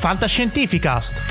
Fantascientificast. 0.00 1.24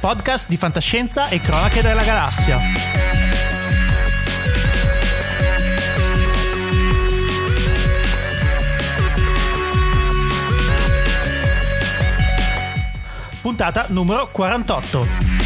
Podcast 0.00 0.48
di 0.48 0.56
fantascienza 0.56 1.28
e 1.28 1.38
cronache 1.38 1.80
della 1.80 2.02
galassia. 2.02 2.56
Puntata 13.40 13.86
numero 13.90 14.28
48. 14.32 15.39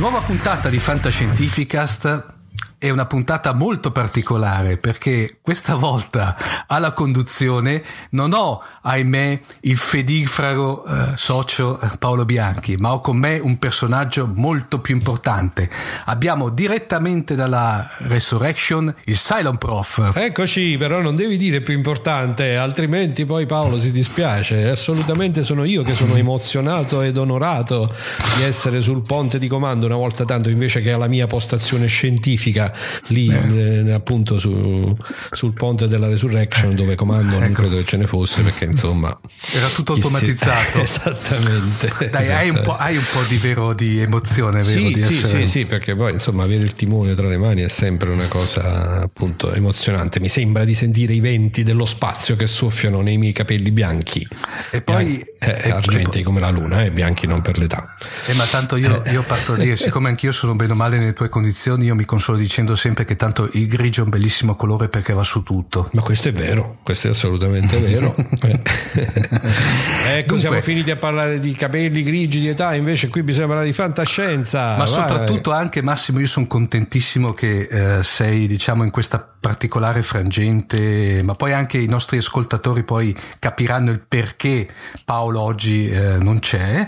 Nuova 0.00 0.20
puntata 0.20 0.70
di 0.70 0.78
Fantascientificast 0.78 2.39
è 2.80 2.88
una 2.88 3.04
puntata 3.04 3.52
molto 3.52 3.92
particolare 3.92 4.78
perché 4.78 5.40
questa 5.42 5.74
volta 5.74 6.64
alla 6.66 6.92
conduzione 6.92 7.84
non 8.12 8.32
ho, 8.32 8.62
ahimè, 8.80 9.40
il 9.60 9.76
fedifrago 9.76 10.86
eh, 10.86 11.12
socio 11.16 11.78
eh, 11.78 11.98
Paolo 11.98 12.24
Bianchi, 12.24 12.76
ma 12.78 12.94
ho 12.94 13.00
con 13.00 13.18
me 13.18 13.38
un 13.38 13.58
personaggio 13.58 14.26
molto 14.34 14.80
più 14.80 14.94
importante. 14.94 15.68
Abbiamo 16.06 16.48
direttamente 16.48 17.34
dalla 17.34 17.86
Resurrection 17.98 18.94
il 19.04 19.16
Cylon 19.18 19.58
Prof. 19.58 20.12
Eccoci, 20.14 20.78
però 20.78 21.02
non 21.02 21.14
devi 21.14 21.36
dire 21.36 21.60
più 21.60 21.74
importante, 21.74 22.56
altrimenti 22.56 23.26
poi 23.26 23.44
Paolo 23.44 23.78
si 23.78 23.92
dispiace. 23.92 24.70
Assolutamente 24.70 25.44
sono 25.44 25.64
io 25.64 25.82
che 25.82 25.92
sono 25.92 26.14
emozionato 26.14 27.02
ed 27.02 27.18
onorato 27.18 27.94
di 28.38 28.44
essere 28.44 28.80
sul 28.80 29.02
ponte 29.02 29.38
di 29.38 29.48
comando 29.48 29.84
una 29.84 29.96
volta 29.96 30.24
tanto 30.24 30.48
invece 30.48 30.80
che 30.80 30.92
alla 30.92 31.08
mia 31.08 31.26
postazione 31.26 31.86
scientifica 31.86 32.68
lì 33.08 33.28
eh, 33.28 33.92
appunto 33.92 34.38
su, 34.38 34.96
sul 35.30 35.52
ponte 35.52 35.88
della 35.88 36.08
Resurrection 36.08 36.74
dove 36.74 36.94
comando 36.94 37.32
non 37.32 37.44
ecco. 37.44 37.62
credo 37.62 37.76
che 37.76 37.84
ce 37.84 37.96
ne 37.96 38.06
fosse 38.06 38.42
perché 38.42 38.64
insomma 38.64 39.18
era 39.52 39.68
tutto 39.68 39.92
automatizzato 39.92 40.84
si... 40.84 40.98
esattamente. 41.00 42.10
Dai 42.10 42.22
esatto. 42.22 42.38
hai, 42.38 42.48
un 42.50 42.76
hai, 42.78 42.96
un 42.96 43.04
po', 43.12 43.22
di 43.28 43.36
vero 43.38 43.72
di 43.72 44.00
emozione 44.00 44.62
vero, 44.62 44.68
sì 44.68 44.92
di 44.92 45.00
sì, 45.00 45.14
essere... 45.14 45.40
sì 45.40 45.46
sì 45.46 45.64
perché 45.66 45.96
poi 45.96 46.12
insomma 46.12 46.44
avere 46.44 46.62
il 46.62 46.74
timone 46.74 47.14
tra 47.14 47.28
le 47.28 47.36
mani 47.36 47.62
è 47.62 47.68
sempre 47.68 48.10
una 48.10 48.26
cosa 48.26 49.00
appunto 49.00 49.52
emozionante. 49.52 50.20
Mi 50.20 50.28
sembra 50.28 50.64
di 50.64 50.74
sentire 50.74 51.12
i 51.12 51.20
venti 51.20 51.62
dello 51.62 51.86
spazio 51.86 52.36
che 52.36 52.46
soffiano 52.46 53.00
nei 53.00 53.16
miei 53.16 53.32
capelli 53.32 53.70
bianchi. 53.70 54.26
E 54.70 54.82
poi 54.82 55.20
eh, 55.38 55.58
eh, 55.62 55.70
argenti 55.70 56.22
come 56.22 56.40
la 56.40 56.50
luna 56.50 56.82
e 56.82 56.86
eh, 56.86 56.90
bianchi 56.90 57.26
non 57.26 57.40
per 57.40 57.58
l'età. 57.58 57.96
Eh, 58.26 58.34
ma 58.34 58.44
tanto 58.44 58.76
io, 58.76 59.02
io 59.10 59.22
parto 59.24 59.54
lì 59.54 59.76
siccome 59.76 60.08
anch'io 60.08 60.32
sono 60.32 60.54
bene 60.54 60.72
o 60.72 60.76
male 60.76 60.98
nelle 60.98 61.12
tue 61.12 61.28
condizioni 61.28 61.86
io 61.86 61.94
mi 61.94 62.04
consolo 62.04 62.36
dicendo 62.36 62.59
dicendo 62.60 62.76
sempre 62.76 63.04
che 63.04 63.16
tanto 63.16 63.48
il 63.52 63.66
grigio 63.66 64.02
è 64.02 64.04
un 64.04 64.10
bellissimo 64.10 64.54
colore 64.54 64.88
perché 64.88 65.12
va 65.12 65.24
su 65.24 65.42
tutto. 65.42 65.88
Ma 65.92 66.02
questo 66.02 66.28
è 66.28 66.32
vero, 66.32 66.78
questo 66.82 67.08
è 67.08 67.10
assolutamente 67.10 67.78
vero. 67.78 68.14
ecco, 68.14 70.26
Dunque, 70.26 70.38
siamo 70.38 70.60
finiti 70.60 70.90
a 70.90 70.96
parlare 70.96 71.40
di 71.40 71.52
capelli 71.52 72.02
grigi, 72.02 72.40
di 72.40 72.48
età, 72.48 72.74
invece 72.74 73.08
qui 73.08 73.22
bisogna 73.22 73.46
parlare 73.46 73.66
di 73.66 73.72
fantascienza. 73.72 74.76
Ma 74.76 74.84
Vai. 74.84 74.88
soprattutto 74.88 75.52
anche 75.52 75.82
Massimo, 75.82 76.20
io 76.20 76.26
sono 76.26 76.46
contentissimo 76.46 77.32
che 77.32 77.68
eh, 77.70 78.02
sei 78.02 78.46
diciamo 78.46 78.84
in 78.84 78.90
questa 78.90 79.26
particolare 79.40 80.02
frangente, 80.02 81.22
ma 81.24 81.34
poi 81.34 81.54
anche 81.54 81.78
i 81.78 81.86
nostri 81.86 82.18
ascoltatori 82.18 82.82
poi 82.82 83.16
capiranno 83.38 83.90
il 83.90 84.02
perché 84.06 84.68
Paolo 85.04 85.40
oggi 85.40 85.88
eh, 85.88 86.18
non 86.18 86.40
c'è. 86.40 86.86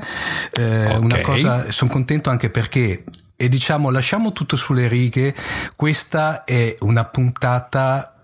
Eh, 0.52 0.84
okay. 0.84 0.98
Una 0.98 1.20
cosa, 1.20 1.70
sono 1.70 1.90
contento 1.90 2.28
anche 2.28 2.50
perché 2.50 3.04
e 3.42 3.48
diciamo 3.48 3.91
lasciamo 3.91 4.30
tutto 4.30 4.54
sulle 4.54 4.86
righe, 4.86 5.34
questa 5.75 6.44
è 6.44 6.76
una 6.82 7.04
puntata 7.06 8.14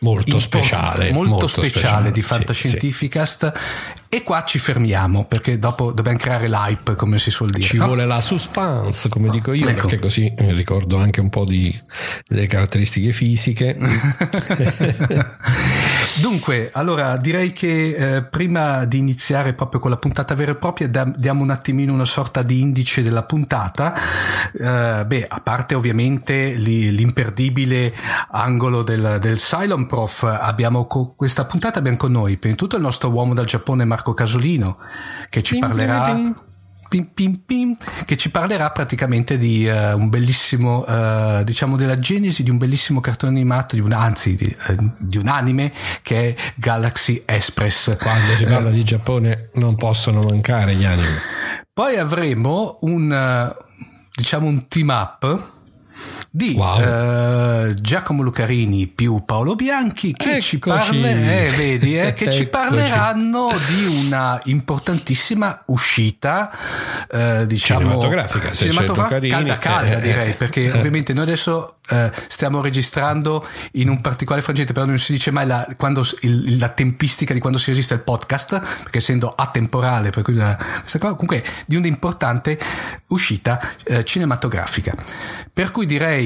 molto 0.00 0.38
speciale, 0.38 1.12
molto, 1.12 1.30
molto 1.30 1.46
speciale, 1.46 1.78
speciale, 1.78 2.10
di 2.10 2.20
Fantascientificast 2.20 3.52
sì, 3.54 3.58
sì. 3.58 4.04
E 4.08 4.22
qua 4.22 4.44
ci 4.44 4.58
fermiamo 4.58 5.24
perché 5.24 5.58
dopo 5.58 5.92
dobbiamo 5.92 6.18
creare 6.18 6.48
l'hype 6.48 6.94
come 6.94 7.18
si 7.18 7.30
suol 7.30 7.50
dire 7.50 7.66
ci 7.66 7.76
no? 7.76 7.86
vuole 7.86 8.06
la 8.06 8.20
suspense 8.20 9.08
come 9.08 9.30
dico 9.30 9.52
io 9.52 9.68
ecco. 9.68 9.82
perché 9.82 9.98
così 9.98 10.26
eh, 10.26 10.52
ricordo 10.52 10.98
anche 10.98 11.20
un 11.20 11.28
po' 11.28 11.44
di, 11.44 11.74
delle 12.26 12.46
caratteristiche 12.46 13.12
fisiche 13.12 13.76
Dunque, 16.18 16.70
allora 16.72 17.18
direi 17.18 17.52
che 17.52 18.16
eh, 18.16 18.22
prima 18.22 18.86
di 18.86 18.96
iniziare 18.96 19.52
proprio 19.52 19.80
con 19.80 19.90
la 19.90 19.98
puntata 19.98 20.34
vera 20.34 20.52
e 20.52 20.54
propria 20.54 20.88
da, 20.88 21.04
diamo 21.04 21.42
un 21.42 21.50
attimino 21.50 21.92
una 21.92 22.06
sorta 22.06 22.42
di 22.42 22.60
indice 22.60 23.02
della 23.02 23.24
puntata. 23.24 23.94
Eh, 24.52 25.04
beh, 25.06 25.26
a 25.28 25.40
parte 25.42 25.74
ovviamente 25.74 26.54
li, 26.54 26.94
l'imperdibile 26.94 27.92
angolo 28.30 28.82
del, 28.82 29.18
del 29.20 29.36
Cylon 29.36 29.86
Prof, 29.86 30.22
abbiamo 30.22 30.86
co- 30.86 31.12
questa 31.14 31.44
puntata 31.44 31.80
abbiamo 31.80 31.98
con 31.98 32.12
noi 32.12 32.38
prima 32.38 32.54
di 32.54 32.60
tutto 32.60 32.76
il 32.76 32.82
nostro 32.82 33.10
uomo 33.10 33.34
dal 33.34 33.44
Giappone 33.44 33.84
Marco 33.84 33.95
Casolino 34.02 34.78
che 35.28 35.42
ci 35.42 35.58
parlerà 35.58 36.34
pim, 36.88 37.10
pim, 37.12 37.42
pim, 37.44 37.74
che 38.04 38.16
ci 38.16 38.30
parlerà 38.30 38.70
praticamente 38.70 39.36
di 39.38 39.66
uh, 39.66 39.96
un 39.96 40.08
bellissimo, 40.08 40.84
uh, 40.86 41.42
diciamo 41.42 41.76
della 41.76 41.98
genesi 41.98 42.42
di 42.42 42.50
un 42.50 42.58
bellissimo 42.58 43.00
cartone 43.00 43.32
animato, 43.32 43.74
di 43.74 43.80
un, 43.80 43.92
anzi 43.92 44.36
di, 44.36 44.56
uh, 44.68 44.92
di, 44.98 45.18
un 45.18 45.28
anime 45.28 45.72
che 46.02 46.28
è 46.28 46.34
Galaxy 46.54 47.22
Express. 47.24 47.96
Quando 47.96 48.32
si 48.36 48.44
parla 48.44 48.70
di 48.70 48.84
Giappone 48.84 49.50
non 49.54 49.74
possono 49.76 50.22
mancare 50.22 50.74
gli 50.74 50.84
anime. 50.84 51.20
Poi 51.72 51.98
avremo 51.98 52.78
un, 52.82 53.54
diciamo 54.14 54.46
un 54.46 54.66
team 54.68 54.88
up 54.88 55.54
di 56.36 56.52
Wow. 56.54 56.80
eh, 57.70 57.74
Giacomo 57.80 58.22
Lucarini 58.22 58.86
più 58.88 59.24
Paolo 59.24 59.54
Bianchi 59.54 60.12
che, 60.12 60.42
ci, 60.42 60.58
parle- 60.58 61.46
eh, 61.46 61.50
vedi, 61.56 61.98
eh, 61.98 62.12
che 62.12 62.30
ci 62.30 62.44
parleranno 62.46 63.48
di 63.66 64.04
una 64.04 64.38
importantissima 64.44 65.62
uscita 65.66 66.50
eh, 67.10 67.46
diciamo 67.46 67.80
Cinematografica, 67.80 68.52
cinematografica 68.52 69.28
calda 69.34 69.58
calda 69.58 69.96
eh, 69.96 70.00
direi 70.02 70.30
eh, 70.30 70.34
perché 70.34 70.64
eh. 70.64 70.72
ovviamente 70.72 71.14
noi 71.14 71.22
adesso 71.24 71.78
eh, 71.88 72.10
stiamo 72.28 72.60
registrando 72.60 73.46
in 73.72 73.88
un 73.88 74.02
particolare 74.02 74.42
frangente 74.42 74.74
però 74.74 74.84
non 74.84 74.98
si 74.98 75.12
dice 75.12 75.30
mai 75.30 75.46
la, 75.46 75.66
quando 75.78 76.04
il- 76.20 76.58
la 76.58 76.68
tempistica 76.68 77.32
di 77.32 77.40
quando 77.40 77.58
si 77.58 77.70
registra 77.70 77.96
il 77.96 78.02
podcast 78.02 78.60
perché 78.82 78.98
essendo 78.98 79.32
atemporale 79.34 80.10
per 80.10 80.22
cui 80.22 80.34
la- 80.34 80.54
questa 80.80 80.98
cosa 80.98 81.14
comunque 81.14 81.42
di 81.64 81.76
una 81.76 81.86
importante 81.86 82.58
uscita 83.08 83.58
eh, 83.84 84.04
cinematografica 84.04 84.92
per 85.52 85.70
cui 85.70 85.86
direi 85.86 86.24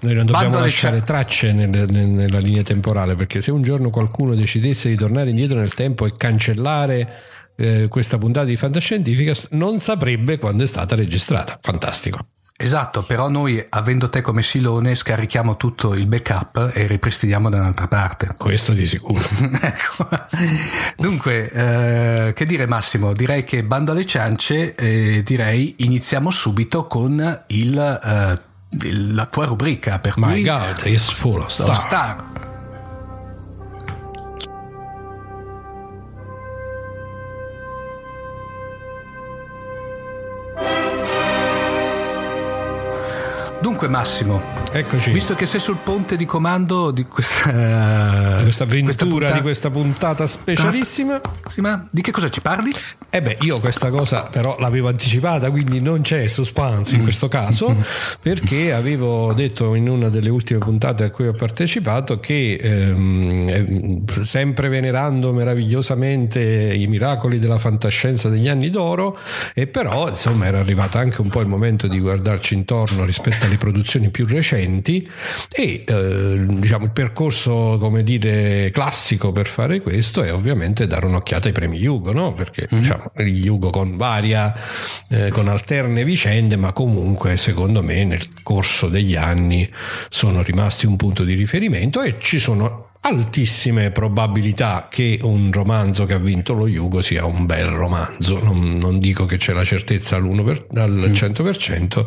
Noi 0.00 0.14
non 0.14 0.26
dobbiamo 0.26 0.58
lasciare 0.58 0.98
cia- 0.98 1.04
tracce 1.04 1.52
nel- 1.52 1.68
nel- 1.68 2.08
nella 2.08 2.38
linea 2.40 2.62
temporale 2.62 3.14
perché 3.14 3.40
se 3.40 3.50
un 3.52 3.62
giorno 3.62 3.90
qualcuno 3.90 4.34
decidesse 4.34 4.88
di 4.88 4.96
tornare 4.96 5.30
indietro 5.30 5.58
nel 5.58 5.74
tempo 5.74 6.06
e 6.06 6.12
cancellare 6.16 7.12
eh, 7.56 7.86
questa 7.88 8.18
puntata 8.18 8.46
di 8.46 8.56
fantascientifica 8.56 9.32
non 9.50 9.78
saprebbe 9.78 10.38
quando 10.38 10.64
è 10.64 10.66
stata 10.66 10.94
registrata. 10.96 11.58
Fantastico. 11.60 12.18
Esatto, 12.56 13.04
però 13.04 13.28
noi 13.28 13.64
avendo 13.70 14.08
te 14.08 14.20
come 14.20 14.42
Silone 14.42 14.94
scarichiamo 14.94 15.56
tutto 15.56 15.94
il 15.94 16.06
backup 16.06 16.70
e 16.74 16.86
ripristiniamo 16.86 17.48
da 17.50 17.58
un'altra 17.58 17.88
parte. 17.88 18.34
Questo 18.36 18.72
di 18.72 18.86
sicuro. 18.86 19.20
ecco. 19.60 20.08
Dunque, 20.96 21.50
eh, 21.50 22.32
che 22.34 22.44
dire 22.44 22.66
Massimo? 22.66 23.12
Direi 23.14 23.44
che 23.44 23.64
bando 23.64 23.92
alle 23.92 24.06
ciance, 24.06 24.74
eh, 24.74 25.22
direi 25.24 25.74
iniziamo 25.78 26.30
subito 26.30 26.86
con 26.86 27.42
il, 27.48 27.78
eh, 27.78 28.32
il- 28.32 28.40
la 28.80 29.26
tua 29.26 29.44
rubrica. 29.44 29.98
Per 29.98 30.14
My 30.16 30.32
cui 30.32 30.42
God, 30.44 30.82
is 30.86 31.08
full 31.10 31.40
of 31.42 31.50
Star. 31.50 31.74
star. 31.74 32.24
Dunque 43.62 43.86
Massimo, 43.86 44.42
Eccoci. 44.72 45.12
visto 45.12 45.36
che 45.36 45.46
sei 45.46 45.60
sul 45.60 45.76
ponte 45.76 46.16
di 46.16 46.24
comando 46.26 46.90
di 46.90 47.04
questa, 47.06 48.38
Di 48.38 48.42
questa 48.42 48.64
avventura 48.64 49.06
puntata- 49.06 49.34
di 49.34 49.40
questa 49.40 49.70
puntata 49.70 50.26
specialissima. 50.26 51.20
Di 51.90 52.00
che 52.02 52.10
cosa 52.10 52.28
ci 52.28 52.40
parli? 52.40 52.72
E 53.14 53.20
beh, 53.22 53.36
io 53.42 53.60
questa 53.60 53.90
cosa 53.90 54.26
però 54.30 54.56
l'avevo 54.58 54.88
anticipata, 54.88 55.50
quindi 55.50 55.80
non 55.80 56.00
c'è 56.00 56.26
suspense 56.28 56.96
in 56.96 57.02
questo 57.02 57.28
caso, 57.28 57.76
perché 58.20 58.72
avevo 58.72 59.32
detto 59.34 59.74
in 59.74 59.88
una 59.88 60.08
delle 60.08 60.30
ultime 60.30 60.58
puntate 60.58 61.04
a 61.04 61.10
cui 61.10 61.28
ho 61.28 61.32
partecipato 61.32 62.18
che 62.18 62.54
ehm, 62.54 63.48
eh, 64.08 64.24
sempre 64.24 64.68
venerando 64.68 65.32
meravigliosamente 65.32 66.40
i 66.74 66.86
miracoli 66.86 67.38
della 67.38 67.58
fantascienza 67.58 68.28
degli 68.30 68.48
anni 68.48 68.70
d'oro, 68.70 69.16
e 69.54 69.66
però 69.68 70.08
insomma 70.08 70.46
era 70.46 70.58
arrivato 70.58 70.96
anche 70.98 71.20
un 71.20 71.28
po' 71.28 71.42
il 71.42 71.48
momento 71.48 71.86
di 71.86 72.00
guardarci 72.00 72.54
intorno 72.54 73.04
rispetto 73.04 73.46
alle 73.52 73.58
produzioni 73.58 74.10
più 74.10 74.26
recenti 74.26 75.08
e 75.50 75.84
eh, 75.86 76.44
diciamo 76.46 76.86
il 76.86 76.92
percorso 76.92 77.76
come 77.78 78.02
dire 78.02 78.70
classico 78.72 79.32
per 79.32 79.46
fare 79.46 79.80
questo 79.80 80.22
è 80.22 80.32
ovviamente 80.32 80.86
dare 80.86 81.06
un'occhiata 81.06 81.48
ai 81.48 81.52
premi 81.52 81.78
Yugo, 81.78 82.12
no? 82.12 82.32
perché 82.34 82.66
diciamo 82.70 83.12
gli 83.16 83.44
Yugo 83.44 83.70
con 83.70 83.96
varia 83.96 84.54
eh, 85.08 85.30
con 85.30 85.48
alterne 85.48 86.04
vicende 86.04 86.56
ma 86.56 86.72
comunque 86.72 87.36
secondo 87.36 87.82
me 87.82 88.04
nel 88.04 88.42
corso 88.42 88.88
degli 88.88 89.16
anni 89.16 89.70
sono 90.08 90.42
rimasti 90.42 90.86
un 90.86 90.96
punto 90.96 91.24
di 91.24 91.34
riferimento 91.34 92.00
e 92.00 92.16
ci 92.18 92.38
sono 92.38 92.91
altissime 93.04 93.90
probabilità 93.90 94.86
che 94.88 95.18
un 95.22 95.50
romanzo 95.52 96.04
che 96.04 96.14
ha 96.14 96.18
vinto 96.18 96.52
lo 96.52 96.68
Yugo 96.68 97.02
sia 97.02 97.24
un 97.24 97.46
bel 97.46 97.66
romanzo. 97.66 98.38
Non, 98.38 98.78
non 98.78 99.00
dico 99.00 99.26
che 99.26 99.38
c'è 99.38 99.52
la 99.52 99.64
certezza 99.64 100.20
per- 100.20 100.66
al 100.74 101.10
100% 101.12 102.06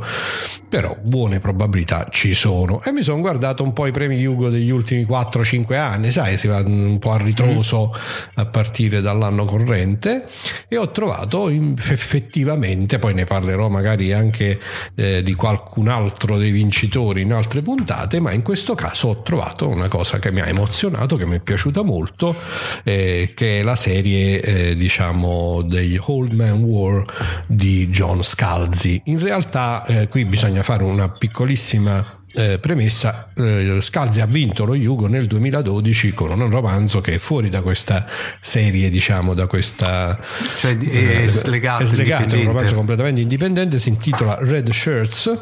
però 0.70 0.96
buone 1.00 1.40
probabilità 1.40 2.08
ci 2.10 2.34
sono. 2.34 2.82
E 2.84 2.92
mi 2.92 3.02
sono 3.02 3.20
guardato 3.20 3.64
un 3.64 3.72
po' 3.72 3.88
i 3.88 3.92
premi 3.92 4.18
Yugo 4.18 4.50
degli 4.50 4.70
ultimi 4.70 5.04
4-5 5.04 5.78
anni 5.78 6.12
sai 6.12 6.38
si 6.38 6.48
va 6.48 6.58
un 6.58 6.98
po' 7.00 7.12
a 7.12 7.18
ritroso 7.18 7.94
a 8.36 8.46
partire 8.46 9.02
dall'anno 9.02 9.46
corrente 9.46 10.28
e 10.68 10.78
ho 10.78 10.92
trovato 10.92 11.50
effettivamente 11.50 13.00
poi 13.00 13.14
ne 13.14 13.26
parlerò 13.26 13.70
magari 13.70 14.12
anche 14.12 14.60
eh, 14.96 15.22
di 15.22 15.34
qualcun 15.34 15.88
altro 15.88 16.38
dei 16.38 16.52
vincitori 16.52 17.22
in 17.22 17.34
altre 17.34 17.62
puntate 17.62 18.20
ma 18.20 18.32
in 18.32 18.42
questo 18.42 18.76
caso 18.76 19.08
ho 19.10 19.22
trovato 19.22 19.68
una 19.68 19.88
cosa 19.88 20.20
che 20.20 20.32
mi 20.32 20.42
ha 20.42 20.48
emozionato 20.48 20.85
che 21.18 21.26
mi 21.26 21.38
è 21.38 21.40
piaciuta 21.40 21.82
molto 21.82 22.36
eh, 22.84 23.34
che 23.36 23.60
è 23.60 23.64
la 23.64 23.76
serie 23.76 24.42
eh, 24.42 24.76
diciamo 24.76 25.62
degli 25.62 25.98
Old 26.00 26.32
Man 26.34 26.64
War 26.64 27.04
di 27.48 27.90
John 27.90 28.24
Scalzi. 28.24 29.02
In 29.06 29.20
realtà 29.20 29.86
eh, 29.86 30.08
qui 30.08 30.26
bisogna 30.26 30.64
fare 30.64 30.84
una 30.84 31.10
piccolissima 31.10 32.04
eh, 32.36 32.58
premessa, 32.60 33.30
eh, 33.36 33.80
Scalzi 33.82 34.22
ha 34.22 34.26
vinto 34.26 34.66
lo 34.66 34.76
Yugo 34.76 35.08
nel 35.08 35.28
2012 35.28 36.14
con 36.14 36.40
un 36.40 36.50
romanzo 36.50 37.02
che 37.02 37.14
è 37.14 37.18
fuori 37.18 37.50
da 37.50 37.62
questa 37.62 38.06
serie, 38.40 38.90
diciamo, 38.90 39.34
da 39.34 39.48
questa... 39.48 40.20
Cioè 40.58 40.78
è 40.78 41.28
slegato, 41.28 41.84
è 41.84 41.86
slegato, 41.86 42.36
è 42.36 42.40
un 42.40 42.46
romanzo 42.46 42.76
completamente 42.76 43.22
indipendente, 43.22 43.80
si 43.80 43.90
intitola 43.90 44.38
Red 44.42 44.70
Shirts, 44.72 45.38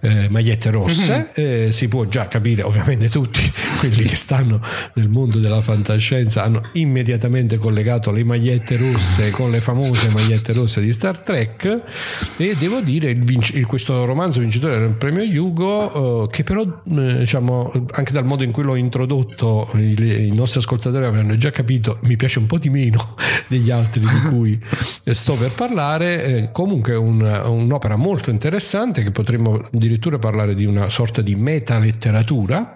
eh, 0.00 0.28
magliette 0.28 0.70
rosse, 0.70 1.30
eh, 1.34 1.68
si 1.72 1.88
può 1.88 2.04
già 2.04 2.28
capire, 2.28 2.62
ovviamente 2.62 3.08
tutti 3.08 3.40
quelli 3.78 4.04
che 4.04 4.16
stanno 4.16 4.60
nel 4.94 5.08
mondo 5.08 5.38
della 5.38 5.62
fantascienza 5.62 6.42
hanno 6.44 6.60
immediatamente 6.72 7.56
collegato 7.56 8.10
le 8.12 8.24
magliette 8.24 8.76
rosse 8.76 9.30
con 9.30 9.50
le 9.50 9.60
famose 9.60 10.08
magliette 10.10 10.52
rosse 10.52 10.80
di 10.80 10.92
Star 10.92 11.18
Trek. 11.18 11.80
E 12.36 12.54
devo 12.58 12.80
dire 12.80 13.10
il 13.10 13.24
vinc- 13.24 13.54
il- 13.54 13.66
questo 13.66 14.04
romanzo 14.04 14.40
vincitore 14.40 14.78
del 14.78 14.90
premio 14.90 15.22
Yugo 15.22 16.25
che 16.26 16.44
però 16.44 16.62
eh, 16.62 17.18
diciamo 17.18 17.72
anche 17.92 18.12
dal 18.12 18.24
modo 18.24 18.42
in 18.42 18.52
cui 18.52 18.62
l'ho 18.62 18.76
introdotto 18.76 19.70
i, 19.74 20.26
i 20.26 20.34
nostri 20.34 20.60
ascoltatori 20.60 21.04
avranno 21.04 21.36
già 21.36 21.50
capito 21.50 21.98
mi 22.02 22.16
piace 22.16 22.38
un 22.38 22.46
po' 22.46 22.58
di 22.58 22.70
meno 22.70 23.14
degli 23.48 23.70
altri 23.70 24.00
di 24.00 24.28
cui 24.28 24.60
sto 25.12 25.34
per 25.34 25.50
parlare 25.52 26.24
eh, 26.24 26.52
comunque 26.52 26.94
un- 26.94 27.42
un'opera 27.44 27.96
molto 27.96 28.30
interessante 28.30 29.02
che 29.02 29.10
potremmo 29.10 29.68
addirittura 29.72 30.18
parlare 30.18 30.54
di 30.54 30.64
una 30.64 30.90
sorta 30.90 31.22
di 31.22 31.34
metaletteratura. 31.34 32.74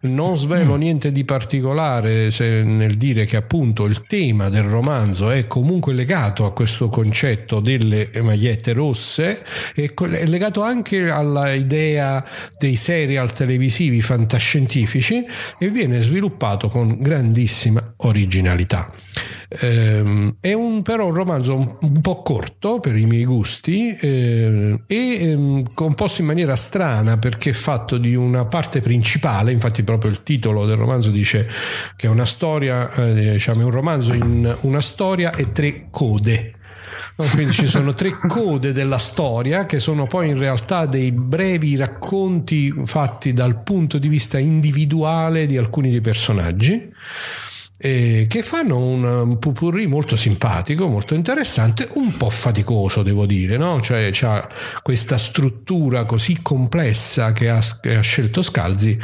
Non 0.00 0.36
svelo 0.36 0.76
niente 0.76 1.12
di 1.12 1.24
particolare 1.24 2.30
nel 2.38 2.96
dire 2.96 3.24
che 3.24 3.36
appunto 3.36 3.86
il 3.86 4.06
tema 4.06 4.48
del 4.48 4.64
romanzo 4.64 5.30
è 5.30 5.46
comunque 5.46 5.92
legato 5.92 6.44
a 6.44 6.52
questo 6.52 6.88
concetto 6.88 7.60
delle 7.60 8.10
magliette 8.22 8.72
rosse 8.72 9.42
e 9.74 9.92
è 9.94 10.26
legato 10.26 10.62
anche 10.62 11.08
alla 11.10 11.52
idea 11.52 12.24
dei 12.58 12.76
serial 12.90 13.32
televisivi 13.32 14.02
fantascientifici 14.02 15.24
e 15.60 15.70
viene 15.70 16.02
sviluppato 16.02 16.68
con 16.68 16.96
grandissima 16.98 17.80
originalità. 17.98 18.90
Ehm, 19.48 20.34
è 20.40 20.52
un, 20.52 20.82
però 20.82 21.06
un 21.06 21.14
romanzo 21.14 21.54
un, 21.54 21.76
un 21.80 22.00
po' 22.00 22.22
corto 22.22 22.80
per 22.80 22.96
i 22.96 23.04
miei 23.04 23.24
gusti 23.24 23.96
eh, 23.96 24.80
e 24.88 24.96
ehm, 24.96 25.72
composto 25.72 26.20
in 26.20 26.26
maniera 26.26 26.56
strana 26.56 27.16
perché 27.16 27.50
è 27.50 27.52
fatto 27.52 27.96
di 27.96 28.16
una 28.16 28.44
parte 28.46 28.80
principale, 28.80 29.52
infatti 29.52 29.84
proprio 29.84 30.10
il 30.10 30.24
titolo 30.24 30.66
del 30.66 30.76
romanzo 30.76 31.12
dice 31.12 31.48
che 31.94 32.08
è 32.08 32.10
una 32.10 32.26
storia, 32.26 32.92
eh, 32.92 33.32
diciamo 33.32 33.60
è 33.60 33.64
un 33.64 33.70
romanzo 33.70 34.14
in 34.14 34.52
una 34.62 34.80
storia 34.80 35.32
e 35.32 35.52
tre 35.52 35.86
code. 35.90 36.54
No, 37.16 37.24
Quindi 37.32 37.52
ci 37.52 37.66
sono 37.66 37.94
tre 37.94 38.16
code 38.28 38.72
della 38.72 38.98
storia 38.98 39.66
che 39.66 39.80
sono 39.80 40.06
poi 40.06 40.28
in 40.28 40.38
realtà 40.38 40.86
dei 40.86 41.12
brevi 41.12 41.76
racconti 41.76 42.72
fatti 42.84 43.32
dal 43.32 43.62
punto 43.62 43.98
di 43.98 44.08
vista 44.08 44.38
individuale 44.38 45.46
di 45.46 45.56
alcuni 45.56 45.90
dei 45.90 46.00
personaggi 46.00 46.92
eh, 47.82 48.26
che 48.28 48.42
fanno 48.42 48.76
un, 48.76 49.02
un 49.04 49.38
pupurri 49.38 49.86
molto 49.86 50.14
simpatico, 50.14 50.86
molto 50.86 51.14
interessante, 51.14 51.88
un 51.94 52.14
po' 52.14 52.28
faticoso 52.28 53.02
devo 53.02 53.24
dire, 53.24 53.56
no? 53.56 53.80
cioè 53.80 54.10
c'ha 54.12 54.46
questa 54.82 55.16
struttura 55.16 56.04
così 56.04 56.42
complessa 56.42 57.32
che 57.32 57.48
ha, 57.48 57.64
che 57.80 57.96
ha 57.96 58.02
scelto 58.02 58.42
Scalzi 58.42 58.98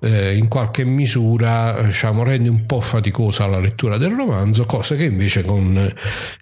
eh, 0.00 0.34
in 0.34 0.48
qualche 0.48 0.82
misura 0.84 1.82
diciamo, 1.82 2.22
rende 2.22 2.48
un 2.48 2.64
po' 2.64 2.80
faticosa 2.80 3.46
la 3.46 3.60
lettura 3.60 3.98
del 3.98 4.12
romanzo, 4.12 4.64
cosa 4.64 4.96
che 4.96 5.04
invece 5.04 5.44
con 5.44 5.76
eh, 5.76 5.94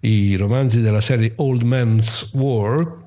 i 0.09 0.37
romanzi 0.37 0.82
della 0.82 1.00
serie 1.00 1.32
Old 1.37 1.62
Man's 1.62 2.30
War 2.35 2.99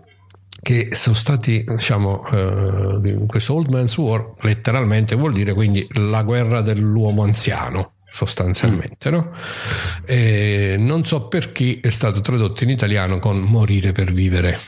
che 0.62 0.90
sono 0.92 1.16
stati, 1.16 1.64
diciamo, 1.66 2.26
eh, 2.32 3.26
questo 3.28 3.54
Old 3.54 3.70
Man's 3.70 3.96
War 3.98 4.32
letteralmente 4.42 5.16
vuol 5.16 5.34
dire 5.34 5.54
quindi 5.54 5.88
la 5.94 6.24
guerra 6.24 6.62
dell'uomo 6.62 7.24
anziano 7.24 7.93
sostanzialmente, 8.14 9.10
no? 9.10 9.32
Non 10.78 11.04
so 11.04 11.28
perché 11.28 11.80
è 11.82 11.90
stato 11.90 12.22
tradotto 12.22 12.64
in 12.64 12.70
italiano 12.70 13.18
con 13.18 13.40
morire 13.40 13.92
per 13.92 14.14
vivere. 14.14 14.60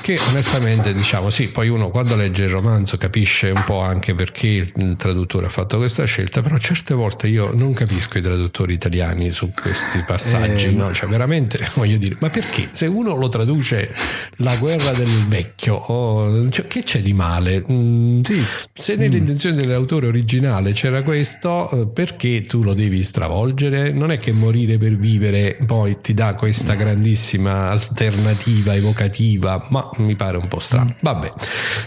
Che 0.00 0.18
onestamente 0.30 0.92
diciamo 0.92 1.30
sì, 1.30 1.48
poi 1.48 1.68
uno 1.68 1.90
quando 1.90 2.16
legge 2.16 2.44
il 2.44 2.50
romanzo 2.50 2.96
capisce 2.96 3.50
un 3.50 3.62
po' 3.64 3.80
anche 3.80 4.14
perché 4.14 4.46
il 4.46 4.94
traduttore 4.96 5.46
ha 5.46 5.50
fatto 5.50 5.76
questa 5.78 6.04
scelta, 6.04 6.42
però 6.42 6.56
certe 6.58 6.94
volte 6.94 7.28
io 7.28 7.52
non 7.54 7.72
capisco 7.72 8.18
i 8.18 8.22
traduttori 8.22 8.74
italiani 8.74 9.32
su 9.32 9.52
questi 9.52 10.02
passaggi, 10.06 10.66
eh, 10.66 10.70
no? 10.70 10.92
cioè 10.92 11.08
veramente 11.08 11.58
voglio 11.74 11.96
dire, 11.96 12.16
ma 12.20 12.30
perché 12.30 12.68
se 12.72 12.86
uno 12.86 13.14
lo 13.14 13.28
traduce 13.28 13.94
la 14.36 14.54
guerra 14.56 14.92
del 14.92 15.26
vecchio, 15.26 15.74
oh, 15.74 16.48
cioè, 16.50 16.64
che 16.66 16.82
c'è 16.82 17.00
di 17.02 17.14
male? 17.14 17.62
Mm, 17.70 18.20
sì. 18.20 18.42
Se 18.72 18.96
nell'intenzione 18.96 19.56
mm. 19.56 19.60
dell'autore 19.60 20.06
originale 20.06 20.72
c'era 20.72 21.02
questo, 21.02 21.90
perché 21.92 22.44
tu 22.46 22.62
lo 22.62 22.74
devi 22.74 23.02
stravolgere? 23.02 23.90
Non 23.90 24.10
è 24.10 24.16
che 24.16 24.32
morire 24.32 24.78
per 24.78 24.96
vivere 24.96 25.58
poi 25.66 25.98
ti 26.00 26.14
dà 26.14 26.34
questa 26.34 26.74
grandissima 26.74 27.70
alternativa 27.70 28.74
evocativa, 28.74 29.47
ma 29.70 29.88
mi 29.98 30.14
pare 30.14 30.36
un 30.36 30.48
po' 30.48 30.60
strano. 30.60 30.90
Mm. 30.90 31.00
Vabbè, 31.00 31.32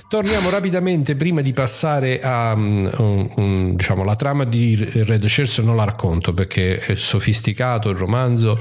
torniamo 0.07 0.49
rapidamente 0.49 1.15
prima 1.15 1.41
di 1.41 1.53
passare 1.53 2.21
a 2.21 2.53
um, 2.55 2.89
um, 2.97 3.75
diciamo, 3.75 4.03
la 4.03 4.15
trama 4.15 4.43
di 4.43 4.75
Red 4.75 5.25
Shirts 5.25 5.59
non 5.59 5.75
la 5.75 5.83
racconto 5.83 6.33
perché 6.33 6.77
è 6.77 6.95
sofisticato 6.95 7.89
il 7.89 7.97
romanzo, 7.97 8.59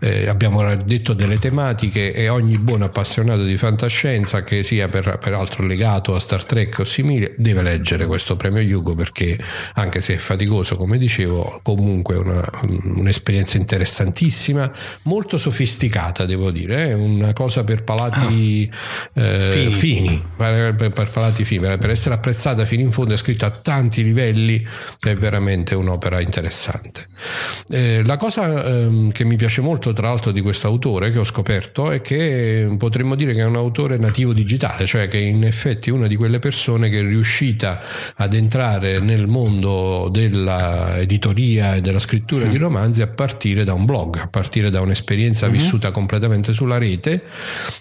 eh, 0.00 0.28
abbiamo 0.28 0.74
detto 0.76 1.12
delle 1.12 1.38
tematiche 1.38 2.12
e 2.12 2.28
ogni 2.28 2.58
buon 2.58 2.82
appassionato 2.82 3.42
di 3.42 3.56
fantascienza 3.56 4.42
che 4.42 4.62
sia 4.62 4.88
per, 4.88 5.18
peraltro 5.18 5.64
legato 5.64 6.14
a 6.14 6.20
Star 6.20 6.44
Trek 6.44 6.78
o 6.80 6.84
simile 6.84 7.34
deve 7.36 7.62
leggere 7.62 8.06
questo 8.06 8.36
premio 8.36 8.62
Hugo 8.62 8.94
perché 8.94 9.38
anche 9.74 10.00
se 10.00 10.14
è 10.14 10.18
faticoso 10.18 10.76
come 10.76 10.98
dicevo 10.98 11.60
comunque 11.62 12.14
è 12.14 12.18
una, 12.18 12.48
un'esperienza 12.62 13.56
interessantissima, 13.56 14.70
molto 15.02 15.38
sofisticata 15.38 16.26
devo 16.26 16.50
dire, 16.50 16.88
è 16.88 16.94
una 16.94 17.32
cosa 17.32 17.64
per 17.64 17.82
palati 17.82 18.20
eh, 19.14 19.38
fini, 19.52 19.74
fini. 19.74 20.22
Per, 20.36 20.74
per, 20.74 20.90
per, 20.90 21.10
palati 21.10 21.44
fini, 21.44 21.76
per 21.78 21.90
essere 21.90 22.14
apprezzata 22.14 22.64
fino 22.64 22.82
in 22.82 22.92
fondo, 22.92 23.14
è 23.14 23.16
scritta 23.16 23.46
a 23.46 23.50
tanti 23.50 24.02
livelli, 24.02 24.66
è 24.98 25.14
veramente 25.14 25.74
un'opera 25.74 26.20
interessante. 26.20 27.06
Eh, 27.68 28.02
la 28.04 28.16
cosa 28.16 28.64
eh, 28.64 29.08
che 29.12 29.24
mi 29.24 29.36
piace 29.36 29.60
molto 29.60 29.92
tra 29.92 30.08
l'altro 30.08 30.30
di 30.30 30.40
questo 30.40 30.66
autore 30.66 31.10
che 31.10 31.18
ho 31.18 31.24
scoperto 31.24 31.90
è 31.90 32.00
che 32.00 32.74
potremmo 32.78 33.14
dire 33.14 33.34
che 33.34 33.40
è 33.40 33.44
un 33.44 33.56
autore 33.56 33.98
nativo 33.98 34.32
digitale, 34.32 34.86
cioè 34.86 35.08
che 35.08 35.18
in 35.18 35.44
effetti 35.44 35.90
è 35.90 35.92
una 35.92 36.06
di 36.06 36.16
quelle 36.16 36.38
persone 36.38 36.88
che 36.88 37.00
è 37.00 37.02
riuscita 37.02 37.80
ad 38.16 38.34
entrare 38.34 38.98
nel 39.00 39.26
mondo 39.26 40.08
dell'editoria 40.10 41.74
e 41.74 41.80
della 41.80 41.98
scrittura 41.98 42.46
di 42.46 42.56
romanzi 42.56 43.02
a 43.02 43.06
partire 43.06 43.64
da 43.64 43.72
un 43.72 43.84
blog, 43.84 44.18
a 44.18 44.28
partire 44.28 44.70
da 44.70 44.80
un'esperienza 44.80 45.46
mm-hmm. 45.46 45.54
vissuta 45.54 45.90
completamente 45.90 46.52
sulla 46.52 46.78
rete, 46.78 47.22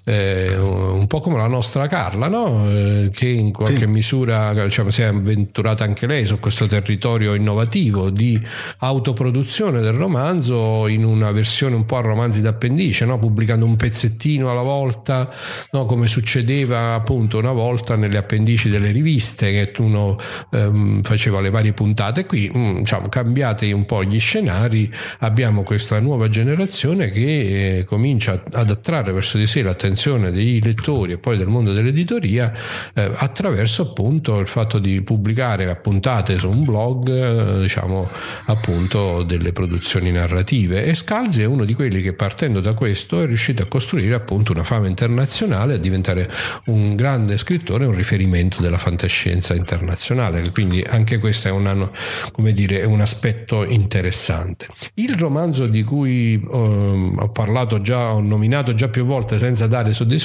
eh, 0.03 0.38
un 0.47 1.07
po' 1.07 1.19
come 1.19 1.37
la 1.37 1.47
nostra 1.47 1.87
Carla, 1.87 2.27
no? 2.27 2.69
eh, 2.69 3.09
che 3.13 3.27
in 3.27 3.51
qualche 3.51 3.79
sì. 3.79 3.87
misura 3.87 4.53
diciamo, 4.53 4.89
si 4.89 5.01
è 5.01 5.05
avventurata 5.05 5.83
anche 5.83 6.07
lei 6.07 6.25
su 6.25 6.39
questo 6.39 6.65
territorio 6.65 7.33
innovativo 7.33 8.09
di 8.09 8.39
autoproduzione 8.79 9.81
del 9.81 9.93
romanzo 9.93 10.87
in 10.87 11.03
una 11.03 11.31
versione 11.31 11.75
un 11.75 11.85
po' 11.85 11.97
a 11.97 12.01
romanzi 12.01 12.41
d'appendice, 12.41 13.05
no? 13.05 13.17
pubblicando 13.17 13.65
un 13.65 13.75
pezzettino 13.75 14.49
alla 14.51 14.61
volta, 14.61 15.29
no? 15.71 15.85
come 15.85 16.07
succedeva 16.07 16.93
appunto 16.93 17.37
una 17.37 17.51
volta 17.51 17.95
nelle 17.95 18.17
appendici 18.17 18.69
delle 18.69 18.91
riviste 18.91 19.51
che 19.51 19.81
uno 19.81 20.17
ehm, 20.51 21.01
faceva 21.03 21.41
le 21.41 21.49
varie 21.49 21.73
puntate. 21.73 22.25
Qui 22.25 22.51
mm, 22.55 22.77
diciamo, 22.79 23.09
cambiati 23.09 23.71
un 23.71 23.85
po' 23.85 24.03
gli 24.03 24.19
scenari, 24.19 24.91
abbiamo 25.19 25.63
questa 25.63 25.99
nuova 25.99 26.29
generazione 26.29 27.09
che 27.09 27.77
eh, 27.77 27.83
comincia 27.83 28.43
ad 28.51 28.69
attrarre 28.69 29.11
verso 29.11 29.37
di 29.37 29.47
sé 29.47 29.61
l'attenzione 29.61 30.28
dei 30.29 30.61
lettori 30.61 31.13
e 31.13 31.17
poi 31.17 31.37
del 31.37 31.47
mondo 31.47 31.73
dell'editoria 31.73 32.51
eh, 32.93 33.11
attraverso 33.15 33.81
appunto 33.81 34.39
il 34.39 34.47
fatto 34.47 34.79
di 34.79 35.01
pubblicare 35.01 35.69
a 35.69 35.75
puntate 35.75 36.37
su 36.37 36.49
un 36.49 36.63
blog 36.63 37.09
eh, 37.09 37.61
diciamo 37.61 38.09
appunto 38.45 39.23
delle 39.23 39.51
produzioni 39.51 40.11
narrative. 40.11 40.83
E 40.83 40.95
Scalzi 40.95 41.41
è 41.41 41.45
uno 41.45 41.65
di 41.65 41.73
quelli 41.73 42.01
che 42.01 42.13
partendo 42.13 42.61
da 42.61 42.73
questo 42.73 43.21
è 43.21 43.25
riuscito 43.25 43.63
a 43.63 43.65
costruire 43.65 44.13
appunto 44.13 44.51
una 44.51 44.63
fama 44.63 44.87
internazionale 44.87 45.75
a 45.75 45.77
diventare 45.77 46.29
un 46.65 46.95
grande 46.95 47.37
scrittore 47.37 47.85
un 47.85 47.95
riferimento 47.95 48.61
della 48.61 48.77
fantascienza 48.77 49.53
internazionale. 49.53 50.49
Quindi 50.51 50.83
anche 50.87 51.17
questo 51.19 51.47
è 51.47 51.51
un, 51.51 51.89
come 52.31 52.53
dire, 52.53 52.81
è 52.81 52.85
un 52.85 53.01
aspetto 53.01 53.65
interessante. 53.65 54.67
Il 54.95 55.15
romanzo 55.17 55.67
di 55.67 55.83
cui 55.83 56.33
eh, 56.33 56.47
ho 56.49 57.29
parlato 57.29 57.81
già 57.81 58.13
ho 58.13 58.21
nominato 58.21 58.73
già 58.73 58.89
più 58.89 59.05
volte 59.05 59.37
senza 59.37 59.67
dare 59.67 59.93
soddisfazione 59.93 60.18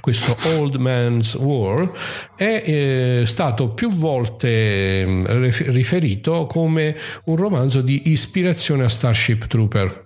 questo 0.00 0.36
Old 0.56 0.76
Man's 0.76 1.34
War 1.34 1.90
è 2.36 2.62
eh, 2.64 3.22
stato 3.26 3.70
più 3.70 3.94
volte 3.94 5.04
mm, 5.06 5.24
riferito 5.26 6.46
come 6.46 6.96
un 7.24 7.36
romanzo 7.36 7.80
di 7.80 8.10
ispirazione 8.10 8.84
a 8.84 8.88
Starship 8.88 9.46
Trooper 9.46 10.05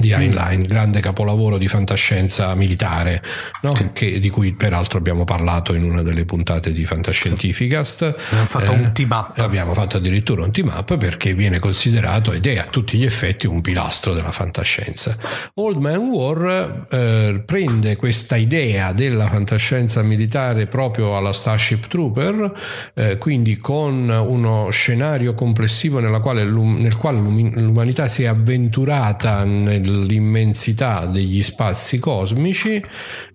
di 0.00 0.10
Heinlein, 0.12 0.62
grande 0.62 1.00
capolavoro 1.00 1.58
di 1.58 1.68
fantascienza 1.68 2.54
militare, 2.54 3.22
no? 3.62 3.74
sì. 3.74 3.90
che, 3.92 4.18
di 4.18 4.30
cui 4.30 4.52
peraltro 4.54 4.98
abbiamo 4.98 5.24
parlato 5.24 5.74
in 5.74 5.84
una 5.84 6.02
delle 6.02 6.24
puntate 6.24 6.72
di 6.72 6.84
Fantascientificast. 6.84 8.02
Abbiamo 8.02 8.46
fatto 8.46 8.72
eh, 8.72 8.74
un 8.74 8.92
team 8.92 9.10
up. 9.10 9.38
Abbiamo 9.38 9.74
fatto 9.74 9.98
addirittura 9.98 10.44
un 10.44 10.52
team 10.52 10.72
up 10.74 10.96
perché 10.96 11.34
viene 11.34 11.58
considerato 11.58 12.32
ed 12.32 12.46
è 12.46 12.58
a 12.58 12.64
tutti 12.64 12.98
gli 12.98 13.04
effetti 13.04 13.46
un 13.46 13.60
pilastro 13.60 14.14
della 14.14 14.32
fantascienza. 14.32 15.16
Old 15.54 15.76
Man 15.76 16.08
War 16.08 16.86
eh, 16.90 17.42
prende 17.44 17.96
questa 17.96 18.36
idea 18.36 18.92
della 18.92 19.28
fantascienza 19.28 20.02
militare 20.02 20.66
proprio 20.66 21.16
alla 21.16 21.32
Starship 21.32 21.86
Trooper, 21.86 22.52
eh, 22.94 23.18
quindi 23.18 23.56
con 23.56 24.08
uno 24.08 24.70
scenario 24.70 25.34
complessivo 25.34 26.00
quale, 26.20 26.44
nel 26.44 26.96
quale 26.96 27.18
l'umanità 27.18 28.08
si 28.08 28.22
è 28.22 28.26
avventurata 28.26 29.44
nel 29.44 29.89
nell'immensità 29.90 31.06
degli 31.06 31.42
spazi 31.42 31.98
cosmici 31.98 32.82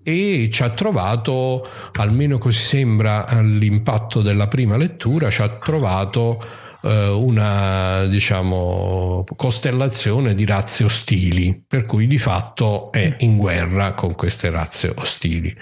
e 0.03 0.49
ci 0.51 0.63
ha 0.63 0.69
trovato, 0.69 1.67
almeno 1.93 2.37
così 2.37 2.63
sembra 2.63 3.27
all'impatto 3.27 4.21
della 4.21 4.47
prima 4.47 4.77
lettura, 4.77 5.29
ci 5.29 5.41
ha 5.41 5.49
trovato 5.49 6.41
eh, 6.81 7.07
una 7.09 8.05
diciamo 8.05 9.23
costellazione 9.35 10.33
di 10.33 10.45
razze 10.45 10.83
ostili, 10.83 11.63
per 11.67 11.85
cui 11.85 12.07
di 12.07 12.19
fatto 12.19 12.91
è 12.91 13.15
in 13.19 13.37
guerra 13.37 13.93
con 13.93 14.15
queste 14.15 14.49
razze 14.49 14.93
ostili 14.95 15.55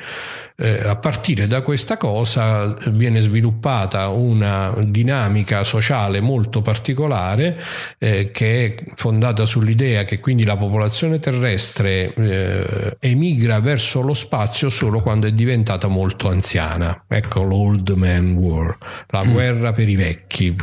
eh, 0.56 0.82
a 0.86 0.96
partire 0.96 1.48
da 1.48 1.62
questa 1.62 1.98
cosa 1.98 2.76
viene 2.92 3.22
sviluppata 3.22 4.10
una 4.10 4.74
dinamica 4.86 5.64
sociale 5.64 6.22
molto 6.22 6.62
particolare 6.62 7.60
eh, 7.98 8.32
che 8.32 8.66
è 8.66 8.84
fondata 8.96 9.46
sull'idea 9.46 10.04
che 10.04 10.20
quindi 10.20 10.46
la 10.46 10.58
popolazione 10.58 11.20
terrestre 11.20 12.14
eh, 12.14 12.98
emigra 13.00 13.60
verso 13.60 14.02
lo 14.02 14.14
spazio 14.14 14.70
solo 14.70 15.02
quando 15.02 15.28
è 15.28 15.32
diventata 15.32 15.88
molto 15.88 16.30
anziana. 16.30 17.04
Ecco 17.08 17.44
l'Old 17.44 17.90
Man 17.90 18.34
War, 18.34 18.78
la 19.08 19.26
mm. 19.26 19.32
guerra 19.32 19.74
per 19.74 19.90
i 19.90 19.96
vecchi. 19.96 20.56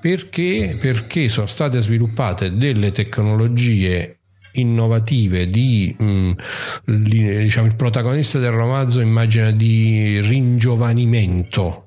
Perché? 0.00 0.76
Perché 0.80 1.28
sono 1.28 1.46
state 1.46 1.80
sviluppate 1.80 2.56
delle 2.56 2.90
tecnologie 2.90 4.17
innovative 4.60 5.48
di 5.50 5.94
mh, 5.96 6.04
mm, 6.04 6.32
diciamo, 6.84 7.66
il 7.66 7.74
protagonista 7.74 8.38
del 8.38 8.50
romanzo 8.50 9.00
immagina 9.00 9.50
di 9.50 10.20
ringiovanimento. 10.20 11.84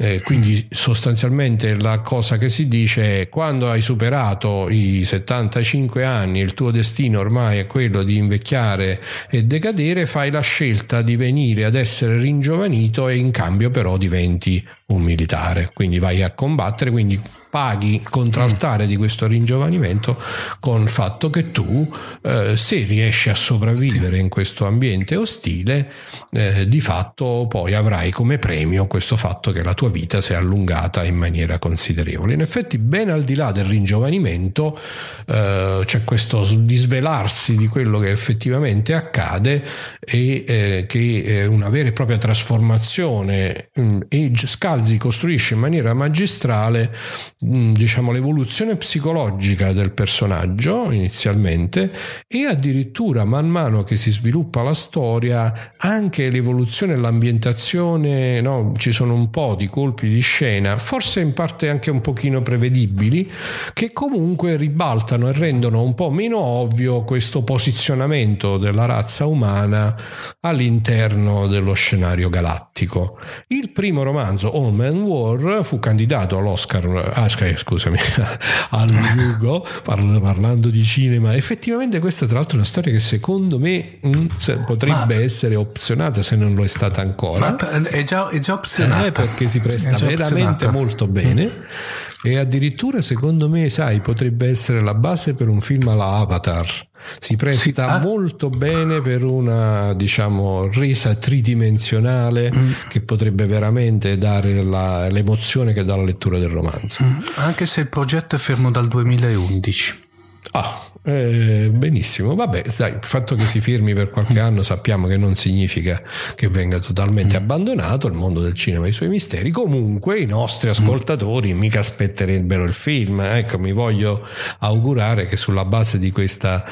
Eh, 0.00 0.20
quindi 0.22 0.68
sostanzialmente 0.70 1.74
la 1.74 1.98
cosa 1.98 2.38
che 2.38 2.48
si 2.50 2.68
dice 2.68 3.22
è 3.22 3.28
quando 3.28 3.68
hai 3.68 3.80
superato 3.80 4.68
i 4.70 5.04
75 5.04 6.04
anni 6.04 6.38
il 6.38 6.54
tuo 6.54 6.70
destino 6.70 7.18
ormai 7.18 7.58
è 7.58 7.66
quello 7.66 8.04
di 8.04 8.16
invecchiare 8.16 9.02
e 9.28 9.42
decadere 9.42 10.06
fai 10.06 10.30
la 10.30 10.38
scelta 10.38 11.02
di 11.02 11.16
venire 11.16 11.64
ad 11.64 11.74
essere 11.74 12.16
ringiovanito 12.18 13.08
e 13.08 13.16
in 13.16 13.32
cambio 13.32 13.70
però 13.70 13.96
diventi 13.96 14.64
un 14.88 15.02
militare 15.02 15.70
quindi 15.74 15.98
vai 15.98 16.22
a 16.22 16.30
combattere 16.32 16.90
quindi 16.90 17.20
paghi 17.50 18.02
contraltare 18.08 18.86
di 18.86 18.96
questo 18.96 19.26
ringiovanimento 19.26 20.20
con 20.60 20.82
il 20.82 20.88
fatto 20.88 21.30
che 21.30 21.50
tu 21.50 21.90
eh, 22.22 22.56
se 22.56 22.84
riesci 22.84 23.28
a 23.30 23.34
sopravvivere 23.34 24.18
in 24.18 24.28
questo 24.28 24.66
ambiente 24.66 25.16
ostile 25.16 25.92
eh, 26.30 26.68
di 26.68 26.80
fatto 26.80 27.46
poi 27.48 27.74
avrai 27.74 28.10
come 28.10 28.38
premio 28.38 28.86
questo 28.86 29.16
fatto 29.16 29.50
che 29.50 29.62
la 29.62 29.74
tua 29.74 29.90
vita 29.90 30.20
si 30.20 30.32
è 30.32 30.36
allungata 30.36 31.04
in 31.04 31.16
maniera 31.16 31.58
considerevole. 31.58 32.34
In 32.34 32.40
effetti, 32.40 32.78
ben 32.78 33.10
al 33.10 33.24
di 33.24 33.34
là 33.34 33.52
del 33.52 33.64
ringiovanimento, 33.64 34.78
eh, 35.26 35.82
c'è 35.84 36.04
questo 36.04 36.44
disvelarsi 36.56 37.56
di 37.56 37.66
quello 37.66 37.98
che 37.98 38.10
effettivamente 38.10 38.94
accade 38.94 39.64
e 40.00 40.44
eh, 40.46 40.84
che 40.86 41.22
è 41.24 41.44
una 41.46 41.68
vera 41.68 41.88
e 41.88 41.92
propria 41.92 42.18
trasformazione 42.18 43.70
mm, 43.78 44.00
e 44.08 44.30
Scalzi 44.78 44.96
costruisce 44.96 45.54
in 45.54 45.60
maniera 45.60 45.92
magistrale 45.92 46.94
diciamo, 47.36 48.12
l'evoluzione 48.12 48.76
psicologica 48.76 49.72
del 49.72 49.90
personaggio 49.90 50.92
inizialmente 50.92 51.90
e 52.28 52.44
addirittura 52.44 53.24
man 53.24 53.48
mano 53.48 53.82
che 53.82 53.96
si 53.96 54.12
sviluppa 54.12 54.62
la 54.62 54.74
storia 54.74 55.74
anche 55.76 56.30
l'evoluzione 56.30 56.92
e 56.92 56.96
l'ambientazione 56.96 58.40
no? 58.40 58.72
ci 58.76 58.92
sono 58.92 59.14
un 59.14 59.30
po' 59.30 59.56
di 59.56 59.66
colpi 59.66 60.08
di 60.08 60.20
scena 60.20 60.78
forse 60.78 61.20
in 61.20 61.32
parte 61.32 61.68
anche 61.68 61.90
un 61.90 62.00
pochino 62.00 62.40
prevedibili 62.40 63.28
che 63.72 63.92
comunque 63.92 64.56
ribaltano 64.56 65.28
e 65.28 65.32
rendono 65.32 65.82
un 65.82 65.94
po' 65.94 66.10
meno 66.10 66.38
ovvio 66.38 67.02
questo 67.02 67.42
posizionamento 67.42 68.58
della 68.58 68.84
razza 68.84 69.26
umana 69.26 69.96
all'interno 70.40 71.48
dello 71.48 71.72
scenario 71.72 72.28
galattico. 72.28 73.18
Il 73.48 73.70
primo 73.70 74.02
romanzo, 74.02 74.56
All 74.68 74.74
Man 74.74 75.02
War, 75.02 75.64
fu 75.64 75.78
candidato 75.78 76.38
all'Oscar, 76.38 77.12
ah, 77.14 77.28
scusami, 77.28 77.98
al 78.70 78.90
Hugo, 79.16 79.66
parlando 79.82 80.68
di 80.68 80.82
cinema. 80.82 81.34
Effettivamente 81.34 81.98
questa 81.98 82.26
tra 82.26 82.36
l'altro 82.36 82.54
è 82.54 82.56
una 82.56 82.66
storia 82.66 82.92
che 82.92 83.00
secondo 83.00 83.58
me 83.58 83.98
mm, 84.06 84.26
potrebbe 84.64 85.16
Ma... 85.16 85.22
essere 85.22 85.54
opzionata 85.56 86.22
se 86.22 86.36
non 86.36 86.54
lo 86.54 86.64
è 86.64 86.68
stata 86.68 87.00
ancora. 87.00 87.56
È 87.56 88.04
già, 88.04 88.28
è 88.28 88.38
già 88.38 88.54
opzionata. 88.54 89.06
Eh, 89.06 89.12
perché 89.12 89.48
si 89.48 89.60
presta 89.60 89.96
veramente 89.96 90.70
molto 90.70 91.06
bene. 91.08 91.44
Mm. 91.46 92.30
E 92.30 92.36
addirittura 92.36 93.00
secondo 93.00 93.48
me, 93.48 93.70
sai, 93.70 94.00
potrebbe 94.00 94.48
essere 94.48 94.80
la 94.80 94.94
base 94.94 95.34
per 95.34 95.48
un 95.48 95.60
film 95.60 95.88
alla 95.88 96.16
Avatar 96.16 96.87
si 97.18 97.36
presta 97.36 97.62
sì, 97.62 97.74
ah. 97.76 97.98
molto 98.00 98.48
bene 98.50 99.00
per 99.02 99.22
una 99.22 99.94
diciamo 99.94 100.68
resa 100.68 101.14
tridimensionale 101.14 102.50
mm. 102.54 102.72
che 102.88 103.00
potrebbe 103.00 103.46
veramente 103.46 104.18
dare 104.18 104.62
la, 104.62 105.08
l'emozione 105.08 105.72
che 105.72 105.84
dà 105.84 105.96
la 105.96 106.04
lettura 106.04 106.38
del 106.38 106.50
romanzo 106.50 107.04
mm. 107.04 107.20
anche 107.36 107.66
se 107.66 107.80
il 107.80 107.88
progetto 107.88 108.36
è 108.36 108.38
fermo 108.38 108.70
dal 108.70 108.88
2011 108.88 110.06
ah 110.52 110.87
eh, 111.08 111.70
benissimo, 111.72 112.34
vabbè, 112.34 112.64
dai, 112.76 112.92
il 112.92 112.98
fatto 113.00 113.34
che 113.34 113.42
si 113.42 113.62
firmi 113.62 113.94
per 113.94 114.10
qualche 114.10 114.38
anno 114.40 114.62
sappiamo 114.62 115.06
che 115.06 115.16
non 115.16 115.36
significa 115.36 116.02
che 116.34 116.48
venga 116.48 116.80
totalmente 116.80 117.38
mm. 117.38 117.42
abbandonato 117.42 118.08
il 118.08 118.12
mondo 118.12 118.40
del 118.42 118.52
cinema 118.52 118.84
e 118.84 118.90
i 118.90 118.92
suoi 118.92 119.08
misteri. 119.08 119.50
Comunque 119.50 120.18
i 120.18 120.26
nostri 120.26 120.68
ascoltatori 120.68 121.54
mm. 121.54 121.58
mica 121.58 121.78
aspetterebbero 121.78 122.64
il 122.64 122.74
film. 122.74 123.22
Ecco, 123.22 123.58
mi 123.58 123.72
voglio 123.72 124.26
augurare 124.58 125.24
che 125.24 125.38
sulla 125.38 125.64
base 125.64 125.98
di 125.98 126.10
questa 126.10 126.62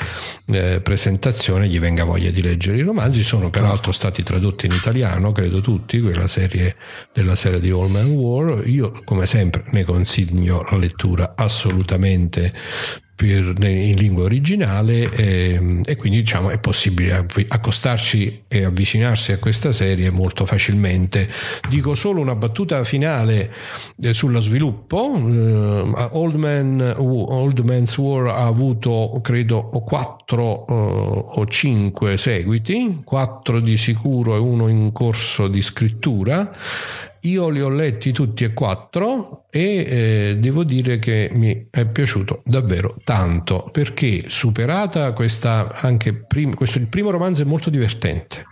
eh, 0.44 0.82
presentazione 0.82 1.66
gli 1.66 1.80
venga 1.80 2.04
voglia 2.04 2.30
di 2.30 2.42
leggere 2.42 2.76
i 2.76 2.82
romanzi. 2.82 3.22
Sono 3.22 3.48
peraltro 3.48 3.90
stati 3.90 4.22
tradotti 4.22 4.66
in 4.66 4.72
italiano, 4.72 5.32
credo 5.32 5.62
tutti, 5.62 5.98
quella 5.98 6.28
serie 6.28 6.76
della 7.14 7.36
serie 7.36 7.58
di 7.58 7.70
All 7.70 7.88
Man 7.88 8.10
War. 8.10 8.68
Io, 8.68 9.00
come 9.06 9.24
sempre, 9.24 9.64
ne 9.70 9.84
consiglio 9.84 10.66
la 10.70 10.76
lettura 10.76 11.32
assolutamente 11.36 12.52
per, 13.16 13.54
in 13.58 13.96
lingua 13.96 14.24
originale 14.24 15.10
e, 15.10 15.52
ehm, 15.54 15.80
e, 15.84 15.96
quindi 15.96 16.18
diciamo 16.18 16.50
è 16.50 16.58
possibile 16.58 17.26
accostarci 17.48 18.42
e 18.46 18.64
avvicinarsi 18.64 19.32
a 19.32 19.38
questa 19.38 19.72
serie 19.72 20.10
molto 20.10 20.44
facilmente. 20.44 21.28
Dico 21.68 21.94
solo 21.94 22.20
una 22.20 22.34
battuta 22.34 22.84
finale 22.84 23.50
eh, 24.02 24.12
sullo 24.12 24.40
sviluppo. 24.40 25.12
Uh, 25.16 26.08
Old, 26.12 26.34
Man, 26.34 26.94
Old, 26.98 27.60
Man's 27.60 27.96
War 27.96 28.26
ha 28.26 28.44
avuto 28.44 29.18
credo 29.22 29.62
quattro 29.62 30.64
uh, 30.68 31.38
o 31.40 31.46
cinque 31.46 32.18
seguiti, 32.18 33.00
quattro 33.02 33.60
di 33.60 33.78
sicuro 33.78 34.36
e 34.36 34.38
uno 34.38 34.68
in 34.68 34.92
corso 34.92 35.48
di 35.48 35.62
scrittura 35.62 36.52
io 37.30 37.48
li 37.48 37.60
ho 37.60 37.68
letti 37.68 38.12
tutti 38.12 38.44
e 38.44 38.52
quattro 38.52 39.44
e 39.50 39.60
eh, 39.60 40.36
devo 40.38 40.64
dire 40.64 40.98
che 40.98 41.30
mi 41.32 41.68
è 41.70 41.86
piaciuto 41.86 42.42
davvero 42.44 42.96
tanto 43.04 43.68
perché 43.72 44.24
superata 44.26 45.12
questa 45.12 45.72
anche 45.80 46.12
prim- 46.12 46.54
questo 46.54 46.78
il 46.78 46.86
primo 46.86 47.10
romanzo 47.10 47.42
è 47.42 47.44
molto 47.44 47.70
divertente. 47.70 48.44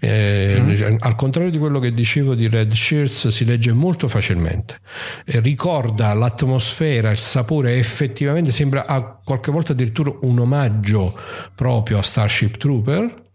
Eh, 0.00 0.56
mm. 0.60 0.96
Al 1.00 1.14
contrario 1.14 1.50
di 1.50 1.58
quello 1.58 1.78
che 1.78 1.92
dicevo 1.92 2.34
di 2.34 2.48
Red 2.48 2.72
Shirts, 2.72 3.28
si 3.28 3.44
legge 3.44 3.72
molto 3.72 4.08
facilmente. 4.08 4.80
Eh, 5.24 5.40
ricorda 5.40 6.12
l'atmosfera, 6.14 7.10
il 7.10 7.18
sapore, 7.18 7.76
effettivamente 7.76 8.50
sembra 8.50 8.86
a 8.86 9.18
qualche 9.22 9.50
volta 9.50 9.72
addirittura 9.72 10.12
un 10.22 10.38
omaggio 10.38 11.18
proprio 11.54 11.98
a 11.98 12.02
Starship 12.02 12.56
Trooper. 12.56 13.28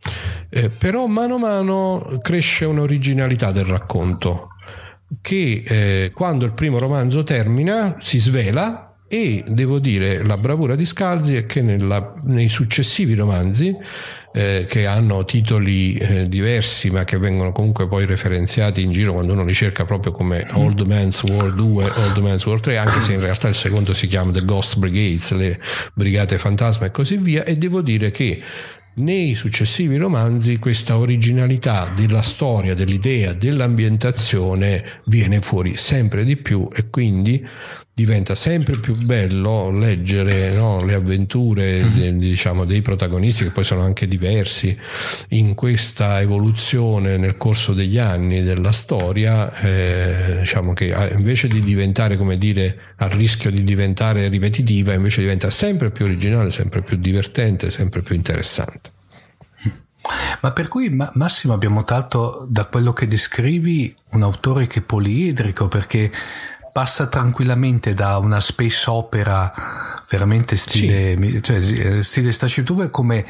Eh, 0.49 0.69
però 0.69 1.07
mano 1.07 1.35
a 1.35 1.39
mano 1.39 2.19
cresce 2.21 2.65
un'originalità 2.65 3.51
del 3.51 3.65
racconto 3.65 4.54
che 5.21 5.63
eh, 5.65 6.11
quando 6.13 6.45
il 6.45 6.53
primo 6.53 6.79
romanzo 6.79 7.23
termina 7.23 7.97
si 7.99 8.19
svela 8.19 8.95
e 9.07 9.43
devo 9.47 9.79
dire 9.79 10.25
la 10.25 10.37
bravura 10.37 10.75
di 10.75 10.85
Scalzi 10.85 11.35
è 11.35 11.45
che 11.45 11.61
nella, 11.61 12.13
nei 12.23 12.49
successivi 12.49 13.13
romanzi 13.13 13.75
eh, 14.33 14.65
che 14.67 14.85
hanno 14.85 15.23
titoli 15.23 15.93
eh, 15.93 16.27
diversi 16.27 16.89
ma 16.89 17.05
che 17.05 17.17
vengono 17.17 17.53
comunque 17.53 17.87
poi 17.87 18.05
referenziati 18.05 18.81
in 18.81 18.91
giro 18.91 19.13
quando 19.13 19.31
uno 19.31 19.45
li 19.45 19.53
cerca 19.53 19.85
proprio 19.85 20.11
come 20.11 20.45
Old 20.51 20.81
Man's 20.81 21.21
War 21.23 21.53
2, 21.53 21.91
Old 21.95 22.17
Man's 22.17 22.45
War 22.45 22.59
3 22.59 22.77
anche 22.77 22.99
se 23.01 23.13
in 23.13 23.21
realtà 23.21 23.47
il 23.47 23.55
secondo 23.55 23.93
si 23.93 24.07
chiama 24.07 24.31
The 24.31 24.43
Ghost 24.43 24.77
Brigades, 24.77 25.31
le 25.31 25.59
brigate 25.93 26.37
fantasma 26.37 26.87
e 26.87 26.91
così 26.91 27.15
via 27.15 27.45
e 27.45 27.55
devo 27.55 27.81
dire 27.81 28.11
che 28.11 28.41
nei 28.95 29.35
successivi 29.35 29.97
romanzi 29.97 30.57
questa 30.57 30.97
originalità 30.97 31.91
della 31.93 32.21
storia, 32.21 32.75
dell'idea, 32.75 33.33
dell'ambientazione 33.33 35.01
viene 35.05 35.41
fuori 35.41 35.75
sempre 35.75 36.23
di 36.23 36.37
più 36.37 36.69
e 36.73 36.89
quindi 36.89 37.45
diventa 37.95 38.35
sempre 38.35 38.77
più 38.77 38.93
bello 39.05 39.71
leggere 39.71 40.51
no, 40.51 40.83
le 40.83 40.95
avventure 40.95 41.81
mm-hmm. 41.81 42.17
diciamo, 42.17 42.65
dei 42.65 42.81
protagonisti 42.81 43.45
che 43.45 43.51
poi 43.51 43.63
sono 43.63 43.83
anche 43.83 44.05
diversi 44.05 44.77
in 45.29 45.55
questa 45.55 46.19
evoluzione 46.19 47.15
nel 47.15 47.37
corso 47.37 47.73
degli 47.73 47.97
anni 47.97 48.41
della 48.41 48.73
storia 48.73 49.49
eh, 49.61 50.39
diciamo 50.39 50.73
che 50.73 50.93
invece 51.13 51.47
di 51.47 51.61
diventare 51.61 52.17
come 52.17 52.37
dire 52.37 52.77
a 52.97 53.07
rischio 53.07 53.49
di 53.49 53.63
diventare 53.63 54.27
ripetitiva 54.27 54.91
invece 54.91 55.21
diventa 55.21 55.49
sempre 55.49 55.89
più 55.89 56.03
originale 56.03 56.51
sempre 56.51 56.81
più 56.81 56.97
divertente 56.97 57.71
sempre 57.71 58.01
più 58.01 58.13
interessante 58.13 58.91
ma 60.41 60.51
per 60.51 60.67
cui 60.67 60.89
Massimo 61.13 61.53
abbiamo 61.53 61.85
tratto 61.85 62.45
da 62.49 62.65
quello 62.65 62.91
che 62.91 63.07
descrivi 63.07 63.95
un 64.11 64.21
autore 64.21 64.67
che 64.67 64.79
è 64.79 64.83
poliedrico 64.83 65.67
perché 65.67 66.11
passa 66.75 67.07
tranquillamente 67.07 67.93
da 67.93 68.17
una 68.17 68.41
space 68.41 68.89
opera 68.89 70.03
veramente 70.09 70.57
stile, 70.57 71.17
sì. 71.31 71.41
cioè, 71.41 71.55
eh, 71.55 72.03
stile 72.03 72.33
Starship 72.33 72.65
Trooper 72.65 72.89
come 72.89 73.25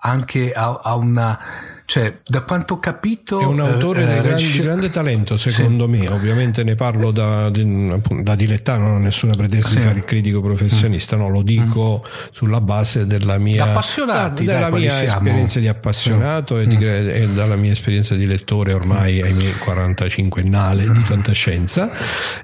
anche 0.00 0.50
a, 0.50 0.80
a 0.82 0.96
una 0.96 1.38
cioè, 1.88 2.12
da 2.22 2.42
quanto 2.42 2.74
ho 2.74 2.78
capito... 2.80 3.40
È 3.40 3.46
un 3.46 3.60
autore 3.60 4.02
eh, 4.02 4.06
di, 4.06 4.20
grande, 4.20 4.42
di 4.42 4.58
grande 4.60 4.90
talento, 4.90 5.38
secondo 5.38 5.84
sì. 5.90 6.02
me. 6.02 6.08
Ovviamente 6.10 6.62
ne 6.62 6.74
parlo 6.74 7.10
da, 7.10 7.48
da 7.48 8.34
dilettante, 8.34 8.86
non 8.86 8.96
ho 8.96 8.98
nessuna 8.98 9.34
pretesa 9.34 9.68
sì. 9.68 9.76
di 9.76 9.80
fare 9.80 9.96
il 9.96 10.04
critico 10.04 10.42
professionista, 10.42 11.16
mm. 11.16 11.20
no, 11.20 11.30
lo 11.30 11.40
dico 11.40 12.04
mm. 12.06 12.26
sulla 12.30 12.60
base 12.60 13.06
della 13.06 13.38
mia, 13.38 13.64
da, 13.64 14.28
della 14.34 14.68
dai, 14.68 14.80
mia 14.80 15.02
esperienza 15.02 15.60
di 15.60 15.66
appassionato 15.66 16.58
sì. 16.58 16.64
e, 16.64 16.66
di, 16.66 16.76
mm. 16.76 16.82
e, 16.82 17.28
dalla 17.32 17.56
mia 17.56 17.72
esperienza 17.72 18.14
di 18.14 18.26
lettore 18.26 18.74
ormai 18.74 19.22
ai 19.22 19.32
miei 19.32 19.54
45 19.54 20.42
nale 20.42 20.90
di 20.90 21.00
fantascienza. 21.00 21.90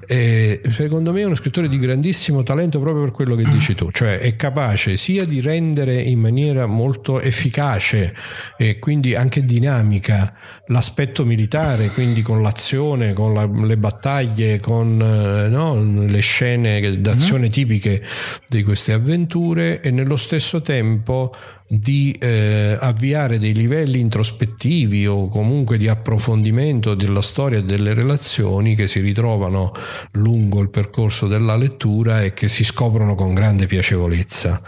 E 0.07 0.59
secondo 0.71 1.11
me 1.11 1.21
è 1.21 1.25
uno 1.25 1.35
scrittore 1.35 1.69
di 1.69 1.77
grandissimo 1.77 2.41
talento 2.41 2.79
proprio 2.79 3.03
per 3.03 3.11
quello 3.13 3.35
che 3.35 3.43
dici 3.43 3.75
tu, 3.75 3.91
cioè 3.91 4.17
è 4.17 4.35
capace 4.35 4.97
sia 4.97 5.23
di 5.23 5.39
rendere 5.39 6.01
in 6.01 6.19
maniera 6.19 6.65
molto 6.65 7.21
efficace 7.21 8.15
e 8.57 8.79
quindi 8.79 9.13
anche 9.13 9.33
anche 9.35 9.43
dinamica 9.43 10.33
l'aspetto 10.67 11.25
militare, 11.25 11.89
quindi 11.89 12.21
con 12.21 12.41
l'azione, 12.41 13.13
con 13.13 13.33
la, 13.33 13.45
le 13.45 13.77
battaglie, 13.77 14.59
con 14.59 14.99
eh, 14.99 15.47
no, 15.47 15.81
le 15.81 16.19
scene 16.19 16.99
d'azione 17.01 17.43
mm-hmm. 17.43 17.51
tipiche 17.51 18.03
di 18.47 18.63
queste 18.63 18.93
avventure 18.93 19.81
e 19.81 19.91
nello 19.91 20.17
stesso 20.17 20.61
tempo 20.61 21.31
di 21.67 22.15
eh, 22.19 22.77
avviare 22.79 23.39
dei 23.39 23.53
livelli 23.53 23.99
introspettivi 23.99 25.07
o 25.07 25.27
comunque 25.29 25.79
di 25.79 25.87
approfondimento 25.87 26.93
della 26.93 27.23
storia 27.23 27.57
e 27.57 27.63
delle 27.63 27.95
relazioni 27.95 28.75
che 28.75 28.87
si 28.87 28.99
ritrovano 28.99 29.71
lungo 30.11 30.61
il 30.61 30.69
percorso 30.69 31.27
della 31.27 31.55
lettura 31.55 32.21
e 32.21 32.33
che 32.33 32.49
si 32.49 32.63
scoprono 32.63 33.15
con 33.15 33.33
grande 33.33 33.65
piacevolezza. 33.65 34.61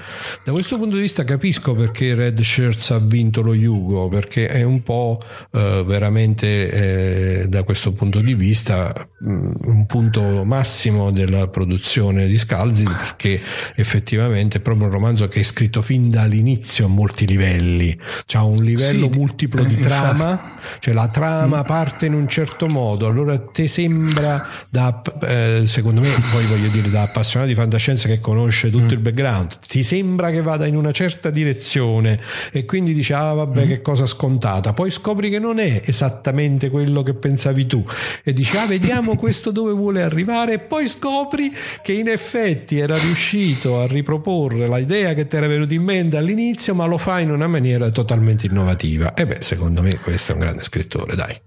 Da 0.43 0.51
questo 0.51 0.77
punto 0.77 0.95
di 0.95 1.03
vista 1.03 1.23
capisco 1.23 1.75
perché 1.75 2.15
Red 2.15 2.41
Shirts 2.41 2.89
ha 2.89 2.99
vinto 2.99 3.41
lo 3.41 3.53
Yugo, 3.53 4.07
perché 4.07 4.47
è 4.47 4.63
un 4.63 4.81
po' 4.81 5.21
eh, 5.51 5.83
veramente 5.88 7.41
eh, 7.41 7.47
da 7.47 7.63
questo 7.63 7.91
punto 7.93 8.19
di 8.19 8.36
vista 8.36 8.93
mh, 9.19 9.32
mm, 9.32 9.52
un 9.63 9.86
punto 9.88 10.43
massimo 10.43 11.12
della 11.12 11.47
produzione 11.47 12.28
di 12.28 12.38
Scalzi 12.38 12.84
perché 12.84 13.41
effettivamente 13.76 14.58
è 14.58 14.62
proprio 14.62 14.86
un 14.86 14.91
romanzo 14.91 15.28
che 15.28 15.39
è 15.39 15.43
scritto 15.43 15.82
fin 15.82 16.12
dall'inizio 16.12 16.86
a 16.86 16.89
molti 16.89 17.26
livelli, 17.26 17.97
c'ha 18.26 18.43
un 18.43 18.58
livello 18.58 19.10
sì, 19.12 19.17
multiplo 19.17 19.63
di 19.63 19.78
trama, 19.78 20.60
cioè 20.80 20.93
la 20.93 21.08
trama 21.08 21.63
parte 21.63 22.06
in 22.06 22.13
un 22.13 22.28
certo 22.28 22.67
modo, 22.67 23.08
allora 23.08 23.38
ti 23.39 23.67
sembra 23.67 24.47
da, 24.69 25.02
eh, 25.23 25.63
secondo 25.65 26.02
me, 26.02 26.10
poi 26.32 26.45
voglio 26.45 26.67
dire 26.69 26.89
da 26.89 27.04
appassionato 27.04 27.50
di 27.50 27.58
fantascienza 27.58 28.08
che 28.08 28.19
conosce 28.19 28.69
tutto 28.69 28.93
il 28.93 29.00
background, 29.00 29.60
ti 29.67 29.82
sembra 29.82 30.32
che 30.32 30.41
vada 30.41 30.65
in 30.65 30.76
una 30.76 30.91
certa 30.91 31.30
direzione 31.30 32.19
e 32.52 32.65
quindi 32.65 32.93
dici 32.93 33.13
ah 33.13 33.34
vabbè 33.34 33.65
mm. 33.65 33.67
che 33.67 33.82
cosa 33.82 34.06
scontata, 34.06 34.73
poi 34.73 34.91
scopri 34.91 35.30
che 35.30 35.39
non 35.39 35.60
è 35.60 35.76
esattamente 35.85 36.69
quello 36.69 37.03
che 37.03 37.13
pensavi 37.13 37.65
tu. 37.65 37.85
E 38.23 38.33
dici 38.33 38.57
ah 38.57 38.65
vediamo 38.65 39.15
questo 39.17 39.51
dove 39.51 39.71
vuole 39.71 40.01
arrivare. 40.01 40.53
E 40.53 40.59
poi 40.59 40.87
scopri 40.87 41.53
che 41.81 41.93
in 41.93 42.07
effetti 42.07 42.79
era 42.79 42.97
riuscito 42.97 43.79
a 43.79 43.87
riproporre 43.87 44.67
l'idea 44.67 45.13
che 45.13 45.27
ti 45.27 45.35
era 45.35 45.47
venuta 45.47 45.73
in 45.73 45.83
mente 45.83 46.17
all'inizio 46.17 46.75
ma 46.75 46.85
lo 46.85 46.97
fa 46.97 47.19
in 47.19 47.31
una 47.31 47.47
maniera 47.47 47.89
totalmente 47.89 48.45
innovativa. 48.45 49.13
E 49.13 49.25
beh 49.25 49.37
secondo 49.41 49.81
me 49.81 49.97
questo 49.99 50.31
è 50.31 50.35
un 50.35 50.41
grande 50.41 50.63
scrittore 50.63 51.15
dai. 51.15 51.39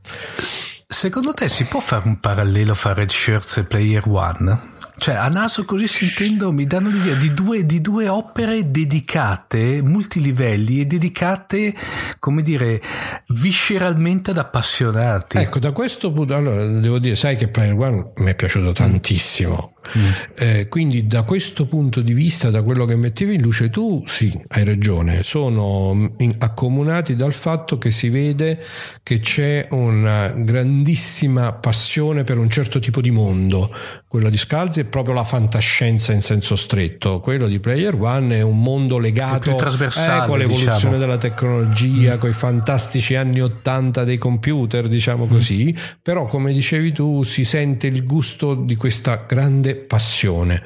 Secondo 0.86 1.32
te 1.34 1.48
si 1.48 1.66
può 1.66 1.78
fare 1.78 2.08
un 2.08 2.18
parallelo 2.18 2.74
fra 2.74 2.94
Red 2.94 3.10
Shirts 3.10 3.58
e 3.58 3.62
Player 3.62 4.02
One? 4.08 4.78
Cioè, 5.00 5.14
a 5.14 5.28
naso 5.28 5.64
così 5.64 5.88
sentendo 5.88 6.52
mi 6.52 6.66
danno 6.66 6.90
l'idea 6.90 7.14
di 7.14 7.32
due, 7.32 7.64
di 7.64 7.80
due 7.80 8.06
opere 8.06 8.70
dedicate, 8.70 9.80
multilivelli 9.80 10.80
e 10.80 10.84
dedicate, 10.84 11.74
come 12.18 12.42
dire, 12.42 12.82
visceralmente 13.28 14.32
ad 14.32 14.36
appassionati. 14.36 15.38
Ecco, 15.38 15.58
da 15.58 15.72
questo 15.72 16.12
punto, 16.12 16.34
allora 16.34 16.66
devo 16.66 16.98
dire, 16.98 17.16
sai 17.16 17.36
che 17.36 17.48
Player 17.48 17.72
One 17.72 18.12
mi 18.16 18.30
è 18.30 18.34
piaciuto 18.34 18.72
tantissimo. 18.72 19.72
Mm. 19.98 20.10
Eh, 20.36 20.68
quindi 20.68 21.06
da 21.06 21.22
questo 21.22 21.66
punto 21.66 22.00
di 22.00 22.12
vista, 22.12 22.50
da 22.50 22.62
quello 22.62 22.84
che 22.84 22.96
mettevi 22.96 23.34
in 23.34 23.40
luce 23.40 23.70
tu, 23.70 24.02
sì, 24.06 24.38
hai 24.48 24.64
ragione, 24.64 25.22
sono 25.22 26.12
in, 26.18 26.34
accomunati 26.38 27.16
dal 27.16 27.32
fatto 27.32 27.78
che 27.78 27.90
si 27.90 28.08
vede 28.08 28.62
che 29.02 29.20
c'è 29.20 29.66
una 29.70 30.28
grandissima 30.28 31.52
passione 31.52 32.24
per 32.24 32.38
un 32.38 32.48
certo 32.48 32.78
tipo 32.78 33.00
di 33.00 33.10
mondo. 33.10 33.74
Quello 34.06 34.28
di 34.28 34.36
Scalzi 34.36 34.80
è 34.80 34.84
proprio 34.84 35.14
la 35.14 35.24
fantascienza 35.24 36.12
in 36.12 36.20
senso 36.20 36.56
stretto, 36.56 37.20
quello 37.20 37.46
di 37.46 37.60
Player 37.60 37.94
One 37.94 38.38
è 38.38 38.42
un 38.42 38.60
mondo 38.60 38.98
legato 38.98 39.56
eh, 39.56 40.26
con 40.26 40.38
l'evoluzione 40.38 40.74
diciamo. 40.74 40.96
della 40.96 41.16
tecnologia, 41.16 42.16
mm. 42.16 42.18
con 42.18 42.30
i 42.30 42.34
fantastici 42.34 43.14
anni 43.14 43.40
80 43.40 44.04
dei 44.04 44.18
computer, 44.18 44.88
diciamo 44.88 45.26
così, 45.26 45.72
mm. 45.76 45.82
però 46.02 46.26
come 46.26 46.52
dicevi 46.52 46.92
tu 46.92 47.22
si 47.22 47.44
sente 47.44 47.86
il 47.86 48.04
gusto 48.04 48.54
di 48.54 48.74
questa 48.74 49.24
grande 49.26 49.79
passione. 49.80 50.62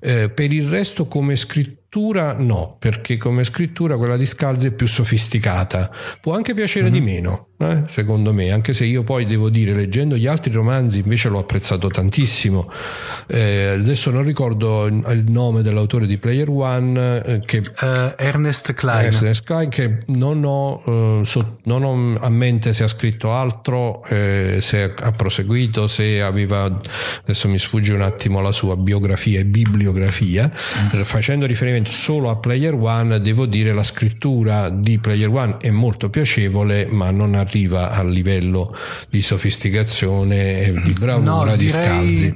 Eh, 0.00 0.28
per 0.30 0.52
il 0.52 0.68
resto 0.68 1.06
come 1.06 1.36
scrittura 1.36 2.34
no, 2.38 2.76
perché 2.78 3.16
come 3.16 3.44
scrittura 3.44 3.96
quella 3.96 4.16
di 4.16 4.26
Scalzi 4.26 4.66
è 4.68 4.72
più 4.72 4.86
sofisticata, 4.86 5.90
può 6.20 6.34
anche 6.34 6.52
piacere 6.52 6.90
mm-hmm. 6.90 6.94
di 6.94 7.00
mhm. 7.00 7.06
meno, 7.06 7.48
eh, 7.58 7.84
secondo 7.88 8.34
me, 8.34 8.50
anche 8.50 8.74
se 8.74 8.84
io 8.84 9.02
poi 9.02 9.24
devo 9.24 9.48
dire, 9.48 9.72
leggendo 9.72 10.16
gli 10.16 10.26
altri 10.26 10.52
romanzi 10.52 10.98
invece 10.98 11.30
l'ho 11.30 11.38
apprezzato 11.38 11.88
tantissimo. 11.88 12.70
Eh, 13.26 13.68
adesso 13.80 14.10
non 14.10 14.24
ricordo 14.24 14.86
il 14.86 15.24
nome 15.28 15.62
dell'autore 15.62 16.06
di 16.06 16.18
Player 16.18 16.50
One, 16.50 17.22
eh, 17.24 17.40
che, 17.40 17.58
uh, 17.58 18.12
Ernest 18.16 18.74
Klein. 18.74 19.12
Ernest 19.12 19.44
Klein, 19.44 19.70
che 19.70 20.02
non 20.08 20.44
ho, 20.44 20.82
uh, 20.84 21.24
so, 21.24 21.58
non 21.64 21.84
ho, 21.84 22.18
a 22.18 22.28
mente 22.28 22.74
se 22.74 22.84
ha 22.84 22.88
scritto 22.88 23.32
altro, 23.32 24.04
eh, 24.04 24.58
se 24.60 24.94
ha 24.94 25.12
proseguito, 25.12 25.86
se 25.86 26.20
aveva, 26.20 26.64
adesso 27.22 27.48
mi 27.48 27.58
sfugge 27.58 27.94
un 27.94 28.02
attimo 28.02 28.40
la 28.40 28.52
sua 28.52 28.76
biografia 28.76 29.40
e 29.40 29.46
bibliografia, 29.46 30.50
mm. 30.94 31.00
facendo 31.02 31.46
riferimento 31.46 31.90
solo 31.90 32.28
a 32.28 32.36
Player 32.36 32.74
One, 32.74 33.18
devo 33.20 33.46
dire 33.46 33.72
la 33.72 33.82
scrittura 33.82 34.68
di 34.68 34.98
Player 34.98 35.30
One 35.30 35.56
è 35.58 35.70
molto 35.70 36.10
piacevole, 36.10 36.86
ma 36.90 37.10
non 37.10 37.34
arriva 37.46 37.90
al 37.90 38.10
livello 38.10 38.74
di 39.08 39.22
sofisticazione 39.22 40.60
e 40.60 40.72
di 40.72 40.92
bravura 40.92 41.50
no, 41.50 41.56
di 41.56 41.68
Scalzi. 41.68 42.34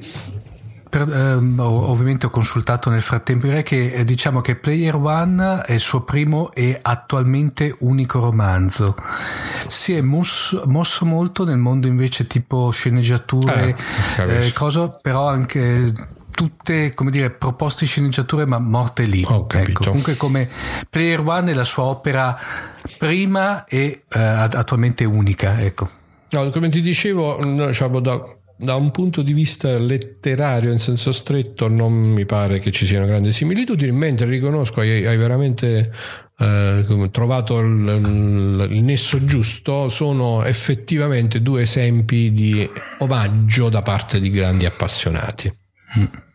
Per, 0.90 1.08
ehm, 1.08 1.60
ovviamente 1.60 2.26
ho 2.26 2.30
consultato 2.30 2.90
nel 2.90 3.00
frattempo, 3.00 3.46
direi 3.46 3.62
che 3.62 3.92
eh, 3.92 4.04
diciamo 4.04 4.40
che 4.40 4.56
Player 4.56 4.96
One 4.96 5.62
è 5.64 5.72
il 5.72 5.80
suo 5.80 6.02
primo 6.02 6.50
e 6.52 6.76
attualmente 6.82 7.76
unico 7.80 8.18
romanzo. 8.18 8.96
Si 9.68 9.94
è 9.94 10.00
mosso, 10.00 10.64
mosso 10.66 11.04
molto 11.04 11.44
nel 11.44 11.58
mondo 11.58 11.86
invece 11.86 12.26
tipo 12.26 12.70
sceneggiature, 12.72 13.76
eh, 14.18 14.46
eh, 14.46 14.52
cosa, 14.52 14.88
però 14.88 15.28
anche 15.28 15.92
tutte 16.40 16.94
come 16.94 17.10
dire 17.10 17.28
proposte 17.28 17.84
sceneggiature 17.84 18.46
ma 18.46 18.58
morte 18.58 19.02
lì. 19.02 19.20
Ecco, 19.20 19.84
comunque 19.84 20.16
come 20.16 20.48
Player 20.88 21.20
One 21.20 21.50
è 21.50 21.54
la 21.54 21.64
sua 21.64 21.82
opera 21.84 22.34
prima 22.96 23.66
e 23.66 24.04
eh, 24.08 24.18
attualmente 24.18 25.04
unica 25.04 25.60
ecco. 25.60 25.90
No, 26.30 26.48
come 26.48 26.70
ti 26.70 26.80
dicevo 26.80 27.36
diciamo, 27.66 28.00
da, 28.00 28.22
da, 28.56 28.74
un 28.74 28.90
punto 28.90 29.20
di 29.20 29.34
vista 29.34 29.76
letterario 29.76 30.72
in 30.72 30.78
senso 30.78 31.12
stretto 31.12 31.68
non 31.68 31.92
mi 31.92 32.24
pare 32.24 32.58
che 32.58 32.72
ci 32.72 32.86
siano 32.86 33.04
grandi 33.04 33.34
similitudini 33.34 33.92
mentre 33.92 34.24
riconosco 34.24 34.80
hai, 34.80 35.04
hai 35.04 35.18
veramente 35.18 35.92
eh, 36.38 37.08
trovato 37.10 37.58
il, 37.58 37.68
il, 37.68 38.68
il, 38.70 38.82
nesso 38.82 39.22
giusto 39.26 39.90
sono 39.90 40.42
effettivamente 40.44 41.42
due 41.42 41.62
esempi 41.62 42.32
di 42.32 42.66
omaggio 43.00 43.68
da 43.68 43.82
parte 43.82 44.20
di 44.20 44.30
grandi 44.30 44.64
appassionati. 44.64 45.52
Mm. 45.98 46.28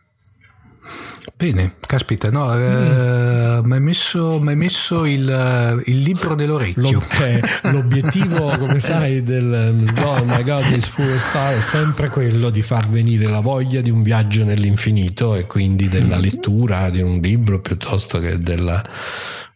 Bene, 1.38 1.74
caspita, 1.80 2.30
no, 2.30 2.46
mm. 2.46 2.60
eh, 2.62 3.60
mi 3.62 3.74
hai 3.74 3.80
messo, 3.80 4.40
messo 4.40 5.04
il, 5.04 5.82
il, 5.84 5.98
libro 5.98 6.34
nell'orecchio. 6.34 6.90
Lo, 6.90 7.02
eh, 7.22 7.42
l'obiettivo, 7.72 8.56
come 8.56 8.80
sai, 8.80 9.22
del 9.22 9.84
oh 10.02 10.24
my 10.24 10.42
God, 10.42 10.62
this 10.62 10.86
full 10.86 11.14
star 11.18 11.56
è 11.56 11.60
sempre 11.60 12.08
quello 12.08 12.48
di 12.48 12.62
far 12.62 12.88
venire 12.88 13.26
la 13.26 13.40
voglia 13.40 13.82
di 13.82 13.90
un 13.90 14.02
viaggio 14.02 14.44
nell'infinito 14.44 15.34
e 15.34 15.44
quindi 15.44 15.88
della 15.88 16.16
mm. 16.16 16.22
lettura 16.22 16.88
di 16.88 17.02
un 17.02 17.18
libro 17.20 17.60
piuttosto 17.60 18.18
che 18.18 18.40
della 18.40 18.82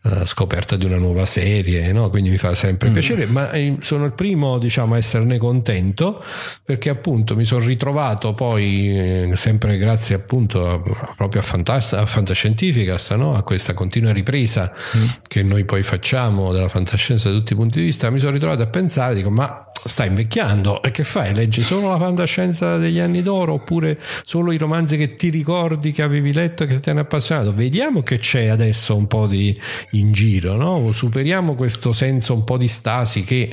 uh, 0.03 0.25
scoperta 0.25 0.77
di 0.77 0.85
una 0.85 0.97
nuova 0.97 1.27
serie, 1.27 1.93
no? 1.93 2.11
quindi 2.11 2.31
mi 2.31 2.39
fa 2.39 2.55
sempre 2.55 2.91
mm. 2.91 2.93
piacere, 2.93 3.27
ma 3.27 3.51
eh, 3.51 3.77
sono 3.81 4.05
il 4.05 4.13
primo 4.13 4.59
diciamo, 4.59 4.95
a 4.95 4.99
esserne 4.99 5.39
contento 5.39 6.23
perché 6.65 6.89
appunto 6.89 7.37
mi 7.37 7.45
sono 7.45 7.65
ritrovato 7.65 8.35
poi, 8.35 8.99
eh, 8.99 9.33
sempre 9.37 9.79
grazie 9.79 10.15
appunto 10.15 10.69
a, 10.69 10.81
proprio 11.17 11.41
a, 11.41 11.45
Fantas- 11.45 11.93
a 11.93 12.07
Fantascientificast, 12.07 13.15
no? 13.15 13.35
a 13.35 13.43
questa 13.43 13.75
continua 13.75 14.13
ripresa 14.13 14.73
mm. 14.97 15.05
che 15.27 15.43
noi 15.43 15.65
poi 15.65 15.83
facciamo 15.83 16.53
della 16.53 16.69
fantascienza 16.69 17.31
da 17.31 17.37
tutti 17.37 17.53
i 17.53 17.57
punti 17.57 17.79
di 17.79 17.85
vista, 17.85 18.11
mi 18.11 18.19
sono 18.19 18.33
ritrovato 18.33 18.63
a 18.63 18.67
pensare, 18.67 19.15
dico 19.15 19.31
ma 19.31 19.70
sta 19.85 20.05
invecchiando 20.05 20.83
e 20.83 20.91
che 20.91 21.05
fai? 21.05 21.35
Leggi 21.35 21.63
solo 21.63 21.89
la 21.89 21.99
fantascienza 21.99 22.77
degli 22.77 22.99
anni 22.99 23.23
d'oro 23.23 23.55
oppure 23.55 23.99
solo 24.25 24.53
i 24.53 24.59
romanzi 24.59 24.97
che 24.97 25.17
ti 25.17 25.31
ricordi 25.31 25.93
che 25.93 26.03
avevi 26.03 26.33
letto 26.33 26.65
e 26.65 26.67
che 26.67 26.81
ti 26.81 26.91
hanno 26.91 27.01
appassionato? 27.01 27.55
Vediamo 27.55 28.03
che 28.03 28.19
c'è 28.19 28.47
adesso 28.47 28.97
un 28.97 29.07
po' 29.07 29.27
di 29.27 29.59
in 29.93 30.13
giro, 30.13 30.57
no? 30.57 30.93
superiamo 30.93 31.55
questo 31.55 31.93
senso 31.93 32.35
un 32.35 32.45
po' 32.45 32.57
di 32.57 32.69
stasi 32.69 33.23
che 33.23 33.53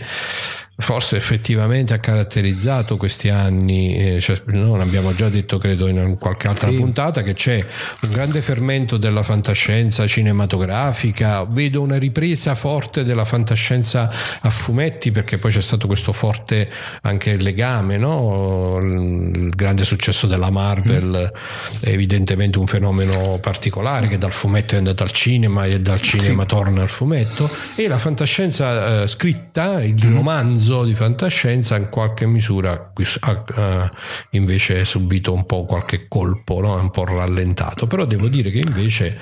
forse 0.79 1.17
effettivamente 1.17 1.93
ha 1.93 1.97
caratterizzato 1.97 2.97
questi 2.97 3.29
anni, 3.29 3.97
eh, 3.97 4.21
cioè, 4.21 4.39
non 4.45 4.79
abbiamo 4.79 5.13
già 5.15 5.27
detto 5.27 5.57
credo 5.57 5.87
in 5.87 6.17
qualche 6.19 6.47
altra 6.47 6.69
sì. 6.69 6.75
puntata 6.75 7.23
che 7.23 7.33
c'è 7.33 7.65
un 8.01 8.09
grande 8.11 8.41
fermento 8.41 8.97
della 8.97 9.23
fantascienza 9.23 10.05
cinematografica, 10.05 11.45
vedo 11.45 11.81
una 11.81 11.97
ripresa 11.97 12.53
forte 12.53 13.03
della 13.03 13.25
fantascienza 13.25 14.11
a 14.39 14.49
fumetti 14.51 15.09
perché 15.09 15.39
poi 15.39 15.51
c'è 15.51 15.61
stato 15.61 15.87
questo 15.87 16.13
forte 16.13 16.69
anche 17.01 17.37
legame, 17.37 17.97
no? 17.97 18.77
il 18.79 19.49
grande 19.49 19.83
successo 19.83 20.27
della 20.27 20.51
Marvel 20.51 21.31
mm. 21.33 21.79
è 21.79 21.89
evidentemente 21.89 22.59
un 22.59 22.67
fenomeno 22.67 23.39
particolare 23.41 24.07
che 24.07 24.19
dal 24.19 24.31
fumetto 24.31 24.75
è 24.75 24.77
andato 24.77 25.01
al 25.01 25.11
cinema 25.11 25.65
e 25.65 25.79
dal 25.79 26.01
cinema 26.01 26.43
sì. 26.43 26.47
torna 26.47 26.83
al 26.83 26.89
fumetto 26.91 27.49
e 27.75 27.87
la 27.87 27.97
fantascienza 27.97 29.03
eh, 29.03 29.07
scritta, 29.07 29.81
il 29.81 29.95
mm. 30.05 30.13
romanzo 30.13 30.65
romanzo 30.67 30.83
di 30.83 30.93
fantascienza 30.93 31.77
in 31.77 31.89
qualche 31.89 32.25
misura 32.25 32.91
ha 33.21 33.91
invece 34.31 34.83
subito 34.85 35.33
un 35.33 35.45
po' 35.45 35.65
qualche 35.65 36.07
colpo, 36.07 36.59
no? 36.59 36.75
un 36.75 36.89
po' 36.89 37.05
rallentato, 37.05 37.87
però 37.87 38.05
devo 38.05 38.27
dire 38.27 38.49
che 38.51 38.59
invece 38.59 39.17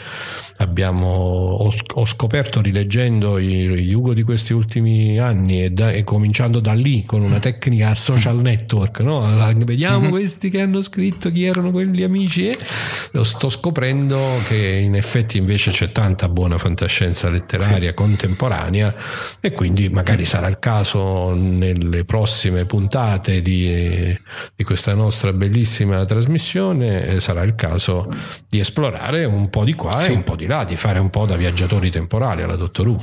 abbiamo, 0.57 1.07
ho, 1.07 1.73
ho 1.95 2.05
scoperto 2.05 2.61
rileggendo 2.61 3.39
gli 3.39 3.93
Ugo 3.93 4.13
di 4.13 4.23
questi 4.23 4.53
ultimi 4.53 5.19
anni 5.19 5.63
e, 5.63 5.69
da, 5.71 5.91
e, 5.91 6.03
cominciando 6.03 6.59
da 6.59 6.73
lì 6.73 7.03
con 7.05 7.21
una 7.21 7.39
tecnica 7.39 7.93
social 7.95 8.39
network, 8.39 8.99
no? 8.99 9.53
vediamo 9.65 10.09
questi 10.09 10.49
che 10.49 10.61
hanno 10.61 10.81
scritto 10.81 11.31
chi 11.31 11.43
erano 11.43 11.71
quelli 11.71 12.03
amici 12.03 12.47
e 12.47 12.57
sto 13.23 13.49
scoprendo 13.49 14.41
che 14.47 14.55
in 14.55 14.95
effetti 14.95 15.37
invece 15.37 15.71
c'è 15.71 15.91
tanta 15.91 16.29
buona 16.29 16.57
fantascienza 16.57 17.29
letteraria 17.29 17.89
sì. 17.89 17.95
contemporanea 17.95 18.95
e 19.39 19.51
quindi 19.51 19.89
magari 19.89 20.25
sarà 20.25 20.47
il 20.47 20.59
caso 20.59 21.33
nelle 21.33 22.05
prossime 22.05 22.65
puntate 22.65 23.41
di, 23.41 24.17
di 24.55 24.63
questa 24.63 24.93
nostra 24.93 25.33
bellissima 25.33 26.05
trasmissione 26.05 27.05
eh, 27.07 27.19
sarà 27.19 27.43
il 27.43 27.55
caso 27.55 28.09
di 28.47 28.59
esplorare 28.59 29.25
un 29.25 29.49
po' 29.49 29.63
di 29.63 29.73
qua 29.73 29.99
sì. 29.99 30.11
e 30.11 30.13
un 30.13 30.23
po' 30.23 30.35
di 30.35 30.44
là, 30.47 30.63
di 30.63 30.75
fare 30.75 30.99
un 30.99 31.09
po' 31.09 31.25
da 31.25 31.35
viaggiatori 31.35 31.89
temporali 31.89 32.41
alla 32.41 32.55
Dottor 32.55 32.87
Who. 32.87 33.01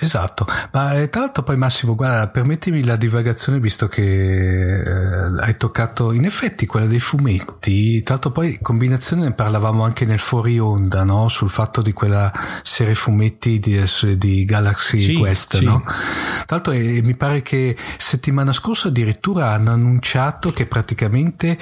Esatto, 0.00 0.46
ma 0.70 0.94
eh, 0.94 1.08
tra 1.08 1.22
l'altro 1.22 1.42
poi 1.42 1.56
Massimo, 1.56 1.96
guarda, 1.96 2.28
permettimi 2.28 2.84
la 2.84 2.94
divagazione 2.94 3.58
visto 3.58 3.88
che 3.88 4.78
eh, 4.78 5.40
hai 5.40 5.56
toccato 5.56 6.12
in 6.12 6.24
effetti 6.24 6.66
quella 6.66 6.86
dei 6.86 7.00
fumetti, 7.00 8.00
tra 8.04 8.14
l'altro 8.14 8.30
poi 8.30 8.60
combinazione 8.62 9.22
ne 9.24 9.32
parlavamo 9.32 9.82
anche 9.82 10.04
nel 10.04 10.20
fuori 10.20 10.56
onda, 10.60 11.02
no? 11.02 11.26
sul 11.26 11.50
fatto 11.50 11.82
di 11.82 11.92
quella 11.92 12.32
serie 12.62 12.94
fumetti 12.94 13.58
di, 13.58 13.82
di 14.16 14.44
Galaxy 14.44 15.00
sì, 15.00 15.14
Quest, 15.14 15.56
sì. 15.56 15.64
no? 15.64 15.82
Tra 15.84 16.44
l'altro 16.46 16.72
eh, 16.74 17.00
mi 17.02 17.16
pare 17.16 17.42
che 17.42 17.76
settimana 17.96 18.52
scorsa 18.52 18.88
addirittura 18.88 19.50
hanno 19.50 19.72
annunciato 19.72 20.52
che 20.52 20.66
praticamente 20.66 21.58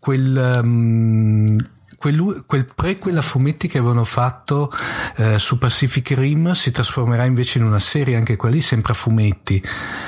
quel... 0.00 0.60
Um, 0.60 1.56
quel, 1.96 2.44
quel 2.46 2.66
prequel 2.72 3.16
a 3.16 3.22
fumetti 3.22 3.68
che 3.68 3.78
avevano 3.78 4.04
fatto 4.04 4.70
eh, 5.16 5.38
su 5.38 5.58
Pacific 5.58 6.10
Rim 6.16 6.52
si 6.52 6.70
trasformerà 6.70 7.24
invece 7.24 7.58
in 7.58 7.64
una 7.64 7.78
serie 7.78 8.16
anche 8.16 8.36
quella 8.36 8.54
lì 8.54 8.60
sempre 8.60 8.92
a 8.92 8.94
fumetti 8.94 9.62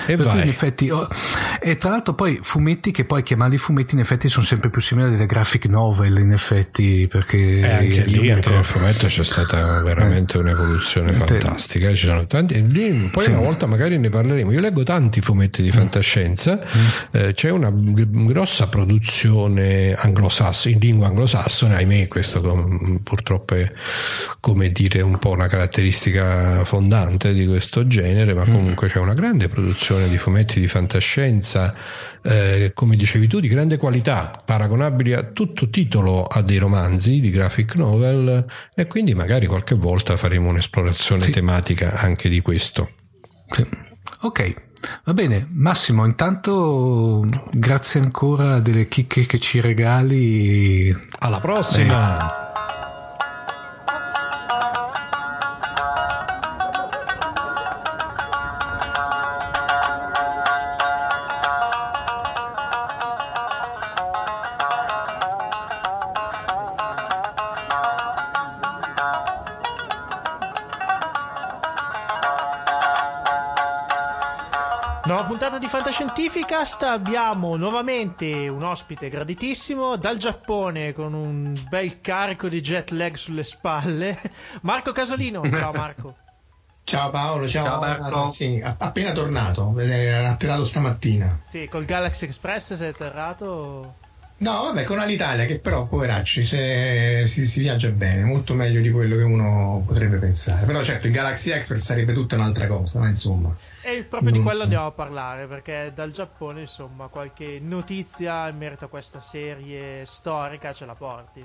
e 0.06 0.16
vai. 0.16 0.42
in 0.42 0.48
effetti 0.48 0.90
oh, 0.90 1.08
e 1.60 1.78
tra 1.78 1.90
l'altro 1.90 2.14
poi 2.14 2.38
fumetti 2.42 2.90
che 2.90 3.04
poi 3.04 3.22
chiamarli 3.22 3.56
fumetti 3.56 3.94
in 3.94 4.00
effetti 4.00 4.28
sono 4.28 4.44
sempre 4.44 4.70
più 4.70 4.80
simili 4.80 5.14
alle 5.14 5.26
graphic 5.26 5.66
novel 5.66 6.18
in 6.18 6.32
effetti 6.32 7.06
perché 7.08 7.60
eh, 7.60 7.70
anche 7.70 8.04
lì 8.04 8.30
anche 8.30 8.50
nel 8.50 8.64
fumetto 8.64 9.06
c'è 9.06 9.24
stata 9.24 9.82
veramente 9.82 10.36
eh. 10.36 10.40
un'evoluzione 10.40 11.12
fantastica 11.12 11.92
ci 11.94 12.06
sono 12.06 12.26
tanti 12.26 12.66
lì, 12.66 13.08
poi 13.10 13.24
sì. 13.24 13.30
una 13.30 13.40
volta 13.40 13.66
magari 13.66 13.98
ne 13.98 14.10
parleremo 14.10 14.52
io 14.52 14.60
leggo 14.60 14.82
tanti 14.82 15.20
fumetti 15.20 15.62
di 15.62 15.68
mm. 15.68 15.72
fantascienza 15.72 16.58
mm. 16.58 16.86
eh, 17.12 17.32
c'è 17.32 17.50
una 17.50 17.70
g- 17.70 18.26
grossa 18.26 18.66
produzione 18.68 19.94
anglosassone 19.94 20.74
in 20.74 20.80
lingua 20.80 21.06
anglosassone 21.06 21.77
ahimè 21.78 22.08
questo 22.08 22.40
purtroppo 23.02 23.54
è 23.54 23.70
come 24.40 24.70
dire 24.70 25.00
un 25.00 25.18
po' 25.18 25.30
una 25.30 25.48
caratteristica 25.48 26.64
fondante 26.64 27.32
di 27.32 27.46
questo 27.46 27.86
genere, 27.86 28.34
ma 28.34 28.44
mm. 28.46 28.52
comunque 28.52 28.88
c'è 28.88 28.98
una 28.98 29.14
grande 29.14 29.48
produzione 29.48 30.08
di 30.08 30.18
fumetti 30.18 30.60
di 30.60 30.68
fantascienza, 30.68 31.74
eh, 32.22 32.72
come 32.74 32.96
dicevi 32.96 33.26
tu, 33.26 33.40
di 33.40 33.48
grande 33.48 33.76
qualità, 33.76 34.42
paragonabili 34.44 35.12
a 35.14 35.24
tutto 35.24 35.68
titolo 35.68 36.24
a 36.24 36.42
dei 36.42 36.58
romanzi 36.58 37.20
di 37.20 37.30
graphic 37.30 37.74
novel 37.76 38.44
e 38.74 38.86
quindi 38.86 39.14
magari 39.14 39.46
qualche 39.46 39.74
volta 39.74 40.16
faremo 40.16 40.48
un'esplorazione 40.48 41.22
sì. 41.22 41.30
tematica 41.30 41.94
anche 41.94 42.28
di 42.28 42.40
questo. 42.40 42.90
Sì. 43.50 43.66
Ok, 44.22 44.67
Va 45.04 45.14
bene, 45.14 45.46
Massimo, 45.52 46.04
intanto 46.04 47.26
grazie 47.50 48.00
ancora 48.00 48.60
delle 48.60 48.88
chicche 48.88 49.26
che 49.26 49.38
ci 49.38 49.60
regali. 49.60 50.94
Alla 51.18 51.40
prossima! 51.40 52.44
Eh. 52.44 52.47
Fantascientificast 76.58 76.82
abbiamo 76.82 77.54
nuovamente 77.54 78.48
un 78.48 78.64
ospite 78.64 79.08
graditissimo 79.08 79.96
dal 79.96 80.16
Giappone 80.16 80.92
con 80.92 81.14
un 81.14 81.52
bel 81.68 82.00
carico 82.00 82.48
di 82.48 82.60
jet 82.60 82.90
lag 82.90 83.14
sulle 83.14 83.44
spalle, 83.44 84.20
Marco 84.62 84.90
Casolino. 84.90 85.48
Ciao 85.54 85.72
Marco. 85.72 86.16
Ciao 86.82 87.10
Paolo, 87.10 87.46
ciao, 87.46 87.64
ciao 87.64 87.80
Marco. 87.80 88.28
Sì, 88.30 88.60
appena 88.64 89.12
tornato, 89.12 89.78
era 89.78 90.30
atterrato 90.30 90.64
stamattina. 90.64 91.42
Sì, 91.46 91.68
col 91.68 91.84
Galaxy 91.84 92.24
Express 92.24 92.74
sei 92.74 92.88
atterrato? 92.88 93.94
No, 94.40 94.62
vabbè, 94.64 94.84
con 94.84 95.00
Alitalia 95.00 95.46
che 95.46 95.58
però, 95.58 95.86
poveracci, 95.86 96.44
se, 96.44 97.26
si, 97.26 97.44
si, 97.44 97.60
viaggia 97.60 97.90
bene, 97.90 98.22
molto 98.22 98.54
meglio 98.54 98.80
di 98.80 98.90
quello 98.90 99.16
che 99.16 99.24
uno 99.24 99.82
potrebbe 99.84 100.18
pensare. 100.18 100.64
Però 100.64 100.80
certo, 100.84 101.08
il 101.08 101.12
Galaxy 101.12 101.50
Express 101.50 101.82
sarebbe 101.82 102.12
tutta 102.12 102.36
un'altra 102.36 102.68
cosa, 102.68 103.00
ma 103.00 103.08
insomma. 103.08 103.56
E 103.82 104.04
proprio 104.04 104.30
di 104.30 104.40
quello 104.40 104.62
andiamo 104.62 104.86
a 104.86 104.92
parlare, 104.92 105.48
perché 105.48 105.90
dal 105.92 106.12
Giappone, 106.12 106.60
insomma, 106.60 107.08
qualche 107.08 107.58
notizia 107.60 108.48
in 108.48 108.58
merito 108.58 108.84
a 108.84 108.88
questa 108.88 109.18
serie 109.18 110.04
storica 110.04 110.72
ce 110.72 110.86
la 110.86 110.94
porti. 110.94 111.44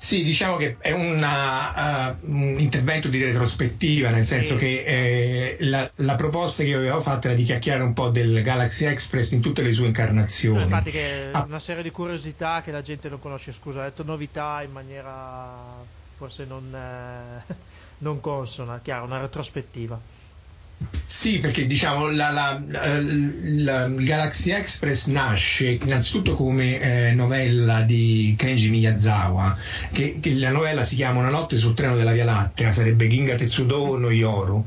Sì, 0.00 0.22
diciamo 0.22 0.56
che 0.56 0.76
è 0.78 0.92
una, 0.92 2.12
uh, 2.12 2.30
un 2.30 2.54
intervento 2.60 3.08
di 3.08 3.20
retrospettiva, 3.20 4.10
nel 4.10 4.24
senso 4.24 4.56
sì. 4.56 4.58
che 4.60 4.84
eh, 4.84 5.56
la, 5.62 5.90
la, 5.96 6.14
proposta 6.14 6.62
che 6.62 6.68
io 6.68 6.78
avevo 6.78 7.02
fatto 7.02 7.26
era 7.26 7.34
di 7.34 7.42
chiacchierare 7.42 7.82
un 7.82 7.94
po' 7.94 8.08
del 8.08 8.40
Galaxy 8.42 8.84
Express 8.84 9.32
in 9.32 9.40
tutte 9.40 9.60
le 9.60 9.72
sue 9.72 9.86
incarnazioni. 9.86 10.62
infatti 10.62 10.92
che 10.92 11.30
ah. 11.32 11.44
una 11.48 11.58
serie 11.58 11.82
di 11.82 11.90
curiosità 11.90 12.62
che 12.62 12.70
la 12.70 12.80
gente 12.80 13.08
non 13.08 13.18
conosce, 13.18 13.52
scusa, 13.52 13.80
ho 13.80 13.82
detto 13.82 14.04
novità 14.04 14.62
in 14.62 14.70
maniera 14.70 15.84
forse 16.16 16.44
non, 16.44 16.72
eh, 16.72 17.54
non 17.98 18.20
consona, 18.20 18.78
chiaro, 18.80 19.04
una 19.04 19.20
retrospettiva. 19.20 19.98
Sì, 21.04 21.40
perché 21.40 21.66
diciamo 21.66 22.10
la, 22.10 22.30
la, 22.30 22.62
la, 22.68 23.84
il 23.86 24.04
Galaxy 24.04 24.52
Express 24.52 25.06
nasce 25.06 25.70
innanzitutto 25.70 26.34
come 26.34 26.78
eh, 27.08 27.14
novella 27.14 27.82
di 27.82 28.34
Kenji 28.38 28.68
Miyazawa, 28.68 29.56
che, 29.90 30.18
che, 30.20 30.34
la 30.34 30.50
novella 30.50 30.84
si 30.84 30.94
chiama 30.94 31.18
Una 31.18 31.30
notte 31.30 31.56
sul 31.56 31.74
treno 31.74 31.96
della 31.96 32.12
Via 32.12 32.24
Lattea, 32.24 32.72
sarebbe 32.72 33.08
Ginga 33.08 33.34
Tetsudo 33.34 33.96
no 33.96 34.10
Yoru, 34.10 34.64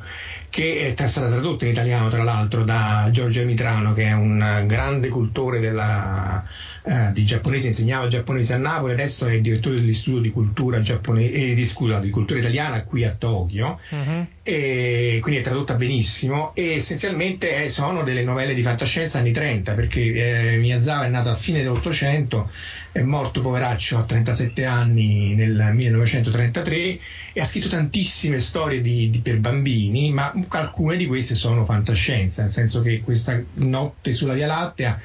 che 0.51 0.93
è 0.93 1.07
stata 1.07 1.29
tradotta 1.29 1.63
in 1.63 1.71
italiano 1.71 2.09
tra 2.09 2.23
l'altro 2.23 2.63
da 2.63 3.07
Giorgio 3.09 3.43
Mitrano, 3.45 3.93
che 3.93 4.03
è 4.03 4.11
un 4.11 4.65
grande 4.67 5.07
cultore 5.07 5.59
della 5.59 6.43
eh, 6.83 7.11
di 7.13 7.25
giapponese, 7.25 7.67
insegnava 7.67 8.07
giapponese 8.07 8.55
a 8.55 8.57
Napoli, 8.57 8.93
adesso 8.93 9.27
è 9.27 9.39
direttore 9.39 9.75
dell'istituto 9.75 10.19
di 10.21 10.31
cultura 10.31 10.81
giapponese, 10.81 11.51
eh, 11.51 11.53
di, 11.53 11.65
scusa, 11.65 11.99
di 11.99 12.09
cultura 12.09 12.39
italiana 12.39 12.83
qui 12.83 13.03
a 13.03 13.13
Tokyo, 13.13 13.79
uh-huh. 13.87 14.25
e 14.41 15.19
quindi 15.21 15.41
è 15.41 15.43
tradotta 15.43 15.75
benissimo 15.75 16.55
e 16.55 16.73
essenzialmente 16.73 17.69
sono 17.69 18.01
delle 18.01 18.23
novelle 18.23 18.55
di 18.55 18.63
fantascienza 18.63 19.19
anni 19.19 19.31
30 19.31 19.73
perché 19.73 20.53
eh, 20.53 20.57
Miyazawa 20.57 21.05
è 21.05 21.09
nato 21.09 21.29
a 21.29 21.35
fine 21.35 21.61
dell'Ottocento, 21.61 22.49
è 22.91 23.01
morto 23.01 23.41
poveraccio 23.41 23.99
a 23.99 24.03
37 24.03 24.65
anni 24.65 25.35
nel 25.35 25.71
1933 25.73 26.99
e 27.33 27.39
ha 27.39 27.45
scritto 27.45 27.69
tantissime 27.69 28.39
storie 28.39 28.81
di, 28.81 29.09
di, 29.11 29.19
per 29.19 29.37
bambini, 29.37 30.11
ma 30.11 30.33
alcune 30.49 30.97
di 30.97 31.07
queste 31.07 31.35
sono 31.35 31.65
fantascienza, 31.65 32.43
nel 32.43 32.51
senso 32.51 32.81
che 32.81 33.01
questa 33.01 33.41
notte 33.55 34.13
sulla 34.13 34.33
Via 34.33 34.47
Lattea 34.47 34.99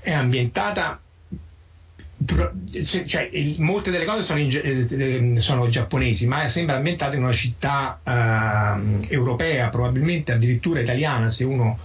è 0.00 0.12
ambientata 0.12 1.00
cioè, 3.06 3.30
molte 3.58 3.90
delle 3.90 4.04
cose 4.04 4.22
sono, 4.22 4.38
in, 4.38 4.50
eh, 4.52 5.34
eh, 5.34 5.40
sono, 5.40 5.68
giapponesi, 5.68 6.26
ma 6.26 6.48
sembra 6.48 6.76
ambientata 6.76 7.16
in 7.16 7.24
una 7.24 7.32
città 7.32 8.00
uh, 8.02 9.04
europea, 9.08 9.68
probabilmente 9.70 10.32
addirittura 10.32 10.80
italiana, 10.80 11.30
se 11.30 11.44
uno 11.44 11.78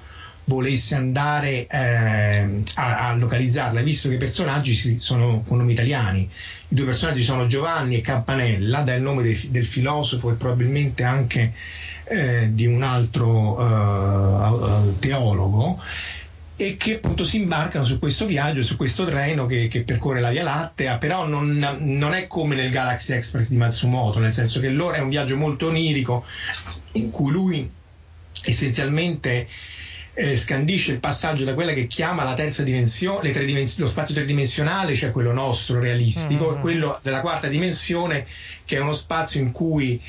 volesse 0.47 0.95
andare 0.95 1.67
eh, 1.67 2.63
a, 2.76 3.08
a, 3.08 3.15
localizzarla, 3.15 3.82
visto 3.82 4.08
che 4.08 4.15
i 4.15 4.19
personaggi 4.19 5.00
sono 5.00 5.43
con 5.45 5.58
nomi 5.58 5.73
italiani. 5.73 6.30
I 6.69 6.76
due 6.76 6.86
personaggi 6.86 7.23
sono 7.23 7.47
Giovanni 7.47 7.97
e 7.97 8.02
Campanella, 8.02 8.82
dal 8.82 9.02
nome 9.02 9.23
de, 9.23 9.38
del 9.50 9.65
filosofo 9.65 10.32
e 10.32 10.36
probabilmente 10.36 11.04
anche 11.04 11.54
eh, 12.10 12.50
di 12.54 12.65
un 12.65 12.84
altro 12.84 13.60
uh, 13.60 15.00
teologo 15.00 15.82
e 16.60 16.76
che 16.76 16.96
appunto 16.96 17.24
si 17.24 17.38
imbarcano 17.38 17.86
su 17.86 18.00
questo 18.00 18.26
viaggio, 18.26 18.63
su 18.63 18.78
questo 18.78 19.06
treno 19.06 19.46
che, 19.46 19.67
che 19.67 19.84
percorre 19.84 20.22
la 20.22 20.32
Via 20.32 20.43
Lattea, 20.43 20.98
però 20.98 21.28
non, 21.28 21.78
non, 21.80 22.13
è 22.13 22.26
come 22.26 22.56
nel 22.56 22.72
Galaxy 22.72 23.13
Express 23.13 23.50
di 23.50 23.58
Matsumoto, 23.58 24.17
nel 24.17 24.34
senso 24.34 24.60
che 24.60 24.70
loro 24.70 24.96
è 24.96 25.00
un 25.00 25.10
viaggio 25.10 25.38
molto 25.38 25.67
onirico 25.67 26.26
in 26.93 27.12
cui 27.12 27.32
lui 27.32 27.70
essenzialmente 28.41 29.48
eh, 30.15 30.36
scandisce 30.36 30.93
il 30.93 31.00
passaggio 31.00 31.43
da 31.43 31.54
quella 31.54 31.74
che 31.74 31.86
chiama 31.86 32.24
la 32.24 32.34
terza 32.34 32.63
dimensione, 32.63 33.32
dimens- 33.32 33.78
lo 33.78 33.88
spazio 33.88 34.15
tridimensionale, 34.15 34.96
cioè 34.96 35.12
quello 35.12 35.32
nostro 35.32 35.80
realistico, 35.80 36.54
mm-hmm. 36.54 36.62
quello 36.62 37.00
della 37.04 37.22
quarta 37.22 37.48
dimensione, 37.48 38.26
che 38.65 38.78
è 38.78 38.80
uno 38.80 38.93
spazio 38.93 39.39
in 39.39 39.52
cui 39.52 40.02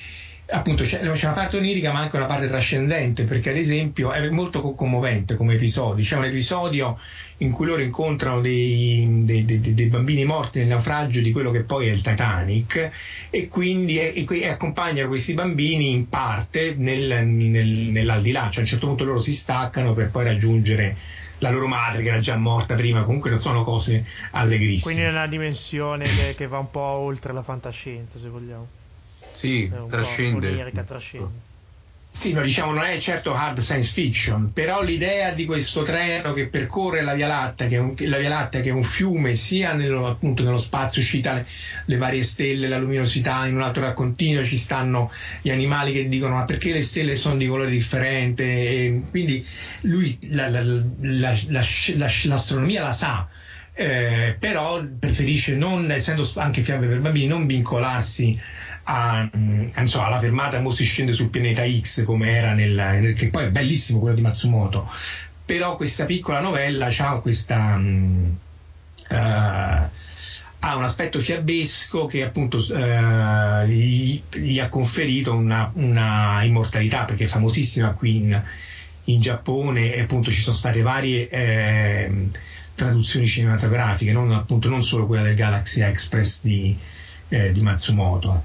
appunto 0.50 0.84
c'è, 0.84 1.00
una 1.02 1.32
parte 1.32 1.58
onirica 1.58 1.92
ma 1.92 2.00
anche 2.00 2.16
una 2.16 2.24
parte 2.24 2.48
trascendente 2.48 3.24
perché 3.24 3.50
ad 3.50 3.56
esempio 3.56 4.12
è 4.12 4.30
molto 4.30 4.72
commovente 4.72 5.36
come 5.36 5.54
episodio 5.54 6.02
c'è 6.02 6.16
un 6.16 6.24
episodio 6.24 6.98
in 7.38 7.50
cui 7.50 7.66
loro 7.66 7.82
incontrano 7.82 8.40
dei, 8.40 9.06
dei, 9.24 9.44
dei, 9.44 9.60
dei 9.60 9.86
bambini 9.86 10.24
morti 10.24 10.60
nel 10.60 10.68
naufragio 10.68 11.20
di 11.20 11.32
quello 11.32 11.50
che 11.50 11.64
poi 11.64 11.88
è 11.88 11.92
il 11.92 12.00
Titanic 12.00 12.90
e 13.28 13.48
quindi 13.48 13.98
e, 13.98 14.24
e 14.26 14.48
accompagnano 14.48 15.08
questi 15.08 15.34
bambini 15.34 15.90
in 15.90 16.08
parte 16.08 16.74
nel, 16.76 17.26
nel, 17.26 17.66
nell'aldilà 17.66 18.48
cioè 18.48 18.58
a 18.58 18.60
un 18.60 18.66
certo 18.66 18.86
punto 18.86 19.04
loro 19.04 19.20
si 19.20 19.34
staccano 19.34 19.92
per 19.92 20.10
poi 20.10 20.24
raggiungere 20.24 20.96
la 21.40 21.50
loro 21.50 21.68
madre 21.68 22.02
che 22.02 22.08
era 22.08 22.18
già 22.18 22.36
morta 22.36 22.74
prima, 22.74 23.04
comunque 23.04 23.30
non 23.30 23.38
sono 23.38 23.62
cose 23.62 24.04
allegrissime. 24.32 24.94
Quindi 24.94 25.02
è 25.02 25.08
una 25.08 25.28
dimensione 25.28 26.04
che, 26.04 26.34
che 26.36 26.48
va 26.48 26.58
un 26.58 26.68
po' 26.68 26.80
oltre 26.80 27.32
la 27.32 27.42
fantascienza, 27.42 28.18
se 28.18 28.28
vogliamo. 28.28 28.77
Sì, 29.38 29.70
trascende. 29.88 30.48
Onirica, 30.48 30.82
trascende. 30.82 31.46
Sì, 32.10 32.32
no, 32.32 32.42
diciamo 32.42 32.72
non 32.72 32.82
è 32.82 32.98
certo 32.98 33.32
hard 33.32 33.60
science 33.60 33.92
fiction, 33.92 34.52
però 34.52 34.82
l'idea 34.82 35.30
di 35.32 35.44
questo 35.44 35.82
treno 35.82 36.32
che 36.32 36.48
percorre 36.48 37.02
la 37.02 37.14
Via 37.14 37.28
Lattea, 37.28 37.68
che 37.68 37.76
è 37.76 37.78
un, 37.78 37.94
Via 37.94 38.28
Lattea, 38.28 38.62
che 38.62 38.70
è 38.70 38.72
un 38.72 38.82
fiume 38.82 39.36
sia 39.36 39.74
nello, 39.74 40.08
appunto, 40.08 40.42
nello 40.42 40.58
spazio, 40.58 41.00
uscita 41.00 41.34
le, 41.34 41.46
le, 41.84 41.96
varie 41.96 42.24
stelle, 42.24 42.66
la 42.66 42.78
luminosità, 42.78 43.46
in 43.46 43.54
un 43.54 43.62
altro 43.62 43.82
raccontino 43.82 44.44
ci 44.44 44.56
stanno 44.56 45.12
gli 45.40 45.50
animali 45.50 45.92
che 45.92 46.08
dicono 46.08 46.34
ma 46.34 46.44
perché 46.44 46.72
le 46.72 46.82
stelle 46.82 47.14
sono 47.14 47.36
di 47.36 47.46
colore 47.46 47.70
differente, 47.70 48.42
e 48.42 49.02
quindi 49.10 49.46
lui 49.82 50.18
la, 50.30 50.48
la, 50.48 50.62
la, 50.62 51.34
l'astronomia 52.24 52.82
la 52.82 52.92
sa, 52.92 53.28
eh, 53.74 54.34
però 54.36 54.82
preferisce 54.98 55.54
non, 55.54 55.88
essendo 55.92 56.28
anche 56.34 56.62
fiabe 56.62 56.88
per 56.88 56.98
bambini, 56.98 57.26
non 57.26 57.46
vincolarsi 57.46 58.36
a, 58.90 59.28
insomma, 59.76 60.06
alla 60.06 60.18
fermata 60.18 60.60
mo 60.60 60.70
si 60.70 60.84
scende 60.84 61.12
sul 61.12 61.28
pianeta 61.28 61.62
X 61.68 62.04
come 62.04 62.30
era 62.30 62.54
nel, 62.54 62.72
nel, 62.72 63.14
che 63.14 63.28
poi 63.28 63.44
è 63.44 63.50
bellissimo 63.50 63.98
quello 63.98 64.14
di 64.14 64.22
Matsumoto. 64.22 64.90
Però 65.44 65.76
questa 65.76 66.06
piccola 66.06 66.40
novella 66.40 66.90
ha 66.96 67.20
questa 67.20 67.76
uh, 67.76 68.36
ha 70.60 70.76
un 70.76 70.82
aspetto 70.82 71.20
fiabesco 71.20 72.06
che 72.06 72.24
appunto 72.24 72.56
uh, 72.56 73.64
gli, 73.66 74.20
gli, 74.32 74.58
ha 74.58 74.68
conferito 74.68 75.34
una, 75.34 75.70
una, 75.74 76.42
immortalità 76.42 77.04
perché 77.04 77.24
è 77.24 77.28
famosissima 77.28 77.92
qui 77.92 78.16
in, 78.16 78.42
in 79.04 79.20
Giappone 79.20 79.94
e 79.94 80.00
appunto 80.00 80.32
ci 80.32 80.42
sono 80.42 80.56
state 80.56 80.82
varie 80.82 81.28
eh, 81.28 82.28
traduzioni 82.74 83.26
cinematografiche 83.26 84.12
non, 84.12 84.32
appunto, 84.32 84.68
non 84.68 84.82
solo 84.82 85.06
quella 85.06 85.22
del 85.22 85.36
Galaxy 85.36 85.80
Express 85.80 86.42
di, 86.42 86.76
eh, 87.28 87.52
di 87.52 87.60
Matsumoto. 87.60 88.42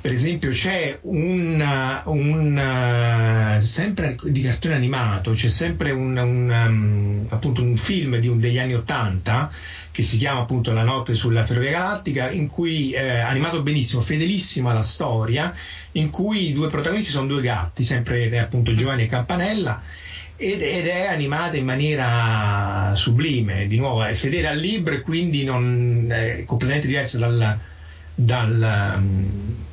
Per 0.00 0.12
esempio 0.12 0.50
c'è 0.50 0.98
un, 1.02 1.62
un, 2.04 3.60
sempre 3.62 4.16
di 4.22 4.40
cartone 4.40 4.74
animato, 4.74 5.32
c'è 5.32 5.50
sempre 5.50 5.90
un, 5.90 6.16
un, 6.16 6.48
um, 6.48 7.26
appunto 7.28 7.60
un 7.60 7.76
film 7.76 8.18
un, 8.22 8.40
degli 8.40 8.58
anni 8.58 8.72
Ottanta 8.72 9.52
che 9.90 10.02
si 10.02 10.16
chiama 10.16 10.40
appunto 10.40 10.72
La 10.72 10.84
notte 10.84 11.12
sulla 11.12 11.44
ferrovia 11.44 11.72
galattica, 11.72 12.30
in 12.30 12.46
cui 12.46 12.92
eh, 12.92 13.18
animato 13.18 13.60
benissimo, 13.60 14.00
fedelissimo 14.00 14.70
alla 14.70 14.80
storia, 14.80 15.54
in 15.92 16.08
cui 16.08 16.48
i 16.48 16.52
due 16.54 16.68
protagonisti 16.68 17.10
sono 17.10 17.26
due 17.26 17.42
gatti, 17.42 17.82
sempre 17.82 18.38
appunto 18.38 18.74
Giovanni 18.74 19.02
e 19.02 19.06
Campanella, 19.06 19.82
ed, 20.40 20.62
ed, 20.62 20.86
è 20.86 21.06
animata 21.06 21.58
in 21.58 21.66
maniera 21.66 22.94
sublime, 22.94 23.66
di 23.66 23.76
nuovo 23.76 24.02
è 24.02 24.14
fedele 24.14 24.48
al 24.48 24.58
libro 24.58 24.94
e 24.94 25.02
quindi 25.02 25.44
non, 25.44 26.06
è 26.10 26.44
completamente 26.46 26.86
diversa 26.86 27.18
dal, 27.18 27.58
dal, 28.14 29.02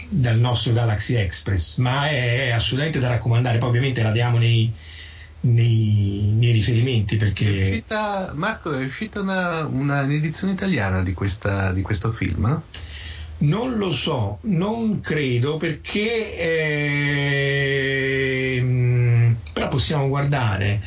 dal, 0.10 0.39
nostro 0.39 0.73
Galaxy 0.73 1.15
Express, 1.15 1.77
ma 1.77 2.10
è, 2.10 2.47
è, 2.47 2.51
assolutamente 2.51 2.99
da 2.99 3.08
raccomandare, 3.08 3.60
poi 3.60 3.69
ovviamente 3.69 4.03
la 4.03 4.12
diamo 4.12 4.38
nei, 4.38 4.69
nei, 5.41 6.34
nei 6.36 6.51
riferimenti 6.51 7.15
perché... 7.15 7.45
È 7.45 7.51
uscita, 7.53 8.34
Marco, 8.36 8.73
è 8.73 8.84
uscita 8.84 9.21
una, 9.21 9.65
una, 9.65 10.01
un'edizione 10.01 10.51
italiana 10.51 11.01
di, 11.01 11.13
questa, 11.13 11.71
di 11.71 11.82
questo 11.82 12.12
film? 12.12 12.62
Non 13.39 13.77
lo 13.77 13.91
so, 13.91 14.39
non 14.41 14.99
credo 14.99 15.56
perché... 15.56 16.38
Eh, 16.38 18.17
però 19.54 19.67
possiamo 19.67 20.08
guardare. 20.08 20.82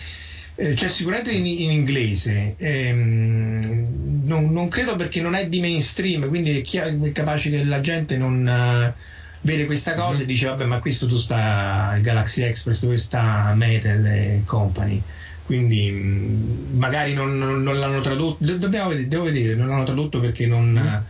Eh, 0.55 0.75
c'è 0.75 0.89
sicuramente 0.89 1.33
in, 1.33 1.47
in 1.47 1.71
inglese, 1.71 2.55
ehm, 2.59 4.25
non, 4.25 4.53
non, 4.53 4.69
credo 4.69 4.97
perché 4.97 5.23
non 5.23 5.35
è 5.35 5.49
di 5.49 5.61
mainstream, 5.61 6.29
quindi 6.29 6.59
è, 6.59 6.63
chiaro, 6.63 7.03
è 7.03 7.13
capace 7.13 7.51
che 7.51 7.65
la 7.65 7.81
gente 7.81 8.17
non 8.17 8.47
uh, 8.47 9.01
vede 9.43 9.65
questa 9.67 9.95
cosa 9.95 10.13
mm-hmm. 10.13 10.21
e 10.21 10.27
dice 10.27 10.47
vabbè 10.47 10.65
ma 10.67 10.79
questo 10.81 11.07
tu 11.07 11.17
sta 11.17 11.97
Galaxy 12.01 12.43
Express, 12.43 12.83
dove 12.83 12.99
sta 12.99 13.55
Metal 13.55 14.05
e 14.05 14.43
Company 14.45 15.03
quindi 15.51 15.91
mh, 15.91 16.77
magari 16.79 17.13
non, 17.15 17.37
non, 17.37 17.63
non, 17.63 17.77
l'hanno 17.79 18.01
tradotto 18.01 18.45
dobbiamo 18.57 18.91
vedere, 18.91 19.09
devo 19.09 19.25
vedere 19.25 19.55
non 19.57 19.67
l'hanno 19.67 19.85
tradotto 19.85 20.21
perché 20.21 20.47
non 20.47 20.71
mm. 20.71 21.03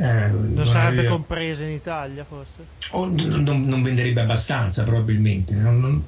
Eh, 0.00 0.28
non, 0.28 0.64
sarebbe 0.64 1.00
aveva... 1.00 1.14
compresa 1.14 1.64
in 1.64 1.70
Italia 1.70 2.24
forse? 2.24 2.64
O 2.90 3.06
non, 3.06 3.64
non 3.64 3.82
venderebbe 3.82 4.20
abbastanza 4.20 4.84
probabilmente, 4.84 5.56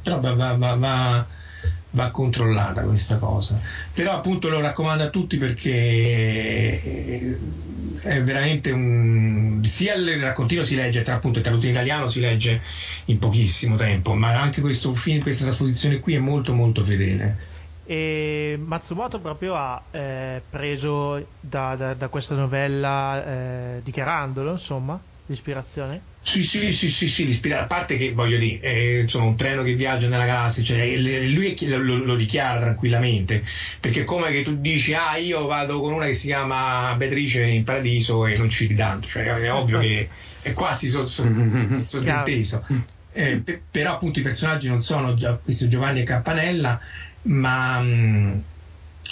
però 0.00 0.20
va, 0.20 0.33
va, 0.33 0.55
va, 0.55 1.26
va, 1.90 2.11
controllata 2.12 2.83
questa 2.83 3.16
cosa. 3.16 3.61
Però 3.92 4.12
appunto 4.12 4.48
lo 4.48 4.61
raccomando 4.61 5.03
a 5.03 5.09
tutti 5.09 5.38
perché 5.38 7.37
è 8.00 8.22
veramente 8.22 8.70
un... 8.70 9.61
sia 9.64 9.94
il 9.94 10.20
raccontino 10.20 10.62
si 10.62 10.76
legge, 10.76 11.03
tra 11.03 11.14
appunto 11.14 11.38
il 11.38 11.44
tradotto 11.44 11.66
in 11.66 11.72
italiano 11.72 12.07
si 12.07 12.20
legge 12.20 12.62
in 13.07 13.18
pochissimo 13.18 13.74
tempo, 13.74 14.14
ma 14.14 14.40
anche 14.40 14.61
questo 14.61 14.94
film, 14.94 15.20
questa 15.20 15.46
trasposizione 15.46 15.98
qui 15.98 16.14
è 16.14 16.20
molto 16.20 16.55
molto 16.55 16.85
fedele 16.85 17.59
e 17.90 18.57
Matsumoto 18.64 19.18
proprio 19.18 19.57
ha 19.57 19.83
eh, 19.90 20.40
preso 20.48 21.26
da, 21.40 21.74
da, 21.74 21.94
da, 21.94 22.07
questa 22.07 22.37
novella 22.37 23.26
eh, 23.26 23.81
dichiarandolo 23.83 24.53
insomma 24.53 24.96
l'ispirazione? 25.26 26.00
Sì 26.22 26.44
sì 26.44 26.72
sì 26.72 26.88
sì, 26.88 27.09
sì 27.09 27.53
a 27.53 27.64
parte 27.64 27.96
che 27.96 28.12
voglio 28.12 28.38
dire 28.38 28.61
è 28.61 29.00
insomma, 29.00 29.24
un 29.24 29.35
treno 29.35 29.64
che 29.64 29.74
viaggia 29.74 30.07
nella 30.07 30.24
galassia 30.24 30.62
cioè, 30.62 30.96
lui 30.98 31.57
lo, 31.66 31.96
lo, 31.96 32.14
dichiara 32.14 32.61
tranquillamente 32.61 33.42
perché 33.81 34.05
come 34.05 34.31
che 34.31 34.44
tu 34.44 34.61
dici 34.61 34.94
ah 34.94 35.16
io 35.16 35.46
vado 35.46 35.81
con 35.81 35.92
una 35.92 36.05
che 36.05 36.14
si 36.14 36.29
chiama 36.29 36.94
Beatrice 36.94 37.42
in 37.42 37.64
paradiso 37.64 38.24
e 38.24 38.37
non 38.37 38.50
ci 38.50 38.66
ridanno 38.66 39.00
cioè 39.00 39.24
è 39.24 39.53
ovvio 39.53 39.81
che 39.81 40.09
è 40.42 40.53
quasi 40.53 40.87
sottinteso 41.85 42.64
eh, 43.12 43.42
però 43.68 43.94
appunto 43.94 44.20
i 44.20 44.22
personaggi 44.22 44.68
non 44.68 44.81
sono 44.81 45.16
questo 45.42 45.66
Giovanni 45.66 46.03
e 46.03 46.05
Campanella 46.05 46.81
ma 47.22 47.80
mm, 47.80 48.38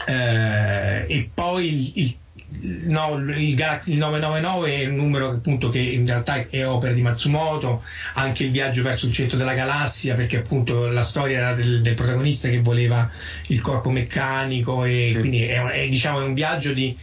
eh, 0.06 1.06
e 1.08 1.30
poi 1.32 2.00
il, 2.00 2.16
il, 2.60 2.90
no, 2.90 3.16
il 3.16 3.54
Galaxy 3.54 3.92
il 3.92 3.98
999 3.98 4.82
è 4.82 4.86
un 4.86 4.96
numero 4.96 5.28
appunto 5.30 5.68
che 5.68 5.80
in 5.80 6.06
realtà 6.06 6.48
è 6.48 6.66
opera 6.66 6.92
di 6.92 7.02
Matsumoto 7.02 7.82
anche 8.14 8.44
il 8.44 8.50
viaggio 8.50 8.82
verso 8.82 9.06
il 9.06 9.12
centro 9.12 9.36
della 9.36 9.54
galassia 9.54 10.14
perché 10.14 10.38
appunto 10.38 10.86
la 10.86 11.02
storia 11.02 11.38
era 11.38 11.54
del, 11.54 11.82
del 11.82 11.94
protagonista 11.94 12.48
che 12.48 12.60
voleva 12.60 13.10
il 13.48 13.60
corpo 13.60 13.90
meccanico 13.90 14.84
e 14.84 15.10
sì. 15.12 15.18
quindi 15.18 15.42
è, 15.44 15.62
è, 15.62 15.88
diciamo, 15.88 16.20
è 16.20 16.24
un 16.24 16.34
viaggio 16.34 16.72
di 16.72 16.96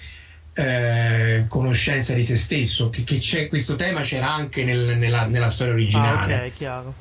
eh, 0.57 1.45
conoscenza 1.49 2.13
di 2.13 2.23
se 2.23 2.37
stesso 2.37 2.89
che, 2.89 3.03
che 3.03 3.17
c'è 3.17 3.47
questo 3.47 3.75
tema 3.75 4.01
c'era 4.01 4.33
anche 4.33 4.63
nel, 4.63 4.97
nella, 4.97 5.25
nella, 5.25 5.49
storia 5.49 5.73
originale 5.73 6.33
ah, 6.33 6.45
ok 6.45 6.53
chiaro 6.53 6.93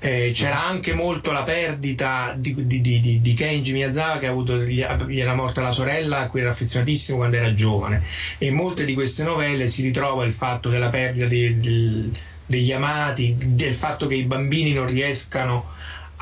eh, 0.00 0.32
c'era 0.34 0.66
anche 0.66 0.94
molto 0.94 1.30
la 1.30 1.42
perdita 1.42 2.34
di, 2.36 2.54
di, 2.66 2.80
di, 2.80 3.20
di 3.20 3.34
Kenji 3.34 3.72
Miyazawa 3.72 4.18
che 4.18 4.26
ha 4.26 4.30
avuto, 4.30 4.56
gli, 4.56 4.82
gli 5.06 5.20
era 5.20 5.34
morta 5.34 5.60
la 5.60 5.72
sorella 5.72 6.20
a 6.20 6.26
cui 6.28 6.40
era 6.40 6.50
affezionatissimo 6.50 7.18
quando 7.18 7.36
era 7.36 7.52
giovane 7.52 8.02
e 8.38 8.46
in 8.46 8.54
molte 8.54 8.86
di 8.86 8.94
queste 8.94 9.24
novelle 9.24 9.68
si 9.68 9.82
ritrova 9.82 10.24
il 10.24 10.32
fatto 10.32 10.70
della 10.70 10.88
perdita 10.88 11.26
di, 11.26 12.10
degli 12.46 12.72
amati, 12.72 13.36
del 13.38 13.74
fatto 13.74 14.06
che 14.06 14.14
i 14.14 14.24
bambini 14.24 14.72
non 14.72 14.86
riescano 14.86 15.68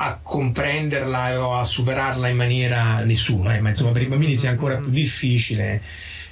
a 0.01 0.19
comprenderla 0.21 1.41
o 1.41 1.55
a 1.55 1.63
superarla 1.63 2.27
in 2.27 2.37
maniera 2.37 2.99
nessuna, 3.03 3.55
eh, 3.55 3.61
ma 3.61 3.69
insomma 3.69 3.91
per 3.91 4.01
i 4.01 4.07
bambini 4.07 4.37
sia 4.37 4.49
ancora 4.49 4.77
più 4.77 4.89
difficile. 4.89 5.81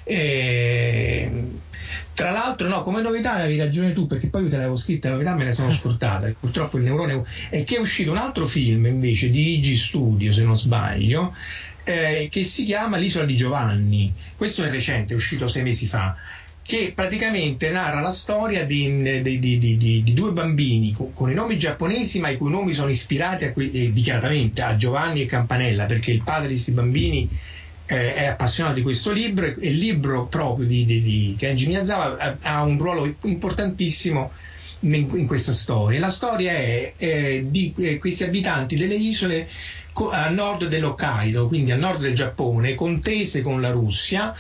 E 0.04 1.32
tra 2.18 2.32
l'altro, 2.32 2.68
no, 2.68 2.82
come 2.82 3.04
novità 3.04 3.34
avevi 3.34 3.58
ragione 3.58 3.94
tu, 3.94 4.08
perché 4.08 4.30
poi 4.30 4.42
io 4.42 4.50
te 4.50 4.56
l'avevo 4.56 4.76
scritta, 4.76 5.10
le 5.10 5.14
novità 5.14 5.36
me 5.36 5.44
le 5.44 5.52
sono 5.52 5.72
scordate. 5.72 6.36
Purtroppo 6.42 6.78
il 6.78 6.84
neurone 6.84 7.24
è 7.52 7.64
che 7.64 7.76
è 7.76 7.80
uscito 7.80 8.10
un 8.10 8.18
altro 8.18 8.48
film 8.48 8.88
invece 8.88 9.30
di 9.30 9.60
Ig 9.60 9.78
Studio, 9.78 10.34
se 10.34 10.42
non 10.42 10.58
sbaglio, 10.58 11.36
eh, 11.84 12.28
che 12.32 12.44
si 12.44 12.66
chiama 12.66 12.98
L'isola 12.98 13.24
di 13.24 13.38
Giovanni. 13.38 14.12
Questo 14.36 14.64
è 14.64 14.72
recente, 14.72 15.14
è 15.14 15.16
uscito 15.16 15.48
sei 15.48 15.62
mesi 15.62 15.86
fa 15.86 16.16
che 16.64 16.92
praticamente 16.94 17.70
narra 17.70 18.02
la 18.02 18.10
storia 18.10 18.66
di, 18.66 19.22
di, 19.22 19.40
di, 19.40 19.78
di 20.04 20.14
due 20.14 20.34
bambini 20.34 20.92
con, 20.94 21.14
con, 21.14 21.30
i 21.30 21.36
nomi 21.36 21.58
giapponesi, 21.58 22.20
ma 22.20 22.30
i 22.30 22.36
cui 22.36 22.50
nomi 22.50 22.74
sono 22.74 22.90
ispirati 22.90 23.46
a, 23.46 23.54
eh, 23.56 23.94
dichiaratamente 23.94 24.64
a 24.64 24.76
Giovanni 24.76 25.22
e 25.22 25.28
Campanella, 25.28 25.86
perché 25.86 26.12
il 26.12 26.24
padre 26.24 26.48
di 26.48 26.54
questi 26.56 26.72
bambini 26.72 27.30
eh, 27.88 28.14
è 28.14 28.26
appassionato 28.26 28.76
di 28.76 28.82
questo 28.82 29.12
libro 29.12 29.46
e 29.46 29.56
il 29.60 29.78
libro 29.78 30.28
proprio 30.28 30.68
di, 30.68 31.36
Kenji 31.38 31.68
Miyazawa 31.68 32.18
ha, 32.18 32.38
ha 32.42 32.64
un 32.64 32.78
ruolo 32.78 33.16
importantissimo 33.24 34.32
in, 34.82 34.94
in, 34.94 35.26
questa 35.26 35.54
storia. 35.54 36.00
La 36.00 36.10
storia 36.10 36.52
è, 36.52 36.94
è 36.98 37.44
di 37.44 37.74
eh, 37.78 37.98
questi 37.98 38.24
abitanti 38.24 38.76
delle 38.76 38.96
isole 38.96 39.48
a 40.12 40.30
nord 40.30 40.68
dell'Hokkaido, 40.68 41.48
quindi 41.48 41.72
a 41.72 41.76
nord 41.76 42.02
del 42.02 42.14
Giappone, 42.14 42.76
contese 42.76 43.42
con 43.42 43.62
la 43.62 43.72
Russia 43.72 44.36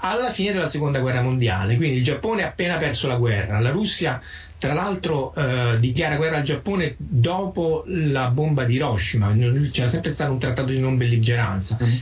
alla 0.00 0.30
fine 0.30 0.52
della 0.52 0.68
seconda 0.68 0.98
guerra 0.98 1.22
mondiale. 1.22 1.76
Quindi 1.76 1.98
il 1.98 2.04
Giappone 2.04 2.42
ha 2.42 2.48
appena 2.48 2.76
perso 2.76 3.06
la 3.06 3.16
guerra, 3.16 3.60
la 3.60 3.70
Russia 3.70 4.20
tra 4.58 4.72
l'altro 4.72 5.32
eh, 5.34 5.78
dichiara 5.78 6.16
guerra 6.16 6.38
al 6.38 6.42
Giappone 6.42 6.96
dopo 6.98 7.84
la 7.86 8.28
bomba 8.30 8.64
di 8.64 8.74
Hiroshima, 8.74 9.32
c'era 9.70 9.86
sempre 9.86 10.10
stato 10.10 10.32
un 10.32 10.40
trattato 10.40 10.72
di 10.72 10.80
non 10.80 10.96
belligeranza. 10.96 11.78
Mm. 11.80 11.96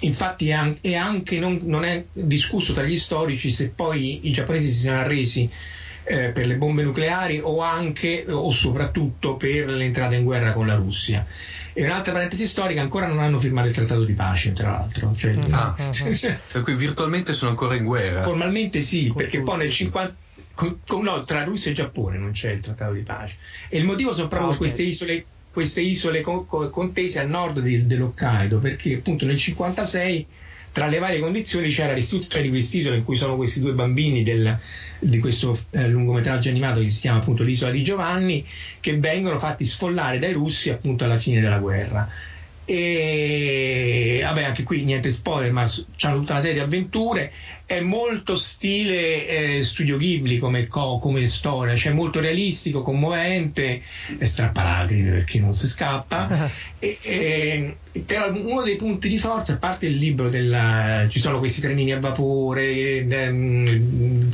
Infatti 0.00 0.48
è, 0.48 0.52
an- 0.52 0.78
è 0.80 0.94
anche 0.94 1.38
non, 1.38 1.60
non, 1.64 1.84
è 1.84 2.04
discusso 2.12 2.72
tra 2.72 2.84
gli 2.84 2.96
storici 2.96 3.50
se 3.50 3.70
poi 3.70 4.28
i 4.28 4.32
giapponesi 4.32 4.68
si 4.68 4.78
siano 4.78 5.00
arresi 5.00 5.50
eh, 6.04 6.30
per 6.30 6.46
le 6.46 6.56
bombe 6.56 6.82
nucleari 6.82 7.40
o 7.42 7.60
anche 7.60 8.24
o 8.28 8.50
soprattutto 8.50 9.36
per 9.36 9.68
l'entrata 9.68 10.14
in 10.14 10.24
guerra 10.24 10.52
con 10.52 10.66
la 10.66 10.74
Russia. 10.74 11.26
E 11.72 11.84
un'altra 11.84 12.12
parentesi 12.12 12.46
storica, 12.46 12.80
ancora 12.80 13.06
non 13.06 13.20
hanno 13.20 13.38
firmato 13.38 13.68
il 13.68 13.74
trattato 13.74 14.04
di 14.04 14.14
pace, 14.14 14.52
tra 14.52 14.72
l'altro. 14.72 15.14
Cioè, 15.16 15.36
ah, 15.50 15.74
per 16.52 16.62
cui 16.62 16.74
virtualmente 16.74 17.32
sono 17.32 17.50
ancora 17.50 17.76
in 17.76 17.84
guerra. 17.84 18.22
Formalmente 18.22 18.82
sì, 18.82 19.08
con 19.08 19.16
perché 19.18 19.42
poi 19.42 19.58
nel 19.58 19.70
50... 19.70 20.16
Con, 20.52 20.80
con, 20.86 21.02
no, 21.04 21.22
tra 21.24 21.44
Russia 21.44 21.70
e 21.70 21.74
Giappone 21.74 22.18
non 22.18 22.32
c'è 22.32 22.50
il 22.50 22.60
trattato 22.60 22.92
di 22.92 23.02
pace. 23.02 23.36
E 23.68 23.78
il 23.78 23.84
motivo 23.84 24.12
sono 24.12 24.28
proprio 24.28 24.50
ah, 24.50 24.54
okay. 24.54 24.66
queste 24.66 24.82
isole 24.82 25.24
queste 25.52 25.80
isole 25.80 26.20
contese 26.22 27.18
a 27.18 27.24
nord 27.24 27.60
di, 27.60 27.86
dell'Hokkaido 27.86 28.58
perché 28.58 28.94
appunto 28.94 29.24
nel 29.24 29.34
1956 29.34 30.26
tra 30.72 30.86
le 30.86 30.98
varie 30.98 31.18
condizioni 31.18 31.70
c'era 31.70 31.92
l'istituzione 31.92 32.44
di 32.44 32.50
quest'isola 32.50 32.94
in 32.94 33.04
cui 33.04 33.16
sono 33.16 33.36
questi 33.36 33.60
due 33.60 33.72
bambini 33.72 34.22
del, 34.22 34.56
di 35.00 35.18
questo 35.18 35.58
eh, 35.70 35.88
lungometraggio 35.88 36.48
animato 36.48 36.80
che 36.80 36.90
si 36.90 37.00
chiama 37.00 37.18
appunto 37.18 37.42
L'isola 37.42 37.72
di 37.72 37.82
Giovanni, 37.82 38.46
che 38.78 38.96
vengono 38.98 39.38
fatti 39.38 39.64
sfollare 39.64 40.20
dai 40.20 40.32
russi 40.32 40.70
appunto 40.70 41.04
alla 41.04 41.18
fine 41.18 41.40
della 41.40 41.58
guerra. 41.58 42.08
E 42.64 44.20
vabbè, 44.22 44.44
anche 44.44 44.62
qui 44.62 44.84
niente 44.84 45.10
spoiler, 45.10 45.50
ma 45.50 45.68
c'hanno 45.96 46.20
tutta 46.20 46.32
una 46.34 46.40
serie 46.40 46.54
di 46.54 46.62
avventure. 46.62 47.32
È 47.70 47.78
molto 47.78 48.34
stile 48.34 49.28
eh, 49.28 49.62
studio 49.62 49.96
Ghibli 49.96 50.38
come, 50.38 50.66
come, 50.66 51.24
storia, 51.28 51.76
cioè 51.76 51.92
molto 51.92 52.18
realistico, 52.18 52.82
commovente, 52.82 53.80
e 54.18 54.26
strappalacrime 54.26 55.10
perché 55.10 55.38
non 55.38 55.54
si 55.54 55.68
scappa. 55.68 56.50
e, 56.80 56.98
e, 57.00 57.76
però 58.04 58.32
uno 58.32 58.62
dei 58.62 58.74
punti 58.74 59.08
di 59.08 59.18
forza, 59.18 59.52
a 59.52 59.58
parte 59.58 59.86
il 59.86 59.98
libro 59.98 60.28
della, 60.28 61.06
ci 61.08 61.20
sono 61.20 61.38
questi 61.38 61.60
trenini 61.60 61.92
a 61.92 62.00
vapore 62.00 63.06
ehm, 63.06 64.32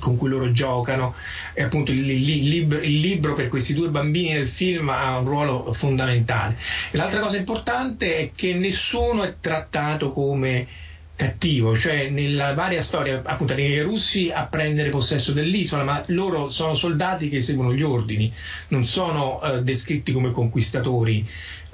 con 0.00 0.16
cui 0.16 0.28
loro 0.28 0.50
giocano, 0.50 1.14
e 1.52 1.62
appunto 1.62 1.92
il, 1.92 2.10
il, 2.10 2.48
libro, 2.48 2.80
il, 2.80 2.98
libro, 2.98 3.34
per 3.34 3.46
questi 3.46 3.74
due 3.74 3.88
bambini 3.88 4.32
nel 4.32 4.48
film 4.48 4.88
ha 4.88 5.16
un 5.16 5.26
ruolo 5.26 5.72
fondamentale. 5.72 6.56
E 6.90 6.96
l'altra 6.96 7.20
cosa 7.20 7.36
importante 7.36 8.16
è 8.16 8.30
che 8.34 8.52
nessuno 8.54 9.22
è 9.22 9.36
trattato 9.38 10.10
come 10.10 10.82
cattivo, 11.16 11.76
cioè 11.76 12.08
nella 12.08 12.54
varia 12.54 12.82
storia 12.82 13.22
appunto 13.24 13.52
i 13.54 13.80
russi 13.80 14.30
a 14.34 14.46
prendere 14.46 14.90
possesso 14.90 15.32
dell'isola, 15.32 15.84
ma 15.84 16.02
loro 16.06 16.48
sono 16.48 16.74
soldati 16.74 17.28
che 17.28 17.40
seguono 17.40 17.72
gli 17.72 17.82
ordini, 17.82 18.32
non 18.68 18.84
sono 18.84 19.40
eh, 19.42 19.62
descritti 19.62 20.12
come 20.12 20.32
conquistatori 20.32 21.26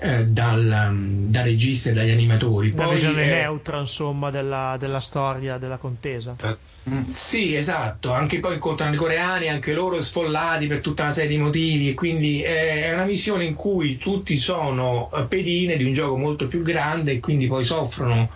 eh, 0.03 0.26
dal, 0.26 0.88
um, 0.91 1.30
da 1.30 1.43
regista 1.43 1.91
e 1.91 1.93
dagli 1.93 2.11
animatori. 2.11 2.70
Una 2.74 2.88
visione 2.88 3.24
eh, 3.24 3.30
neutra, 3.43 3.80
insomma, 3.80 4.30
della, 4.30 4.76
della, 4.78 5.01
storia 5.01 5.59
della 5.59 5.76
contesa. 5.76 6.34
Eh, 6.41 6.57
mm. 6.88 7.03
Sì, 7.03 7.55
esatto, 7.55 8.12
anche 8.12 8.41
poi 8.41 8.55
incontrano 8.55 8.95
i 8.95 8.99
coreani, 8.99 9.49
anche 9.49 9.72
loro 9.72 10.01
sfollati 10.01 10.66
per 10.66 10.80
tutta 10.80 11.03
una 11.03 11.12
serie 11.12 11.30
di 11.30 11.38
motivi 11.38 11.88
e 11.88 11.95
quindi 11.95 12.43
è 12.43 12.93
una 12.93 13.05
visione 13.05 13.45
in 13.45 13.55
cui 13.55 13.97
tutti 13.97 14.36
sono 14.36 15.11
eh, 15.14 15.24
pedine 15.24 15.76
di 15.76 15.84
un 15.84 15.95
gioco 15.95 16.16
molto 16.16 16.47
più 16.47 16.62
grande 16.62 17.12
e 17.12 17.20
quindi 17.20 17.47
poi 17.47 17.64
soffrono 17.64 18.28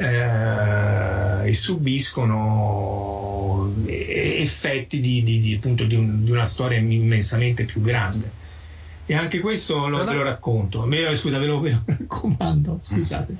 eh, 0.00 1.48
e 1.48 1.54
subiscono 1.54 3.72
effetti 3.86 5.00
di, 5.00 5.22
di, 5.22 5.40
di, 5.40 5.54
appunto, 5.54 5.84
di, 5.84 5.94
un, 5.94 6.24
di 6.24 6.30
una 6.30 6.46
storia 6.46 6.78
immensamente 6.78 7.64
più 7.64 7.82
grande. 7.82 8.38
E 9.04 9.14
anche 9.14 9.40
questo 9.40 9.88
lo, 9.88 10.04
ve 10.04 10.14
lo 10.14 10.22
racconto. 10.22 10.86
Me, 10.86 11.14
scusa, 11.16 11.38
ve 11.38 11.46
lo, 11.46 11.60
ve 11.60 11.72
lo 11.72 11.82
raccomando. 11.84 12.80
Scusate. 12.82 13.36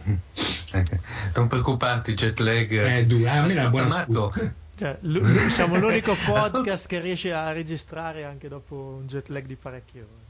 Okay. 0.73 1.01
Non 1.35 1.49
preoccuparti, 1.49 2.13
jet 2.15 2.39
lag. 2.41 2.71
Eh, 2.71 3.07
dura. 3.07 3.33
A 3.33 3.47
me 3.47 3.53
è 3.53 3.55
una 3.57 3.71
buona 3.71 3.89
Marco. 3.89 4.35
Cioè, 4.77 4.99
l- 5.03 5.49
siamo 5.49 5.79
l'unico 5.79 6.15
podcast 6.27 6.87
che 6.87 7.01
riesce 7.01 7.33
a 7.33 7.53
registrare 7.53 8.25
anche 8.25 8.49
dopo 8.49 8.99
un 9.01 9.07
jet 9.07 9.29
lag 9.29 9.47
di 9.47 9.55
parecchie 9.55 10.01
ore. 10.01 10.30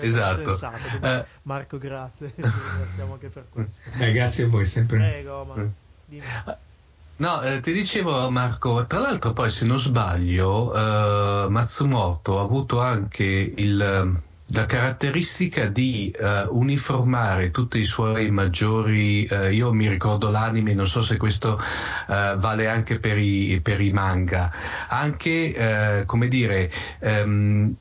Esatto. 0.00 0.50
Uh, 0.50 1.24
Marco, 1.42 1.78
grazie. 1.78 2.32
Ringraziamo 2.36 3.12
anche 3.12 3.28
per 3.28 3.44
questo. 3.50 3.82
Eh, 3.98 4.12
grazie 4.12 4.44
a 4.44 4.48
voi, 4.48 4.64
sempre. 4.64 4.98
Prego, 4.98 5.44
ma 5.44 5.68
dimmi. 6.06 6.24
No, 7.16 7.40
eh, 7.42 7.60
ti 7.60 7.72
dicevo 7.72 8.30
Marco, 8.30 8.84
tra 8.86 8.98
l'altro 8.98 9.32
poi 9.32 9.50
se 9.50 9.64
non 9.64 9.78
sbaglio 9.78 10.74
eh, 10.74 11.48
Matsumoto 11.48 12.40
ha 12.40 12.42
avuto 12.42 12.80
anche 12.80 13.52
il, 13.56 14.20
la 14.52 14.66
caratteristica 14.66 15.66
di 15.66 16.14
uh, 16.18 16.54
uniformare 16.56 17.50
tutti 17.50 17.78
i 17.78 17.84
suoi 17.84 18.30
maggiori, 18.30 19.26
uh, 19.30 19.50
io 19.50 19.72
mi 19.72 19.88
ricordo 19.88 20.30
l'anime, 20.30 20.74
non 20.74 20.86
so 20.86 21.02
se 21.02 21.16
questo 21.16 21.58
uh, 21.58 22.36
vale 22.38 22.68
anche 22.68 22.98
per 22.98 23.18
i, 23.18 23.60
per 23.62 23.80
i 23.80 23.92
manga, 23.92 24.52
anche 24.88 26.04
come 26.06 26.28
dire 26.28 26.70
um, 27.00 27.74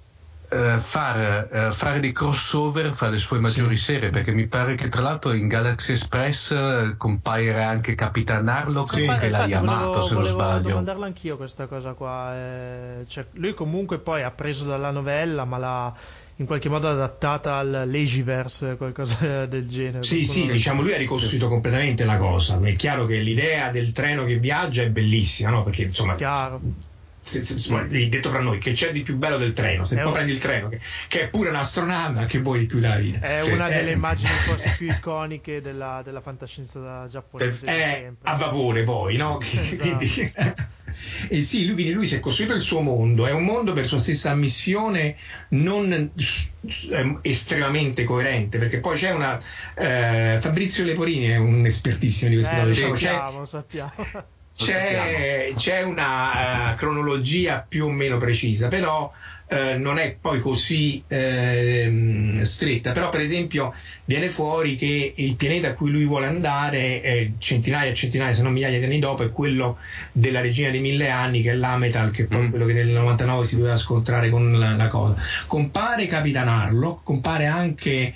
uh, 0.52 0.80
far, 0.80 1.48
uh, 1.50 1.74
fare 1.74 2.00
dei 2.00 2.12
crossover 2.12 2.94
fra 2.94 3.10
le 3.10 3.18
sue 3.18 3.40
maggiori 3.40 3.78
sì. 3.78 3.84
serie 3.84 4.10
perché 4.10 4.32
mi 4.32 4.48
pare 4.48 4.76
che 4.76 4.90
tra 4.90 5.02
l'altro 5.02 5.34
in 5.34 5.48
Galaxy 5.48 5.94
Express 5.94 6.52
uh, 6.52 6.98
compaire 6.98 7.64
anche 7.64 7.96
Capitan 7.96 8.48
Harlock 8.48 8.94
sì. 8.94 9.08
che 9.20 9.30
l'ha 9.30 9.46
Yamato 9.46 10.02
se 10.02 10.14
non 10.14 10.24
sbaglio 10.24 10.52
volevo 10.52 10.70
domandarla 10.70 11.06
anch'io 11.06 11.38
questa 11.38 11.66
cosa 11.68 11.94
qua 11.94 12.36
eh, 12.36 13.06
cioè, 13.08 13.26
lui 13.34 13.54
comunque 13.54 14.00
poi 14.00 14.24
ha 14.24 14.32
preso 14.32 14.66
dalla 14.66 14.92
novella 14.92 15.46
ma 15.46 15.58
l'ha 15.58 15.94
in 16.38 16.48
qualche 16.48 16.70
modo 16.70 16.90
adattata 16.90 17.58
al 17.58 17.84
Legiverse, 17.86 18.76
qualcosa 18.76 19.46
del 19.46 19.68
genere. 19.68 20.02
Sì, 20.02 20.26
sì, 20.26 20.50
diciamo 20.52 20.82
lui 20.82 20.92
ha 20.92 20.98
ricostruito 20.98 21.48
completamente 21.48 22.04
la 22.04 22.18
cosa. 22.18 22.60
È 22.60 22.76
chiaro 22.76 23.06
che 23.06 23.20
l'idea 23.20 23.70
del 23.70 23.92
treno 23.92 24.24
che 24.24 24.38
viaggia 24.38 24.82
è 24.82 24.90
bellissima, 24.90 25.52
no? 25.52 25.64
Perché 25.64 25.84
insomma. 25.84 26.16
Chiaro 26.16 26.90
se, 27.22 27.44
se, 27.44 27.88
detto 27.88 28.30
fra 28.30 28.42
noi, 28.42 28.58
che 28.58 28.74
c'è 28.74 28.92
di 28.92 29.04
più 29.04 29.16
bello 29.16 29.38
del 29.38 29.54
treno. 29.54 29.86
Se 29.86 29.96
è 29.96 30.00
poi 30.00 30.08
un... 30.08 30.14
prendi 30.14 30.32
il 30.32 30.40
treno, 30.40 30.70
che, 30.70 30.80
che, 31.08 31.22
è 31.22 31.30
pure 31.30 31.50
un'astronave, 31.50 32.26
che 32.26 32.40
vuoi 32.40 32.60
di 32.60 32.66
più 32.66 32.80
della 32.80 32.98
vita? 32.98 33.20
È 33.20 33.42
una 33.42 33.68
eh, 33.68 33.76
delle 33.76 33.92
immagini 33.94 34.30
forse 34.30 34.74
più 34.78 34.88
iconiche 34.88 35.62
della, 35.62 36.02
della 36.04 36.22
fantascienza 36.22 37.06
giapponese. 37.08 37.66
È 37.68 38.12
a 38.24 38.36
vapore, 38.36 38.84
poi, 38.84 39.18
no? 39.18 39.40
Esatto. 39.40 39.78
Quindi, 39.78 40.34
e 41.30 41.42
sì, 41.44 41.66
lui, 41.66 41.76
quindi 41.76 41.94
lui 41.94 42.06
si 42.08 42.16
è 42.16 42.20
costruito 42.20 42.54
il 42.54 42.62
suo 42.62 42.82
mondo, 42.82 43.28
è 43.28 43.32
un 43.32 43.44
mondo 43.44 43.74
per 43.74 43.86
sua 43.86 44.00
stessa 44.00 44.32
ammissione 44.32 45.16
non 45.50 45.92
eh, 45.94 47.18
estremamente 47.22 48.04
coerente, 48.04 48.58
perché 48.58 48.80
poi 48.80 48.98
c'è 48.98 49.12
una... 49.12 49.40
Eh, 49.76 50.40
Fabrizio 50.42 50.84
Leporini 50.84 51.28
è 51.28 51.38
un 51.38 51.66
espertissimo 51.68 52.32
di 52.32 52.38
queste 52.38 52.58
eh, 52.58 52.64
cose. 52.64 52.88
Lo 52.88 52.96
sappiamo, 52.96 53.40
lo 53.40 53.46
sappiamo. 53.46 54.40
C'è, 54.56 55.54
c'è, 55.56 55.82
una 55.82 56.74
uh, 56.74 56.76
cronologia 56.76 57.66
più 57.68 57.86
o 57.86 57.90
meno 57.90 58.18
precisa, 58.18 58.68
però 58.68 59.12
uh, 59.50 59.80
non 59.80 59.98
è 59.98 60.16
poi 60.20 60.40
così 60.40 61.04
uh, 61.08 62.44
stretta. 62.44 62.92
Però, 62.92 63.10
per 63.10 63.22
esempio, 63.22 63.74
viene 64.06 64.30
fuori 64.30 64.76
che 64.76 65.14
il 65.16 65.36
pianeta 65.36 65.70
a 65.70 65.74
cui 65.74 65.90
lui 65.90 66.06
vuole 66.06 66.28
andare, 66.28 67.02
eh, 67.02 67.32
centinaia 67.40 67.92
e 67.92 67.96
centinaia, 67.96 68.36
se 68.36 68.44
non 68.44 68.54
migliaia 68.54 68.78
di 68.78 68.86
anni 68.86 69.00
dopo, 69.00 69.24
è 69.24 69.32
quello 69.32 69.78
della 70.12 70.42
regina 70.42 70.70
dei 70.70 70.82
mille 70.82 71.10
anni, 71.10 71.42
che 71.42 71.52
è 71.52 71.56
l'Ametal, 71.56 72.12
che 72.12 72.28
è 72.30 72.36
mm. 72.36 72.50
quello 72.50 72.66
che 72.66 72.74
nel 72.74 72.90
99 72.90 73.46
si 73.46 73.56
doveva 73.58 73.78
scontrare 73.78 74.30
con 74.30 74.60
la, 74.60 74.76
la 74.76 74.88
cosa. 74.88 75.16
Compare 75.48 76.06
Capitan 76.06 76.48
Harlock, 76.48 77.04
compare 77.04 77.48
anche 77.48 78.14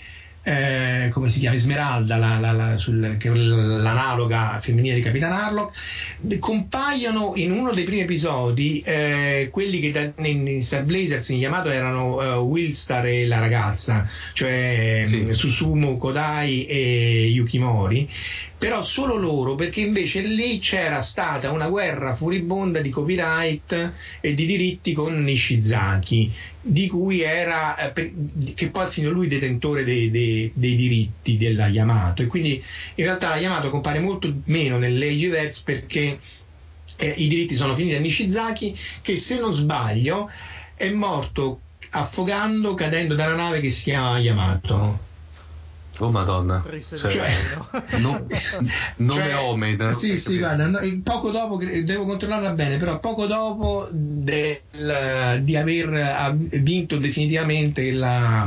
eh, 0.47 1.09
come 1.11 1.29
si 1.29 1.39
chiama, 1.39 1.55
Esmeralda, 1.55 2.17
la, 2.17 2.37
la, 2.37 2.51
la, 2.51 2.77
sul, 2.77 3.15
che 3.17 3.31
è 3.31 3.33
l'analoga 3.33 4.59
femminile 4.61 4.93
di 4.93 5.01
Capitan 5.01 5.31
Harlock, 5.31 5.75
compaiono 6.37 7.31
in 7.35 7.51
uno 7.51 7.73
dei 7.73 7.83
primi 7.83 8.01
episodi 8.01 8.79
eh, 8.81 9.49
quelli 9.51 9.79
che 9.79 9.91
da, 9.91 10.23
in, 10.27 10.47
in 10.47 10.61
Star 10.61 10.83
Blazers 10.83 11.29
in 11.29 11.39
Yamato 11.39 11.69
erano 11.69 12.17
uh, 12.17 12.43
Willstar 12.43 13.07
e 13.07 13.25
la 13.25 13.39
ragazza, 13.39 14.07
cioè 14.33 15.05
sì. 15.07 15.25
Susumu 15.33 15.97
Kodai 15.97 16.65
e 16.67 17.25
Yukimori 17.33 18.07
però 18.65 18.81
solo 18.81 19.15
loro 19.15 19.53
perché 19.53 19.81
invece 19.81 20.21
lì 20.21 20.57
c'era 20.57 20.99
stata 20.99 21.51
una 21.51 21.69
guerra 21.69 22.15
furibonda 22.15 22.81
di 22.81 22.89
copyright 22.89 23.93
e 24.19 24.33
di 24.33 24.47
diritti 24.47 24.91
con 24.93 25.23
Nishizaki 25.23 26.33
di 26.61 26.87
cui 26.87 27.21
era 27.21 27.93
eh, 27.93 28.13
che 28.55 28.71
poi 28.71 28.87
fino 28.87 29.09
a 29.09 29.11
lui 29.11 29.27
detentore 29.27 29.83
dei, 29.83 30.09
dei, 30.09 30.51
dei, 30.55 30.75
diritti 30.75 31.37
della 31.37 31.67
Yamato. 31.67 32.23
E 32.23 32.25
quindi 32.25 32.53
in 32.95 33.03
realtà 33.05 33.29
la 33.29 33.37
Yamato 33.37 33.69
compare 33.69 33.99
molto 33.99 34.33
meno 34.45 34.79
nell'Ageverse 34.79 35.61
perché 35.63 36.19
eh, 36.95 37.13
i 37.17 37.27
diritti 37.27 37.53
sono 37.53 37.75
finiti 37.75 37.93
a 37.93 37.99
Nishizaki 37.99 38.75
che 39.03 39.15
se 39.15 39.37
non 39.37 39.53
sbaglio 39.53 40.27
è 40.73 40.89
morto 40.89 41.59
affogando 41.91 42.73
cadendo 42.73 43.13
da 43.13 43.27
una 43.27 43.35
nave 43.35 43.59
che 43.59 43.69
si 43.69 43.83
chiama 43.83 44.17
Yamato 44.17 45.04
Oh 45.99 46.11
madonna, 46.11 46.61
cioè, 46.97 47.33
no, 47.99 48.27
nome 48.97 49.21
cioè, 49.21 49.37
Omen. 49.37 49.93
Sì, 49.93 50.17
sì, 50.17 50.37
guarda, 50.37 50.67
no, 50.67 50.79
poco 51.03 51.31
dopo, 51.31 51.57
devo 51.57 52.03
controllarla 52.03 52.51
bene, 52.51 52.77
però 52.77 52.99
poco 52.99 53.25
dopo 53.27 53.87
del, 53.91 54.59
di 55.41 55.55
aver 55.55 56.35
vinto 56.35 56.97
definitivamente 56.97 57.91
la, 57.91 58.45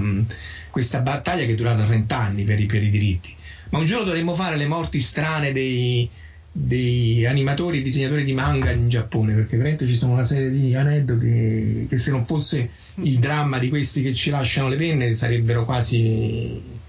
questa 0.71 1.01
battaglia 1.01 1.47
che 1.47 1.53
è 1.53 1.55
durata 1.55 1.85
30 1.85 2.17
anni 2.17 2.45
per 2.45 2.61
i, 2.61 2.67
per 2.67 2.83
i 2.83 2.91
diritti. 2.91 3.35
Ma 3.71 3.79
un 3.79 3.87
giorno 3.87 4.05
dovremmo 4.05 4.35
fare 4.35 4.57
le 4.57 4.67
morti 4.67 5.01
strane 5.01 5.53
dei, 5.53 6.09
dei 6.53 7.25
animatori 7.25 7.79
e 7.79 7.83
disegnatori 7.83 8.25
di 8.25 8.35
manga 8.35 8.71
in 8.73 8.91
Giappone 8.91 9.33
perché 9.33 9.57
veramente 9.57 9.87
ci 9.87 9.97
sono 9.97 10.13
una 10.13 10.25
serie 10.25 10.51
di 10.51 10.75
aneddoti 10.75 11.25
che, 11.25 11.87
che 11.89 11.99
se 11.99 12.11
non 12.11 12.27
fosse 12.27 12.71
il 12.97 13.19
dramma 13.19 13.59
di 13.59 13.69
questi 13.69 14.03
che 14.03 14.15
ci 14.15 14.31
lasciano 14.31 14.69
le 14.69 14.77
penne 14.77 15.15
sarebbero 15.15 15.65
quasi 15.65 16.87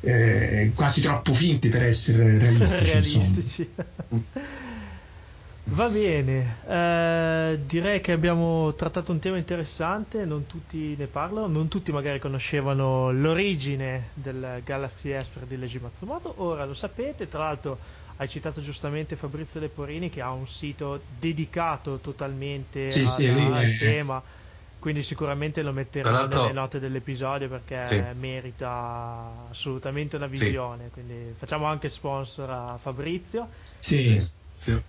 eh, 0.00 0.72
quasi 0.74 1.00
troppo 1.00 1.32
finti 1.32 1.68
per 1.68 1.82
essere 1.82 2.38
realistici. 2.38 2.84
realistici. 2.84 3.74
Va 5.70 5.88
bene, 5.88 6.56
eh, 6.66 7.60
direi 7.66 8.00
che 8.00 8.12
abbiamo 8.12 8.72
trattato 8.72 9.12
un 9.12 9.18
tema 9.18 9.36
interessante, 9.36 10.24
non 10.24 10.46
tutti 10.46 10.94
ne 10.96 11.06
parlano, 11.06 11.46
non 11.46 11.68
tutti 11.68 11.92
magari 11.92 12.18
conoscevano 12.18 13.12
l'origine 13.12 14.08
del 14.14 14.62
Galaxy 14.64 15.10
Esper 15.10 15.44
di 15.44 15.58
Leiji 15.58 15.78
Matsumoto, 15.78 16.32
ora 16.38 16.64
lo 16.64 16.72
sapete, 16.72 17.28
tra 17.28 17.40
l'altro 17.40 17.78
hai 18.16 18.28
citato 18.28 18.62
giustamente 18.62 19.14
Fabrizio 19.14 19.60
Leporini 19.60 20.08
che 20.08 20.22
ha 20.22 20.32
un 20.32 20.46
sito 20.46 21.02
dedicato 21.18 21.98
totalmente 21.98 22.90
sì, 22.90 23.00
al, 23.00 23.06
sì, 23.06 23.26
al 23.26 23.66
sì, 23.66 23.78
tema. 23.78 24.22
Quindi 24.78 25.02
sicuramente 25.02 25.62
lo 25.62 25.72
metterò 25.72 26.26
nelle 26.26 26.52
note 26.52 26.78
dell'episodio 26.78 27.48
perché 27.48 27.84
sì. 27.84 28.04
merita 28.14 29.46
assolutamente 29.50 30.16
una 30.16 30.26
visione. 30.26 30.84
Sì. 30.84 30.90
Quindi 30.90 31.34
facciamo 31.34 31.66
anche 31.66 31.88
sponsor 31.88 32.50
a 32.50 32.78
Fabrizio. 32.78 33.48
Sì. 33.80 34.20
sì. 34.56 34.80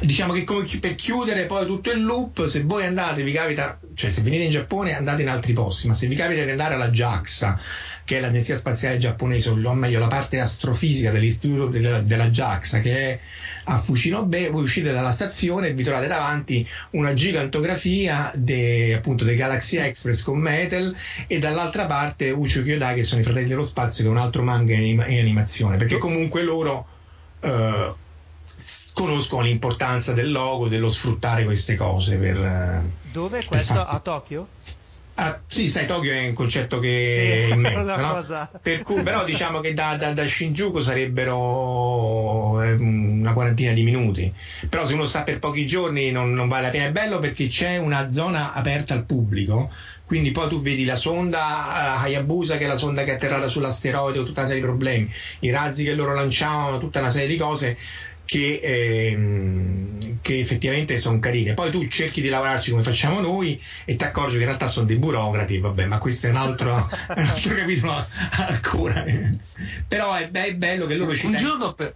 Diciamo 0.00 0.32
che 0.32 0.44
come 0.44 0.66
per 0.80 0.94
chiudere 0.94 1.46
poi 1.46 1.66
tutto 1.66 1.90
il 1.90 2.02
loop, 2.02 2.46
se 2.46 2.62
voi 2.62 2.86
andate, 2.86 3.22
vi 3.22 3.32
capita, 3.32 3.78
cioè 3.94 4.10
se 4.10 4.22
venite 4.22 4.44
in 4.44 4.52
Giappone 4.52 4.96
andate 4.96 5.22
in 5.22 5.28
altri 5.28 5.52
posti, 5.52 5.88
ma 5.88 5.94
se 5.94 6.06
vi 6.06 6.14
capita 6.14 6.44
di 6.44 6.50
andare 6.50 6.74
alla 6.74 6.90
JAXA, 6.90 7.60
che 8.04 8.18
è 8.18 8.20
l'agenzia 8.20 8.56
spaziale 8.56 8.98
giapponese, 8.98 9.50
o 9.50 9.74
meglio 9.74 9.98
la 9.98 10.08
parte 10.08 10.40
astrofisica 10.40 11.10
dell'istituto 11.10 11.66
della, 11.66 12.00
della 12.00 12.28
JAXA, 12.28 12.80
che 12.80 12.94
è 12.94 13.20
a 13.64 13.78
Fucino 13.78 14.24
Bay, 14.24 14.50
voi 14.50 14.62
uscite 14.62 14.92
dalla 14.92 15.12
stazione 15.12 15.68
e 15.68 15.74
vi 15.74 15.82
trovate 15.82 16.06
davanti 16.06 16.66
una 16.90 17.12
gigantografia 17.12 18.32
de, 18.34 18.94
appunto 18.94 19.24
dei 19.24 19.36
Galaxy 19.36 19.76
Express 19.76 20.22
con 20.22 20.38
Metal 20.38 20.94
e 21.26 21.38
dall'altra 21.38 21.86
parte 21.86 22.30
Ucho 22.30 22.62
Kyodai 22.62 22.94
che 22.94 23.04
sono 23.04 23.20
i 23.20 23.24
fratelli 23.24 23.48
dello 23.48 23.64
spazio 23.64 24.02
che 24.02 24.08
è 24.08 24.12
un 24.12 24.18
altro 24.18 24.42
manga 24.42 24.74
in, 24.74 25.04
in 25.06 25.18
animazione 25.18 25.76
perché 25.76 25.98
comunque 25.98 26.42
loro 26.42 26.86
eh, 27.40 27.94
conoscono 28.92 29.42
l'importanza 29.42 30.12
del 30.12 30.30
logo, 30.30 30.68
dello 30.68 30.88
sfruttare 30.88 31.44
queste 31.44 31.76
cose 31.76 32.16
per... 32.16 32.36
Eh, 32.36 32.82
Dove? 33.12 33.44
Questo 33.44 33.74
farsi... 33.74 33.94
a 33.94 33.98
Tokyo? 34.00 34.48
Ah, 35.14 35.38
sì, 35.46 35.68
sai, 35.68 35.84
Tokyo 35.84 36.12
è 36.12 36.28
un 36.28 36.34
concetto 36.34 36.78
che 36.78 37.44
sì, 37.44 37.50
è 37.50 37.52
immenso, 37.54 37.96
no? 38.00 38.50
per 38.62 38.82
cui, 38.82 39.02
però 39.02 39.22
diciamo 39.22 39.60
che 39.60 39.74
da, 39.74 39.96
da, 39.96 40.12
da, 40.12 40.26
Shinjuku 40.26 40.80
sarebbero 40.80 42.62
eh, 42.62 42.72
una 42.72 43.34
quarantina 43.34 43.72
di 43.72 43.82
minuti. 43.82 44.32
Però 44.66 44.86
se 44.86 44.94
uno 44.94 45.06
sta 45.06 45.22
per 45.22 45.38
pochi 45.38 45.66
giorni 45.66 46.10
non, 46.10 46.32
non 46.32 46.48
vale 46.48 46.66
la 46.66 46.70
pena. 46.70 46.86
È 46.86 46.90
bello 46.90 47.18
perché 47.18 47.48
c'è 47.48 47.76
una 47.76 48.10
zona 48.10 48.54
aperta 48.54 48.94
al 48.94 49.04
pubblico 49.04 49.70
quindi 50.10 50.32
poi 50.32 50.48
tu 50.48 50.60
vedi 50.60 50.84
la 50.84 50.96
sonda 50.96 51.38
uh, 51.38 52.02
Hayabusa 52.02 52.56
che 52.56 52.64
è 52.64 52.66
la 52.66 52.74
sonda 52.74 53.04
che 53.04 53.12
è 53.12 53.14
atterrata 53.14 53.46
sull'asteroide 53.46 54.24
tutta 54.24 54.40
una 54.40 54.48
serie 54.48 54.60
di 54.60 54.66
problemi 54.66 55.08
i 55.40 55.50
razzi 55.50 55.84
che 55.84 55.94
loro 55.94 56.14
lanciavano 56.14 56.80
tutta 56.80 56.98
una 56.98 57.10
serie 57.10 57.28
di 57.28 57.36
cose 57.36 57.78
che, 58.30 58.60
ehm, 58.62 60.20
che 60.20 60.38
effettivamente 60.38 60.98
sono 60.98 61.18
carine. 61.18 61.54
Poi 61.54 61.72
tu 61.72 61.88
cerchi 61.88 62.20
di 62.20 62.28
lavorarci 62.28 62.70
come 62.70 62.84
facciamo 62.84 63.18
noi 63.18 63.60
e 63.84 63.96
ti 63.96 64.04
accorgi 64.04 64.34
che 64.34 64.42
in 64.42 64.46
realtà 64.46 64.68
sono 64.68 64.86
dei 64.86 64.98
burocrati, 64.98 65.58
vabbè, 65.58 65.86
ma 65.86 65.98
questo 65.98 66.28
è 66.28 66.30
un 66.30 66.36
altro, 66.36 66.72
un 67.16 67.26
altro 67.26 67.54
capitolo 67.56 68.06
ancora. 68.30 69.04
Però 69.88 70.14
è, 70.14 70.30
è, 70.30 70.54
bello 70.54 70.86
che 70.86 70.94
loro 70.94 71.16
ci 71.16 71.26
Un 71.26 71.34
giorno 71.34 71.72
per... 71.72 71.92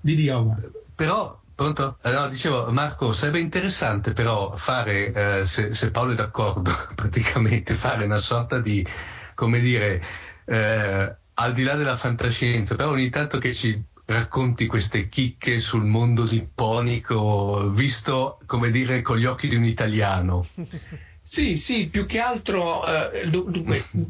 Di 0.00 0.14
Dio. 0.14 0.54
Però 0.94 1.42
Pronto? 1.54 1.98
Allora, 2.02 2.28
dicevo, 2.28 2.70
Marco, 2.70 3.12
sarebbe 3.12 3.40
interessante 3.40 4.12
però 4.12 4.56
fare, 4.56 5.12
eh, 5.40 5.46
se, 5.46 5.74
se, 5.74 5.90
Paolo 5.90 6.12
è 6.12 6.14
d'accordo, 6.14 6.70
praticamente 6.94 7.74
fare 7.74 8.04
una 8.04 8.18
sorta 8.18 8.60
di, 8.60 8.86
come 9.34 9.58
dire, 9.60 10.02
eh, 10.44 11.16
al 11.34 11.52
di 11.52 11.62
là 11.64 11.74
della 11.74 11.96
fantascienza, 11.96 12.76
però 12.76 12.90
ogni 12.90 13.08
tanto 13.08 13.38
che 13.38 13.54
ci 13.54 13.82
racconti 14.06 14.66
queste 14.66 15.08
chicche 15.08 15.58
sul 15.58 15.84
mondo 15.84 16.24
nipponico 16.24 17.70
visto, 17.70 18.38
come 18.46 18.70
dire, 18.70 19.02
con 19.02 19.18
gli 19.18 19.24
occhi 19.24 19.48
di 19.48 19.56
un 19.56 19.64
italiano. 19.64 20.46
Sì, 21.28 21.56
sì, 21.56 21.88
più 21.88 22.06
che 22.06 22.20
altro 22.20 22.86
eh, 22.86 23.28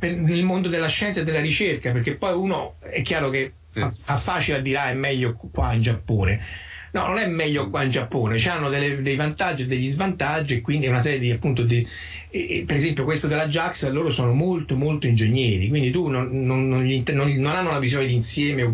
nel 0.01 0.43
mondo 0.43 0.69
della 0.69 0.89
scienza 0.89 1.21
e 1.21 1.25
della 1.25 1.41
ricerca, 1.41 1.91
perché 1.91 2.15
poi 2.17 2.35
uno 2.35 2.75
è 2.79 3.01
chiaro 3.01 3.31
che 3.31 3.55
fa, 3.71 3.89
fa 3.89 4.19
facile 4.19 4.59
a 4.59 4.61
dire 4.61 4.77
ah, 4.77 4.91
è 4.91 4.95
meglio 4.95 5.35
qua 5.35 5.73
in 5.73 5.81
Giappone 5.81 6.45
No, 6.97 7.09
non 7.09 7.19
è 7.19 7.27
meglio 7.27 7.69
qua 7.69 7.83
in 7.83 7.91
Giappone, 7.91 8.43
hanno 8.49 8.71
dei 8.71 9.17
vantaggi 9.17 9.63
e 9.63 9.67
degli 9.67 9.87
svantaggi 9.87 10.55
e 10.55 10.61
quindi 10.63 10.87
una 10.87 10.99
serie 10.99 11.19
di 11.19 11.31
appunto 11.31 11.63
di, 11.63 11.87
e, 12.31 12.65
per 12.67 12.77
esempio 12.77 13.05
questo 13.05 13.27
della 13.27 13.49
JAX 13.49 13.91
loro 13.91 14.11
sono 14.11 14.33
molto 14.33 14.77
molto 14.77 15.07
ingegneri, 15.07 15.69
quindi 15.69 15.91
tu 15.91 16.09
non, 16.09 16.31
non, 16.47 16.67
non, 16.67 16.87
non 16.87 17.55
hanno 17.55 17.69
una 17.69 17.79
visione 17.81 18.07
d'insieme, 18.07 18.73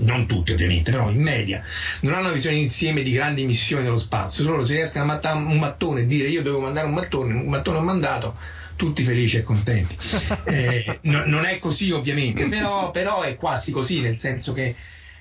non 0.00 0.26
tutti 0.26 0.52
ovviamente, 0.52 0.90
però 0.90 1.10
in 1.10 1.22
media, 1.22 1.62
non 2.00 2.14
hanno 2.14 2.26
una 2.26 2.32
visione 2.32 2.56
d'insieme 2.56 3.02
di 3.02 3.12
grandi 3.12 3.44
missioni 3.44 3.82
dello 3.82 3.98
spazio, 3.98 4.44
loro 4.44 4.64
se 4.64 4.74
riescono 4.74 5.04
a 5.04 5.06
mattare 5.06 5.38
un 5.38 5.58
mattone 5.58 6.00
e 6.00 6.06
dire 6.06 6.28
io 6.28 6.42
devo 6.42 6.60
mandare 6.60 6.86
un 6.86 6.94
mattone, 6.94 7.34
un 7.34 7.48
mattone 7.48 7.78
ho 7.78 7.82
mandato, 7.82 8.36
tutti 8.76 9.02
felici 9.02 9.36
e 9.36 9.42
contenti. 9.42 9.96
Eh, 10.50 10.98
no, 11.02 11.22
non 11.26 11.44
è 11.44 11.58
così 11.58 11.92
ovviamente, 11.92 12.46
però, 12.46 12.90
però, 12.90 13.22
è 13.22 13.36
quasi 13.36 13.70
così, 13.70 14.00
nel 14.00 14.16
senso 14.16 14.52
che 14.52 14.74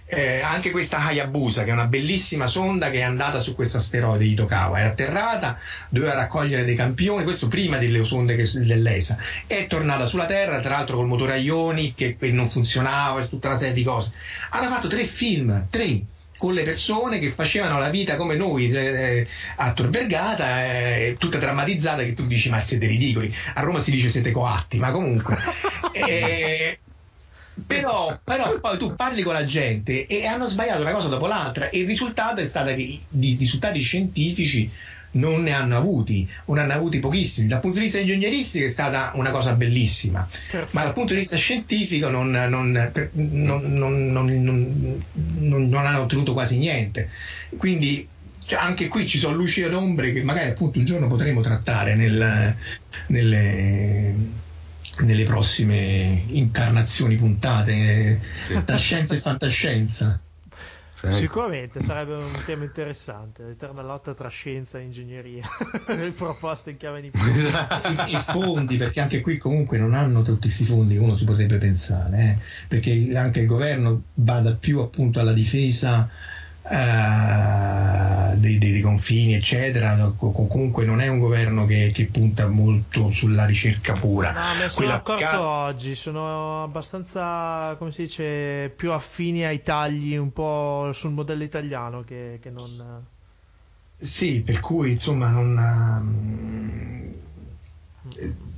eh, 0.10 0.42
anche 0.42 0.72
questa 0.72 1.06
Hayabusa, 1.06 1.64
che 1.64 1.70
è 1.70 1.74
una 1.74 1.86
bellissima 1.86 2.48
sonda 2.48 2.90
che 2.90 3.00
è 3.00 3.04
andata 3.04 3.40
su 3.40 3.54
questo 3.54 3.78
asteroide 3.78 4.24
di 4.24 4.32
Itokawa, 4.32 4.80
è 4.80 4.84
atterrata, 4.84 5.60
doveva 5.90 6.14
raccogliere 6.14 6.66
dei 6.66 6.76
campioni, 6.76 7.24
questo 7.24 7.48
prima 7.48 7.78
delle 7.78 8.04
sonde 8.04 8.36
che, 8.36 8.50
dell'ESA, 8.52 9.18
è 9.46 9.68
tornata 9.68 10.06
sulla 10.06 10.26
Terra, 10.26 10.60
tra 10.62 10.72
l'altro 10.72 10.98
col 10.98 11.08
motore 11.08 11.34
a 11.34 11.36
ioni 11.36 11.94
che, 11.94 12.18
che 12.18 12.32
non 12.32 12.50
funzionava, 12.50 13.24
tutta 13.26 13.50
una 13.50 13.58
serie 13.58 13.74
di 13.74 13.84
cose. 13.84 14.12
Hanno 14.50 14.68
fatto 14.70 14.88
tre 14.88 15.04
film, 15.04 15.68
tre 15.70 16.02
con 16.40 16.54
le 16.54 16.64
persone 16.64 17.20
che 17.20 17.32
facevano 17.32 17.78
la 17.80 17.90
vita 17.90 18.16
come 18.16 18.36
noi 18.36 18.72
eh, 18.72 19.28
a 19.58 19.74
Tor 19.74 19.90
Vergata, 19.90 20.64
eh, 20.66 21.18
tutta 21.20 21.38
drammatizzata, 21.38 22.02
che 22.02 22.14
tu 22.14 22.26
dici 22.26 22.50
ma 22.50 22.60
siete 22.60 22.88
ridicoli. 22.88 23.32
A 23.56 23.62
Roma 23.62 23.80
si 23.80 23.92
dice 23.92 24.10
siete 24.10 24.32
coatti, 24.32 24.80
ma 24.80 24.90
comunque. 24.90 25.38
eh, 25.92 26.80
però, 27.70 28.20
però, 28.24 28.60
poi 28.60 28.78
tu 28.80 28.96
parli 28.96 29.22
con 29.22 29.34
la 29.34 29.46
gente 29.46 30.08
e 30.08 30.26
hanno 30.26 30.48
sbagliato 30.48 30.82
una 30.82 30.92
cosa 30.92 31.08
dopo 31.08 31.28
l'altra 31.28 31.70
e 31.70 31.80
il 31.80 31.86
risultato 31.86 32.42
è 32.42 32.46
stato 32.46 32.74
che 32.74 33.00
i 33.10 33.36
risultati 33.38 33.80
scientifici 33.82 34.72
non 35.12 35.44
ne 35.44 35.52
hanno 35.52 35.78
avuti 35.78 36.28
o 36.46 36.56
ne 36.56 36.62
hanno 36.62 36.74
avuti 36.74 37.00
pochissimi. 37.00 37.48
Dal 37.48 37.60
punto 37.60 37.78
di 37.78 37.84
vista 37.84 38.00
ingegneristico 38.00 38.66
è 38.66 38.70
stata 38.70 39.12
una 39.14 39.30
cosa 39.30 39.54
bellissima, 39.54 40.28
Perfetto. 40.50 40.72
ma 40.72 40.84
dal 40.84 40.94
punto 40.94 41.14
di 41.14 41.20
vista 41.20 41.38
scientifico 41.38 42.10
non, 42.10 42.32
non, 42.32 42.72
non, 43.14 45.04
non 45.70 45.86
hanno 45.86 46.02
ottenuto 46.02 46.34
quasi 46.34 46.58
niente. 46.58 47.10
Quindi 47.56 48.08
cioè, 48.46 48.58
anche 48.60 48.88
qui 48.88 49.08
ci 49.08 49.20
sono 49.20 49.36
luci 49.36 49.62
ed 49.62 49.76
ombre 49.76 50.12
che 50.12 50.24
magari 50.24 50.50
appunto 50.50 50.80
un 50.80 50.86
giorno 50.86 51.08
potremo 51.08 51.42
trattare 51.42 51.94
nel, 51.94 52.56
nelle 53.08 54.16
nelle 55.00 55.24
prossime 55.24 56.24
incarnazioni 56.28 57.16
puntate 57.16 58.22
sì. 58.48 58.64
tra 58.64 58.78
scienza 58.78 59.16
e 59.16 59.20
fantascienza. 59.20 60.20
Ecco. 61.02 61.16
Sicuramente 61.16 61.82
sarebbe 61.82 62.16
un 62.16 62.44
tema 62.46 62.66
interessante, 62.66 63.44
l'eterna 63.44 63.82
lotta 63.82 64.14
tra 64.14 64.28
scienza 64.28 64.80
e 64.80 64.82
ingegneria, 64.82 65.48
proposta 66.14 66.72
in 66.72 66.78
chiave 66.78 67.00
di 67.00 67.08
I, 67.14 68.16
I 68.16 68.18
fondi, 68.18 68.76
perché 68.76 69.00
anche 69.00 69.22
qui 69.22 69.38
comunque 69.38 69.78
non 69.78 69.94
hanno 69.94 70.24
tutti 70.24 70.42
questi 70.42 70.66
fondi 70.66 70.96
che 70.96 71.00
uno 71.00 71.16
si 71.16 71.24
potrebbe 71.24 71.58
pensare, 71.58 72.20
eh? 72.20 72.38
perché 72.68 73.16
anche 73.16 73.40
il 73.40 73.48
governo 73.48 74.02
bada 74.14 74.54
più 74.56 74.80
appunto 74.80 75.22
alla 75.22 75.32
difesa 75.32 76.10
uh, 76.64 78.38
dei, 78.38 78.58
dei, 78.58 78.72
dei, 78.72 78.82
confini, 78.82 79.36
eccetera. 79.36 80.14
comunque 80.18 80.86
non 80.86 81.02
è 81.02 81.08
un 81.08 81.20
governo 81.20 81.66
che, 81.66 81.92
che, 81.94 82.06
punta 82.06 82.48
molto 82.48 83.10
sulla 83.10 83.46
ricerca 83.46 83.94
pura. 83.94 84.32
No, 84.32 84.60
me 84.60 84.70
sono 84.70 84.92
accorto 84.92 85.26
sca- 85.26 85.42
oggi, 85.42 85.96
sono 85.96 86.64
abbastanza, 86.64 87.76
come 87.78 87.92
si 87.92 88.04
dice, 88.04 88.72
più 88.76 88.92
affini 88.92 89.46
ai 89.46 89.62
tagli 89.62 90.16
un 90.16 90.32
po' 90.34 90.92
sul 90.94 91.12
modello 91.12 91.44
italiano 91.44 92.04
che, 92.04 92.40
che 92.42 92.50
non... 92.50 93.06
Sì, 93.96 94.44
per 94.44 94.60
cui 94.60 94.92
insomma 94.92 95.30
non 95.30 95.58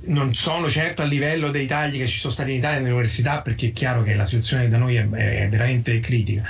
non 0.04 0.34
sono 0.34 0.70
certo 0.70 1.02
a 1.02 1.04
livello 1.04 1.50
dei 1.50 1.66
tagli 1.66 1.98
che 1.98 2.06
ci 2.06 2.18
sono 2.18 2.32
stati 2.32 2.52
in 2.52 2.58
Italia 2.58 2.78
nelle 2.78 2.92
università 2.92 3.42
perché 3.42 3.68
è 3.68 3.72
chiaro 3.72 4.02
che 4.02 4.14
la 4.14 4.24
situazione 4.24 4.68
da 4.68 4.78
noi 4.78 4.94
è, 4.96 5.08
è 5.08 5.48
veramente 5.48 5.98
critica 6.00 6.44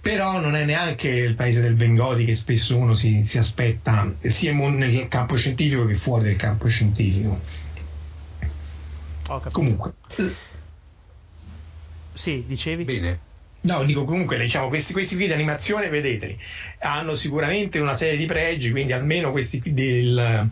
però 0.00 0.40
non 0.40 0.54
è 0.54 0.64
neanche 0.64 1.08
il 1.08 1.34
paese 1.34 1.60
del 1.60 1.74
Bengodi 1.74 2.24
che 2.24 2.34
spesso 2.34 2.76
uno 2.76 2.94
si, 2.94 3.24
si 3.24 3.38
aspetta 3.38 4.14
sia 4.20 4.52
nel 4.52 5.08
campo 5.08 5.36
scientifico 5.36 5.86
che 5.86 5.94
fuori 5.94 6.24
del 6.24 6.36
campo 6.36 6.68
scientifico. 6.68 7.40
Comunque. 9.50 9.92
Sì, 12.14 12.44
dicevi? 12.46 12.84
Bene. 12.84 13.26
No, 13.60 13.84
dico 13.84 14.04
comunque, 14.04 14.38
diciamo, 14.38 14.68
questi, 14.68 14.92
questi 14.92 15.16
qui 15.16 15.26
di 15.26 15.32
animazione, 15.32 15.88
vedeteli, 15.88 16.38
hanno 16.80 17.14
sicuramente 17.14 17.78
una 17.80 17.94
serie 17.94 18.16
di 18.16 18.26
pregi, 18.26 18.70
quindi 18.70 18.92
almeno 18.92 19.30
questi 19.30 19.60
qui 19.60 19.74
del... 19.74 20.50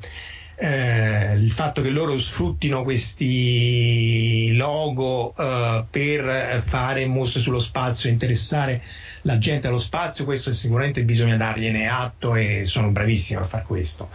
Eh, 0.59 1.35
il 1.35 1.53
fatto 1.53 1.83
che 1.83 1.91
loro 1.91 2.19
sfruttino 2.19 2.83
questi 2.83 4.55
logo 4.55 5.35
eh, 5.37 5.85
per 5.91 6.63
fare 6.65 7.05
mostre 7.05 7.43
sullo 7.43 7.59
spazio 7.61 8.09
e 8.09 8.13
interessare 8.13 8.83
la 9.27 9.39
gente 9.39 9.67
allo 9.67 9.79
spazio, 9.79 10.25
questo 10.25 10.53
sicuramente 10.53 11.03
bisogna 11.03 11.37
dargliene 11.37 11.89
atto 11.89 12.37
e 12.37 12.65
sono 12.65 12.91
bravissimi 12.91 13.41
a 13.41 13.45
far 13.45 13.65
questo. 13.65 14.09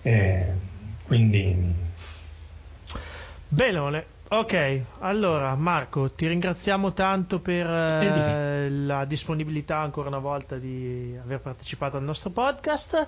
Eh, 0.00 0.52
quindi... 1.04 1.72
Benone. 3.46 4.12
Ok, 4.26 4.82
allora 5.00 5.54
Marco, 5.54 6.10
ti 6.10 6.26
ringraziamo 6.26 6.94
tanto 6.94 7.40
per 7.40 7.66
eh, 7.66 8.70
la 8.70 9.04
disponibilità 9.04 9.78
ancora 9.78 10.08
una 10.08 10.18
volta 10.18 10.56
di 10.56 11.14
aver 11.22 11.40
partecipato 11.40 11.98
al 11.98 12.02
nostro 12.02 12.30
podcast 12.30 13.06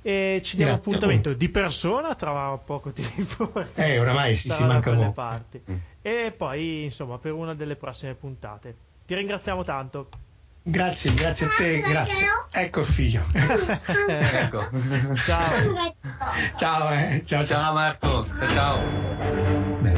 e 0.00 0.40
ci 0.44 0.56
diamo 0.56 0.74
Grazie 0.74 0.92
appuntamento 0.92 1.34
di 1.34 1.48
persona 1.48 2.14
tra 2.14 2.56
poco 2.56 2.92
tempo. 2.92 3.52
Eh, 3.74 3.98
oramai 3.98 4.36
si, 4.36 4.48
si 4.48 4.64
manca 4.64 4.92
le 4.92 5.10
parti. 5.12 5.60
Mm. 5.68 5.76
E 6.00 6.32
poi, 6.34 6.84
insomma, 6.84 7.18
per 7.18 7.32
una 7.32 7.54
delle 7.54 7.74
prossime 7.74 8.14
puntate. 8.14 8.76
Ti 9.04 9.14
ringraziamo 9.14 9.64
tanto. 9.64 10.08
Grazie, 10.66 11.12
grazie 11.12 11.46
a 11.46 11.50
te, 11.58 11.80
grazie. 11.80 12.26
Ecco 12.50 12.80
il 12.80 12.86
figlio. 12.86 13.22
ecco. 14.08 14.66
Ciao. 15.22 15.94
Ciao, 16.56 16.90
eh. 16.90 17.22
ciao, 17.26 17.44
ciao. 17.44 17.46
Ciao 17.46 17.72
Marco, 17.74 18.26
ciao. 18.54 18.80
Beh. 19.80 19.93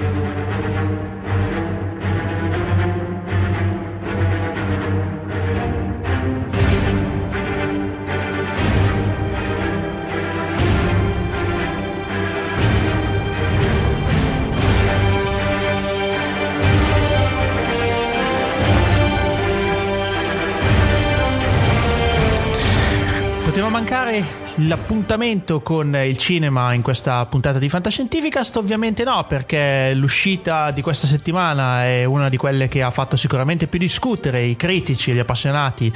L'appuntamento 24.57 25.61
con 25.61 25.97
il 25.97 26.17
cinema 26.19 26.73
in 26.73 26.83
questa 26.83 27.25
puntata 27.27 27.59
di 27.59 27.69
Fantascientificast? 27.69 28.57
Ovviamente 28.57 29.05
no, 29.05 29.25
perché 29.27 29.93
l'uscita 29.95 30.71
di 30.71 30.83
questa 30.83 31.07
settimana 31.07 31.85
è 31.85 32.05
una 32.05 32.29
di 32.29 32.37
quelle 32.37 32.69
che 32.69 32.83
ha 32.83 32.91
fatto 32.91 33.17
sicuramente 33.17 33.67
più 33.67 33.79
discutere 33.79 34.43
i 34.43 34.57
critici 34.57 35.11
e 35.11 35.15
gli 35.15 35.19
appassionati 35.19 35.93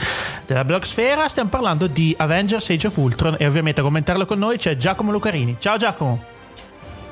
della 0.46 0.64
blogsfera. 0.64 1.28
Stiamo 1.28 1.50
parlando 1.50 1.86
di 1.86 2.14
Avengers 2.16 2.70
Age 2.70 2.86
of 2.86 2.96
Ultron 2.96 3.36
e 3.38 3.46
ovviamente 3.46 3.80
a 3.80 3.84
commentarlo 3.84 4.24
con 4.26 4.38
noi 4.38 4.56
c'è 4.56 4.76
Giacomo 4.76 5.12
Lucarini. 5.12 5.56
Ciao 5.58 5.76
Giacomo! 5.76 6.29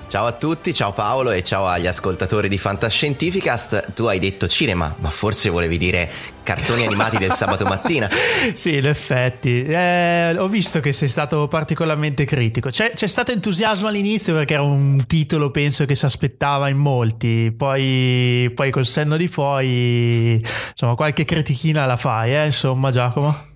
Ciao 0.09 0.25
a 0.25 0.33
tutti, 0.33 0.73
ciao 0.73 0.91
Paolo 0.95 1.33
e 1.33 1.45
ciao 1.45 1.67
agli 1.67 1.87
ascoltatori 1.87 2.49
di 2.49 2.57
Fantascientificast. 2.57 3.93
Tu 3.93 4.07
hai 4.07 4.19
detto 4.19 4.49
cinema, 4.49 4.97
ma 5.01 5.11
forse 5.11 5.51
volevi 5.51 5.77
dire 5.77 6.11
cartoni 6.43 6.87
animati 6.87 7.19
del 7.19 7.33
sabato 7.33 7.67
mattina. 7.67 8.09
sì, 8.55 8.79
in 8.79 8.87
effetti. 8.87 9.65
Eh, 9.65 10.35
ho 10.39 10.49
visto 10.49 10.81
che 10.81 10.95
sei 10.95 11.11
stato 11.11 11.47
particolarmente 11.47 12.25
critico. 12.25 12.71
C'è, 12.71 12.93
c'è, 12.95 13.07
stato 13.07 13.33
entusiasmo 13.33 13.87
all'inizio 13.87 14.33
perché 14.33 14.55
era 14.55 14.63
un 14.63 15.05
titolo, 15.07 15.51
penso, 15.51 15.85
che 15.85 15.95
si 15.95 16.07
aspettava 16.07 16.71
in 16.71 16.79
molti. 16.79 17.53
Poi, 17.55 18.51
poi 18.55 18.71
col 18.71 18.87
senno 18.87 19.19
di 19.19 19.29
poi, 19.29 20.43
insomma, 20.71 20.95
qualche 20.95 21.27
critichina 21.27 21.85
la 21.85 21.99
fai, 21.99 22.35
eh, 22.35 22.47
insomma, 22.47 22.91
Giacomo? 22.91 23.47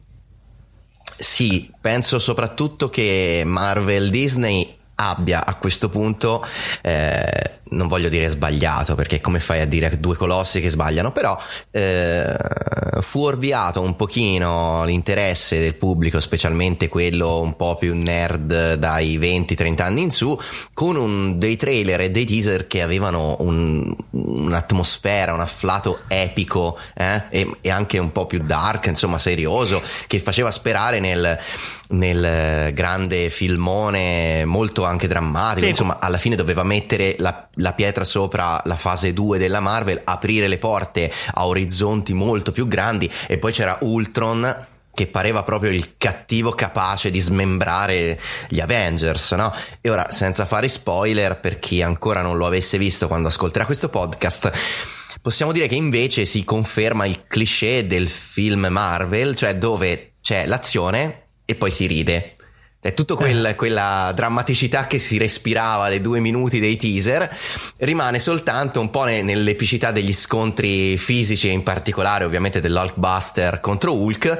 Sì, 1.16 1.70
penso 1.80 2.18
soprattutto 2.18 2.90
che 2.90 3.42
Marvel 3.46 4.10
Disney 4.10 4.80
abbia 5.08 5.44
a 5.44 5.54
questo 5.56 5.88
punto 5.88 6.44
eh, 6.82 7.60
non 7.72 7.88
voglio 7.88 8.08
dire 8.08 8.28
sbagliato 8.28 8.94
perché 8.94 9.20
come 9.20 9.40
fai 9.40 9.60
a 9.60 9.66
dire 9.66 9.98
due 9.98 10.16
colossi 10.16 10.60
che 10.60 10.70
sbagliano 10.70 11.12
però 11.12 11.38
eh, 11.70 12.36
fuorviato 13.00 13.80
un 13.80 13.96
pochino 13.96 14.84
l'interesse 14.84 15.58
del 15.58 15.74
pubblico 15.74 16.20
specialmente 16.20 16.88
quello 16.88 17.40
un 17.40 17.56
po' 17.56 17.76
più 17.76 17.94
nerd 17.94 18.74
dai 18.74 19.18
20-30 19.18 19.82
anni 19.82 20.02
in 20.02 20.10
su 20.10 20.38
con 20.72 20.96
un, 20.96 21.38
dei 21.38 21.56
trailer 21.56 22.00
e 22.00 22.10
dei 22.10 22.24
teaser 22.24 22.66
che 22.66 22.82
avevano 22.82 23.36
un, 23.40 23.94
un'atmosfera 24.10 25.32
un 25.32 25.40
afflato 25.40 26.00
epico 26.08 26.78
eh? 26.94 27.22
e, 27.30 27.50
e, 27.60 27.70
anche 27.70 27.98
un 27.98 28.12
po' 28.12 28.26
più 28.26 28.40
dark 28.40 28.86
insomma 28.86 29.18
serioso 29.18 29.82
che 30.06 30.18
faceva 30.20 30.50
sperare 30.50 31.00
nel, 31.00 31.38
nel 31.88 32.72
grande 32.72 33.30
filmone 33.30 34.44
molto 34.44 34.84
anche 34.84 35.08
drammatico 35.08 35.60
sì. 35.60 35.68
insomma 35.68 35.98
alla 36.00 36.18
fine 36.18 36.36
doveva 36.36 36.62
mettere 36.62 37.16
la 37.18 37.48
la 37.62 37.72
pietra 37.72 38.04
sopra 38.04 38.60
la 38.64 38.76
fase 38.76 39.14
2 39.14 39.38
della 39.38 39.60
Marvel, 39.60 40.02
aprire 40.04 40.48
le 40.48 40.58
porte 40.58 41.10
a 41.34 41.46
orizzonti 41.46 42.12
molto 42.12 42.52
più 42.52 42.68
grandi 42.68 43.10
e 43.26 43.38
poi 43.38 43.52
c'era 43.52 43.78
Ultron 43.80 44.66
che 44.94 45.06
pareva 45.06 45.42
proprio 45.42 45.70
il 45.70 45.94
cattivo 45.96 46.50
capace 46.50 47.10
di 47.10 47.18
smembrare 47.18 48.20
gli 48.48 48.60
Avengers, 48.60 49.32
no? 49.32 49.50
E 49.80 49.88
ora, 49.88 50.10
senza 50.10 50.44
fare 50.44 50.68
spoiler, 50.68 51.40
per 51.40 51.58
chi 51.58 51.80
ancora 51.80 52.20
non 52.20 52.36
lo 52.36 52.44
avesse 52.44 52.76
visto 52.76 53.06
quando 53.06 53.28
ascolterà 53.28 53.64
questo 53.64 53.88
podcast, 53.88 54.52
possiamo 55.22 55.52
dire 55.52 55.66
che 55.66 55.76
invece 55.76 56.26
si 56.26 56.44
conferma 56.44 57.06
il 57.06 57.24
cliché 57.26 57.86
del 57.86 58.10
film 58.10 58.66
Marvel, 58.66 59.34
cioè 59.34 59.56
dove 59.56 60.12
c'è 60.20 60.44
l'azione 60.44 61.28
e 61.46 61.54
poi 61.54 61.70
si 61.70 61.86
ride. 61.86 62.36
È 62.84 62.94
tutta 62.94 63.14
quel, 63.14 63.46
eh. 63.46 63.54
quella 63.54 64.10
drammaticità 64.12 64.88
che 64.88 64.98
si 64.98 65.16
respirava 65.16 65.86
dai 65.86 66.00
due 66.00 66.18
minuti 66.18 66.58
dei 66.58 66.74
teaser 66.74 67.32
rimane 67.78 68.18
soltanto 68.18 68.80
un 68.80 68.90
po' 68.90 69.04
ne, 69.04 69.22
nell'epicità 69.22 69.92
degli 69.92 70.12
scontri 70.12 70.98
fisici 70.98 71.46
e 71.46 71.52
in 71.52 71.62
particolare 71.62 72.24
ovviamente 72.24 72.60
dell'Hulkbuster 72.60 73.60
contro 73.60 73.94
Hulk 73.94 74.38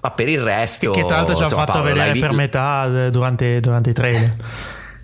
ma 0.00 0.10
per 0.10 0.26
il 0.30 0.40
resto 0.40 0.90
che, 0.90 1.00
che 1.02 1.06
tra 1.06 1.16
l'altro 1.16 1.34
ci 1.36 1.42
hanno 1.42 1.54
fatto 1.54 1.72
Paolo, 1.72 1.92
vedere 1.92 2.18
per 2.18 2.32
metà 2.32 3.04
eh, 3.04 3.10
durante, 3.10 3.60
durante 3.60 3.90
i 3.90 3.92
trailer 3.92 4.36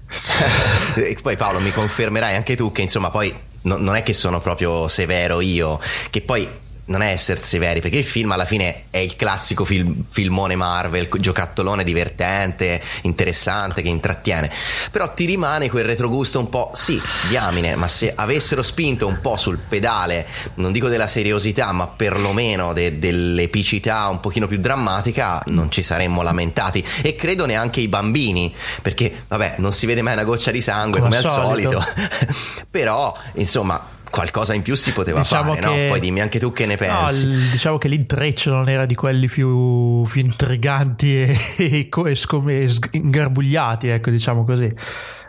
poi 1.21 1.37
Paolo 1.37 1.61
mi 1.61 1.73
confermerai 1.73 2.35
anche 2.37 2.57
tu 2.57 2.73
che 2.73 2.81
insomma 2.81 3.11
poi 3.11 3.35
no, 3.65 3.77
non 3.77 3.97
è 3.97 4.03
che 4.03 4.15
sono 4.15 4.41
proprio 4.41 4.89
severo 4.89 5.43
io 5.43 5.79
che 6.09 6.23
poi 6.23 6.49
non 6.87 7.03
è 7.03 7.11
essere 7.11 7.41
severi, 7.41 7.81
perché 7.81 7.99
il 7.99 8.05
film 8.05 8.33
alla 8.33 8.45
fine 8.45 8.85
è 8.91 8.99
il 8.99 9.15
classico 9.15 9.65
film, 9.65 10.05
filmone 10.09 10.57
Marvel, 10.57 11.09
giocattolone 11.09 11.85
divertente, 11.85 12.83
interessante, 13.03 13.83
che 13.83 13.89
intrattiene. 13.89 14.51
Però 14.91 15.13
ti 15.15 15.25
rimane 15.25 15.71
quel 15.71 15.85
retrogusto 15.85 16.39
un 16.41 16.49
po', 16.49 16.73
sì, 16.75 17.01
diamine, 17.29 17.77
ma 17.77 17.87
se 17.87 18.13
avessero 18.15 18.63
spinto 18.63 19.07
un 19.07 19.21
po' 19.21 19.37
sul 19.37 19.59
pedale, 19.59 20.27
non 20.55 20.73
dico 20.73 20.89
della 20.89 21.07
seriosità, 21.07 21.71
ma 21.73 21.87
perlomeno 21.87 22.73
de- 22.73 22.99
dell'epicità 22.99 24.09
un 24.09 24.21
pochino 24.21 24.49
più 24.49 24.59
drammatica, 24.59 25.43
non 25.47 25.71
ci 25.71 25.83
saremmo 25.83 26.23
lamentati. 26.23 26.85
E 27.03 27.15
credo 27.15 27.47
neanche 27.47 27.81
i 27.81 27.89
bambini, 27.89 28.53
perché 28.83 29.25
vabbè, 29.29 29.55
non 29.59 29.73
si 29.73 29.87
vede 29.87 30.03
mai 30.03 30.15
una 30.15 30.25
goccia 30.25 30.51
di 30.51 30.61
sangue 30.61 31.01
come, 31.01 31.17
come 31.21 31.29
al 31.29 31.33
solito. 31.33 31.81
solito. 31.81 32.65
Però, 32.71 33.17
insomma 33.35 33.92
qualcosa 34.13 34.53
in 34.53 34.61
più 34.63 34.75
si 34.77 34.93
poteva 34.93 35.21
Diciamo 35.21 35.55
fare, 35.55 35.61
che- 35.75 35.83
no? 35.85 35.89
Poi 35.89 36.01
dimmi 36.01 36.21
anche 36.21 36.39
tu 36.39 36.53
che 36.53 36.67
ne 36.67 36.75
No, 36.75 36.79
pensi. 36.79 37.25
il- 37.25 37.49
diciamo 37.51 37.79
che 37.79 37.89
l'intreccio 37.89 38.51
non 38.53 38.69
era 38.69 38.85
di 38.85 38.95
quelli 38.95 39.27
più, 39.27 40.03
più 40.03 40.21
intriganti 40.21 41.17
e, 41.23 41.37
e, 41.57 41.89
e 42.07 42.15
scom- 42.15 42.49
e 42.51 42.69
ingarbugliati, 42.93 43.89
ecco, 43.89 44.11
diciamo 44.11 44.45
così. 44.45 44.73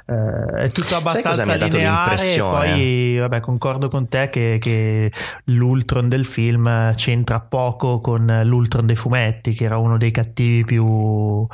Eh, 0.06 0.64
è 0.64 0.70
tutto 0.70 0.98
abbastanza 0.98 1.46
dato 1.56 1.78
lineare. 1.78 2.18
Poi, 2.38 3.18
vabbè, 3.20 3.40
concordo 3.40 3.88
con 3.88 4.10
te 4.10 4.28
che, 4.30 4.58
che 4.60 5.10
l'Ultron 5.46 6.10
del 6.10 6.26
film 6.26 6.94
c'entra 6.96 7.40
poco 7.40 8.02
con 8.02 8.42
l'Ultron 8.44 8.86
dei 8.86 8.98
fumetti, 8.98 9.54
che 9.54 9.64
era 9.64 9.78
uno 9.78 9.98
dei 9.98 10.12
cattivi 10.12 10.66
più, 10.66 11.48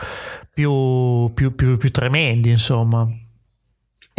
più, 0.52 1.32
più, 1.34 1.54
più, 1.54 1.78
più 1.78 1.92
tremendi, 1.92 2.50
insomma. 2.50 3.08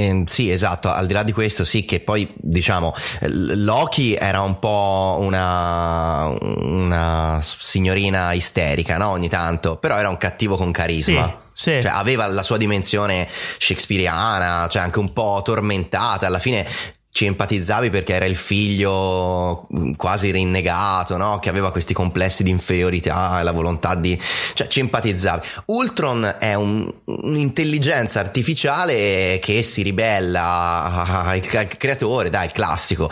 Eh, 0.00 0.22
sì, 0.24 0.50
esatto, 0.50 0.90
al 0.90 1.06
di 1.06 1.12
là 1.12 1.22
di 1.22 1.32
questo 1.32 1.62
sì 1.62 1.84
che 1.84 2.00
poi 2.00 2.26
diciamo 2.34 2.94
Loki 3.20 4.14
era 4.14 4.40
un 4.40 4.58
po' 4.58 5.18
una, 5.20 6.34
una 6.40 7.38
signorina 7.42 8.32
isterica, 8.32 8.96
no? 8.96 9.10
Ogni 9.10 9.28
tanto, 9.28 9.76
però 9.76 9.98
era 9.98 10.08
un 10.08 10.16
cattivo 10.16 10.56
con 10.56 10.70
carisma. 10.70 11.38
Sì, 11.52 11.72
sì. 11.72 11.82
Cioè, 11.82 11.92
aveva 11.92 12.26
la 12.26 12.42
sua 12.42 12.56
dimensione 12.56 13.28
shakespeariana, 13.58 14.68
cioè 14.70 14.80
anche 14.80 14.98
un 15.00 15.12
po' 15.12 15.42
tormentata, 15.44 16.26
alla 16.26 16.38
fine 16.38 16.66
ci 17.12 17.26
empatizzavi 17.26 17.90
perché 17.90 18.14
era 18.14 18.24
il 18.24 18.36
figlio 18.36 19.66
mh, 19.68 19.92
quasi 19.92 20.30
rinnegato, 20.30 21.16
no? 21.16 21.38
Che 21.38 21.48
aveva 21.48 21.72
questi 21.72 21.92
complessi 21.92 22.42
di 22.42 22.50
inferiorità 22.50 23.40
e 23.40 23.42
la 23.42 23.52
volontà 23.52 23.94
di... 23.94 24.18
cioè 24.54 24.68
ci 24.68 24.80
empatizzavi. 24.80 25.46
Ultron 25.66 26.36
è 26.38 26.54
un- 26.54 26.88
un'intelligenza 27.04 28.20
artificiale 28.20 29.38
che 29.40 29.62
si 29.62 29.82
ribella 29.82 31.24
al 31.26 31.40
creatore, 31.76 32.30
dai, 32.30 32.46
il 32.46 32.52
classico, 32.52 33.10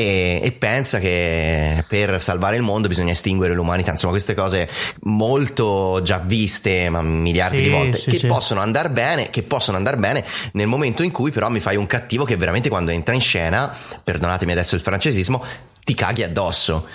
e, 0.00 0.40
e 0.42 0.52
pensa 0.52 0.98
che 0.98 1.84
per 1.86 2.22
salvare 2.22 2.56
il 2.56 2.62
mondo 2.62 2.88
bisogna 2.88 3.12
estinguere 3.12 3.54
l'umanità. 3.54 3.90
Insomma, 3.90 4.12
queste 4.12 4.34
cose 4.34 4.68
molto 5.02 6.00
già 6.02 6.18
viste 6.18 6.88
ma 6.88 7.02
miliardi 7.02 7.58
Sì, 7.58 7.62
di 7.62 7.68
volte, 7.68 7.98
sì, 7.98 8.10
che 8.10 8.18
sì. 8.18 8.26
possono 8.26 8.60
andare 8.60 8.90
bene, 8.90 9.30
che 9.30 9.42
possono 9.42 9.76
andare 9.76 9.96
bene 9.96 10.24
nel 10.52 10.66
momento 10.66 11.02
in 11.02 11.10
cui 11.10 11.30
però 11.30 11.50
mi 11.50 11.60
fai 11.60 11.76
un 11.76 11.86
cattivo 11.86 12.24
che 12.24 12.36
veramente 12.36 12.68
quando 12.68 12.90
entra 12.90 13.14
in 13.14 13.20
scena, 13.20 13.74
perdonatemi 14.02 14.52
adesso 14.52 14.74
il 14.74 14.80
francesismo, 14.80 15.44
ti 15.84 15.94
caghi 15.94 16.22
addosso. 16.22 16.86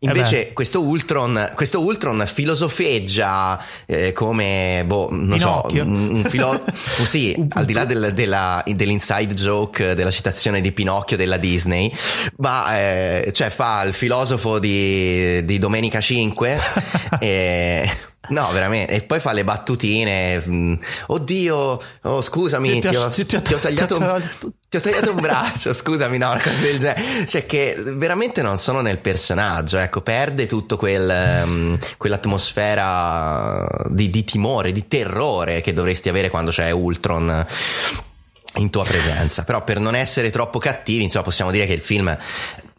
Invece 0.00 0.46
beh. 0.46 0.52
questo 0.52 0.80
Ultron, 0.80 1.52
questo 1.54 1.80
Ultron 1.80 2.24
filosofeggia 2.26 3.62
eh, 3.86 4.12
come, 4.12 4.82
boh, 4.86 5.08
non 5.10 5.36
Pinocchio. 5.36 5.82
so, 5.84 5.88
un, 5.88 6.08
un 6.10 6.24
filo- 6.24 6.60
sì, 6.72 7.34
al 7.54 7.64
di 7.64 7.72
là 7.72 7.84
del- 7.84 8.12
della- 8.14 8.62
dell'inside 8.66 9.34
joke 9.34 9.94
della 9.94 10.10
citazione 10.10 10.60
di 10.60 10.72
Pinocchio 10.72 11.16
della 11.16 11.36
Disney, 11.36 11.92
ma 12.36 12.78
eh, 12.78 13.30
cioè 13.32 13.50
fa 13.50 13.82
il 13.82 13.92
filosofo 13.92 14.58
di, 14.58 15.44
di 15.44 15.58
Domenica 15.58 16.00
5 16.00 16.58
e... 17.18 17.90
No, 18.30 18.50
veramente. 18.52 18.92
E 18.92 19.02
poi 19.04 19.20
fa 19.20 19.32
le 19.32 19.42
battutine. 19.44 20.42
mm, 20.46 20.74
Oddio, 21.06 21.82
oh, 22.02 22.20
scusami, 22.20 22.80
Ti- 22.80 22.88
ti, 22.90 22.96
ho- 22.96 23.04
ho, 23.04 23.08
ti- 23.10 23.24
ti- 23.24 23.40
ti 23.40 23.54
ho 23.54 23.58
tagliato 23.58 23.96
ti 23.96 24.02
ho- 24.02 24.52
ho 24.76 24.80
tagliato 24.80 25.10
un 25.12 25.20
braccio, 25.20 25.72
scusami, 25.72 26.18
no, 26.18 26.32
una 26.32 26.40
cosa 26.42 26.60
del 26.60 26.78
genere. 26.78 27.26
Cioè, 27.26 27.46
che 27.46 27.74
veramente 27.78 28.42
non 28.42 28.58
sono 28.58 28.82
nel 28.82 28.98
personaggio, 28.98 29.78
ecco, 29.78 30.02
perde 30.02 30.46
tutto 30.46 30.76
quel, 30.76 31.08
ehm, 31.08 31.78
quell'atmosfera 31.96 33.66
di, 33.88 34.10
di 34.10 34.24
timore, 34.24 34.72
di 34.72 34.86
terrore 34.88 35.60
che 35.62 35.72
dovresti 35.72 36.08
avere 36.08 36.28
quando 36.28 36.50
c'è 36.50 36.70
Ultron 36.70 37.46
in 38.56 38.70
tua 38.70 38.84
presenza. 38.84 39.44
Però 39.44 39.62
per 39.64 39.78
non 39.78 39.94
essere 39.94 40.30
troppo 40.30 40.58
cattivi, 40.58 41.04
insomma, 41.04 41.24
possiamo 41.24 41.50
dire 41.50 41.64
che 41.66 41.72
il 41.72 41.80
film 41.80 42.14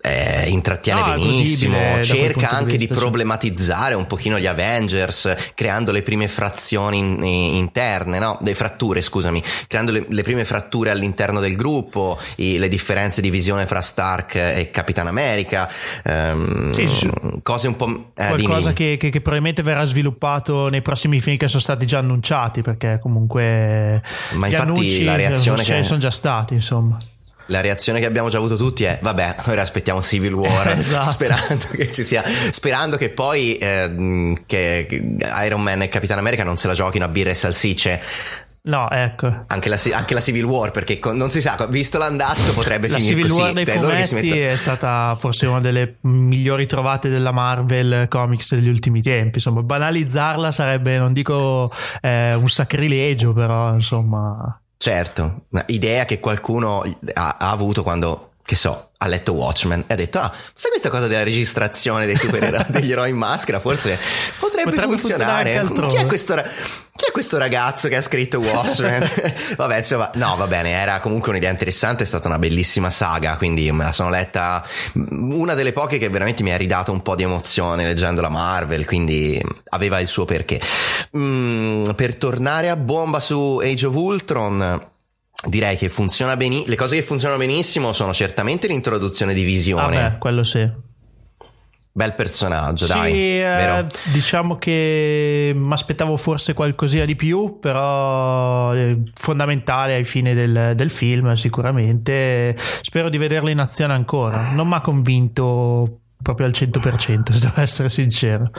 eh, 0.01 0.45
intrattiene 0.47 0.99
No, 1.01 1.13
è 1.13 1.15
benissimo, 1.17 1.77
cerca 2.03 2.39
di 2.39 2.45
anche 2.45 2.71
di 2.71 2.77
vista, 2.77 2.93
sì. 2.93 2.99
problematizzare 2.99 3.93
un 3.95 4.07
pochino 4.07 4.39
gli 4.39 4.45
Avengers, 4.45 5.35
creando 5.55 5.91
le 5.91 6.01
prime 6.03 6.27
frazioni 6.27 6.97
in- 6.99 7.23
in- 7.23 7.55
interne, 7.55 8.17
no? 8.19 8.37
Le 8.41 8.55
fratture, 8.55 9.01
scusami, 9.01 9.43
creando 9.67 9.91
le, 9.91 10.05
le 10.07 10.23
prime 10.23 10.45
fratture 10.45 10.89
all'interno 10.89 11.39
del 11.39 11.55
gruppo, 11.55 12.17
i- 12.37 12.57
le 12.57 12.67
differenze 12.69 13.19
di 13.21 13.29
visione 13.29 13.65
fra 13.67 13.81
Stark 13.81 14.35
e 14.35 14.69
Capitan 14.71 15.07
America, 15.07 15.69
ehm, 16.03 16.71
Sì, 16.71 16.87
sì. 16.87 17.09
cose 17.43 17.67
un 17.67 17.75
po'... 17.75 18.11
eh, 18.15 18.27
Qualcosa 18.27 18.71
che, 18.73 18.95
che- 18.99 19.09
che 19.09 19.19
probabilmente 19.19 19.63
verrà 19.63 19.83
sviluppato 19.85 20.69
nei 20.69 20.81
prossimi 20.81 21.19
film 21.19 21.35
che 21.37 21.47
sono 21.47 21.61
stati 21.61 21.85
già 21.85 21.97
annunciati, 21.99 22.61
perché 22.61 22.99
comunque 23.01 24.01
Ma 24.31 24.47
infatti 24.47 24.69
annunci 24.69 25.03
la 25.03 25.15
reazione 25.15 25.63
ce 25.63 25.73
ne 25.73 25.79
che- 25.79 25.85
sono 25.85 25.99
già 25.99 26.11
stati, 26.11 26.53
insomma. 26.53 26.97
La 27.49 27.61
reazione 27.61 27.99
che 27.99 28.05
abbiamo 28.05 28.29
già 28.29 28.37
avuto 28.37 28.55
tutti 28.55 28.83
è: 28.83 28.99
vabbè, 29.01 29.35
ora 29.45 29.61
aspettiamo 29.61 30.01
Civil 30.01 30.33
War, 30.33 30.69
Esatto. 30.79 31.05
sperando 31.09 31.65
che 31.71 31.91
ci 31.91 32.03
sia, 32.03 32.23
sperando 32.51 32.95
che 32.97 33.09
poi 33.09 33.57
ehm, 33.59 34.43
che 34.45 35.17
Iron 35.45 35.61
Man 35.61 35.81
e 35.81 35.89
Capitan 35.89 36.17
America 36.17 36.43
non 36.43 36.57
se 36.57 36.67
la 36.67 36.73
giochino 36.73 37.05
a 37.05 37.07
birre 37.07 37.31
e 37.31 37.35
salsicce. 37.35 38.01
No, 38.61 38.89
ecco. 38.91 39.45
Anche 39.47 39.69
la, 39.69 39.79
anche 39.93 40.13
la 40.13 40.19
Civil 40.19 40.43
War, 40.43 40.71
perché 40.71 40.99
con- 40.99 41.15
non 41.17 41.31
si 41.31 41.39
sa, 41.41 41.57
visto 41.69 41.97
l'andazzo 41.97 42.53
potrebbe 42.53 42.87
La 42.89 42.97
finire 42.97 43.15
Civil 43.15 43.29
così. 43.29 43.41
War 43.41 43.53
dei 43.53 43.65
Cioè, 43.65 43.75
loro 43.79 43.95
che 43.95 44.03
si 44.03 44.09
fumetti 44.09 44.29
mettono- 44.31 44.51
è 44.51 44.55
stata 44.57 45.15
forse 45.17 45.45
una 45.47 45.59
delle 45.61 45.95
migliori 46.01 46.65
trovate 46.67 47.09
della 47.09 47.31
Marvel 47.31 48.07
Comics 48.09 48.53
degli 48.53 48.67
ultimi 48.67 49.01
tempi. 49.01 49.35
Insomma, 49.37 49.63
banalizzarla 49.63 50.51
sarebbe, 50.51 50.97
non 50.99 51.13
dico 51.13 51.71
eh, 52.01 52.33
un 52.35 52.47
sacrilegio, 52.49 53.33
però 53.33 53.73
insomma. 53.73 54.61
Certo, 54.81 55.47
idea 55.65 56.05
che 56.05 56.21
qualcuno 56.21 56.83
ha, 57.13 57.35
ha 57.37 57.49
avuto 57.51 57.83
quando, 57.83 58.35
che 58.45 58.55
so, 58.55 58.88
ha 59.01 59.07
letto 59.07 59.31
Watchmen 59.31 59.85
e 59.87 59.93
ha 59.93 59.95
detto: 59.95 60.19
Ah, 60.19 60.31
sai 60.53 60.71
questa 60.71 60.89
cosa 60.89 61.07
della 61.07 61.23
registrazione 61.23 62.05
dei 62.05 62.17
supereroi, 62.17 62.65
degli 62.67 62.91
eroi 62.91 63.09
in 63.11 63.15
maschera? 63.15 63.59
Forse 63.61 63.97
potrebbe, 64.37 64.71
Potrebbe 64.71 64.97
funzionare 64.97 64.97
funzionare. 64.97 65.57
anche 65.57 65.71
altrove." 65.71 65.93
Chi 65.95 66.01
è, 66.01 66.05
questo, 66.05 66.35
chi 66.35 67.05
è 67.07 67.11
questo 67.11 67.37
ragazzo 67.37 67.87
che 67.87 67.95
ha 67.95 68.01
scritto 68.01 68.39
Watchmen? 68.39 69.09
Vabbè, 69.55 69.77
insomma, 69.77 70.11
no, 70.15 70.35
va 70.35 70.47
bene, 70.47 70.71
era 70.71 70.99
comunque 70.99 71.29
un'idea 71.31 71.49
interessante, 71.49 72.03
è 72.03 72.05
stata 72.05 72.27
una 72.27 72.39
bellissima 72.39 72.89
saga, 72.89 73.37
quindi 73.37 73.71
me 73.71 73.85
la 73.85 73.93
sono 73.93 74.09
letta. 74.09 74.65
Una 74.93 75.53
delle 75.53 75.71
poche 75.71 75.97
che 75.97 76.09
veramente 76.09 76.43
mi 76.43 76.51
ha 76.51 76.57
ridato 76.57 76.91
un 76.91 77.01
po' 77.01 77.15
di 77.15 77.23
emozione 77.23 77.85
leggendo 77.85 78.19
la 78.19 78.29
Marvel, 78.29 78.85
quindi 78.85 79.41
aveva 79.69 80.01
il 80.01 80.07
suo 80.09 80.25
perché. 80.25 80.59
Mm, 81.17 81.91
per 81.95 82.15
tornare 82.15 82.69
a 82.69 82.75
bomba 82.75 83.21
su 83.21 83.61
Age 83.63 83.85
of 83.85 83.95
Ultron. 83.95 84.87
Direi 85.47 85.77
che 85.77 85.89
funziona 85.89 86.35
benissimo. 86.35 86.69
Le 86.69 86.75
cose 86.75 86.95
che 86.95 87.01
funzionano 87.01 87.39
benissimo 87.39 87.93
sono 87.93 88.13
certamente 88.13 88.67
l'introduzione 88.67 89.33
di 89.33 89.43
visione. 89.43 89.95
Vabbè, 90.01 90.17
quello 90.17 90.43
sì. 90.43 90.69
Bel 91.91 92.13
personaggio, 92.13 92.85
Sì, 92.85 92.91
dai. 92.93 93.13
eh, 93.41 93.85
diciamo 94.13 94.57
che 94.57 95.51
mi 95.55 95.73
aspettavo 95.73 96.15
forse 96.17 96.53
qualcosina 96.53 97.03
di 97.03 97.15
più, 97.15 97.57
però 97.59 98.73
eh, 98.73 98.99
fondamentale 99.15 99.95
ai 99.95 100.05
fini 100.05 100.33
del, 100.33 100.73
del 100.75 100.89
film 100.89 101.33
sicuramente. 101.33 102.55
Spero 102.81 103.09
di 103.09 103.17
vederlo 103.17 103.49
in 103.49 103.59
azione 103.59 103.93
ancora. 103.93 104.51
Non 104.53 104.67
mi 104.67 104.75
ha 104.75 104.81
convinto 104.81 105.99
proprio 106.21 106.45
al 106.47 106.53
100%, 106.53 107.31
se 107.31 107.39
devo 107.39 107.59
essere 107.61 107.89
sincero. 107.89 108.49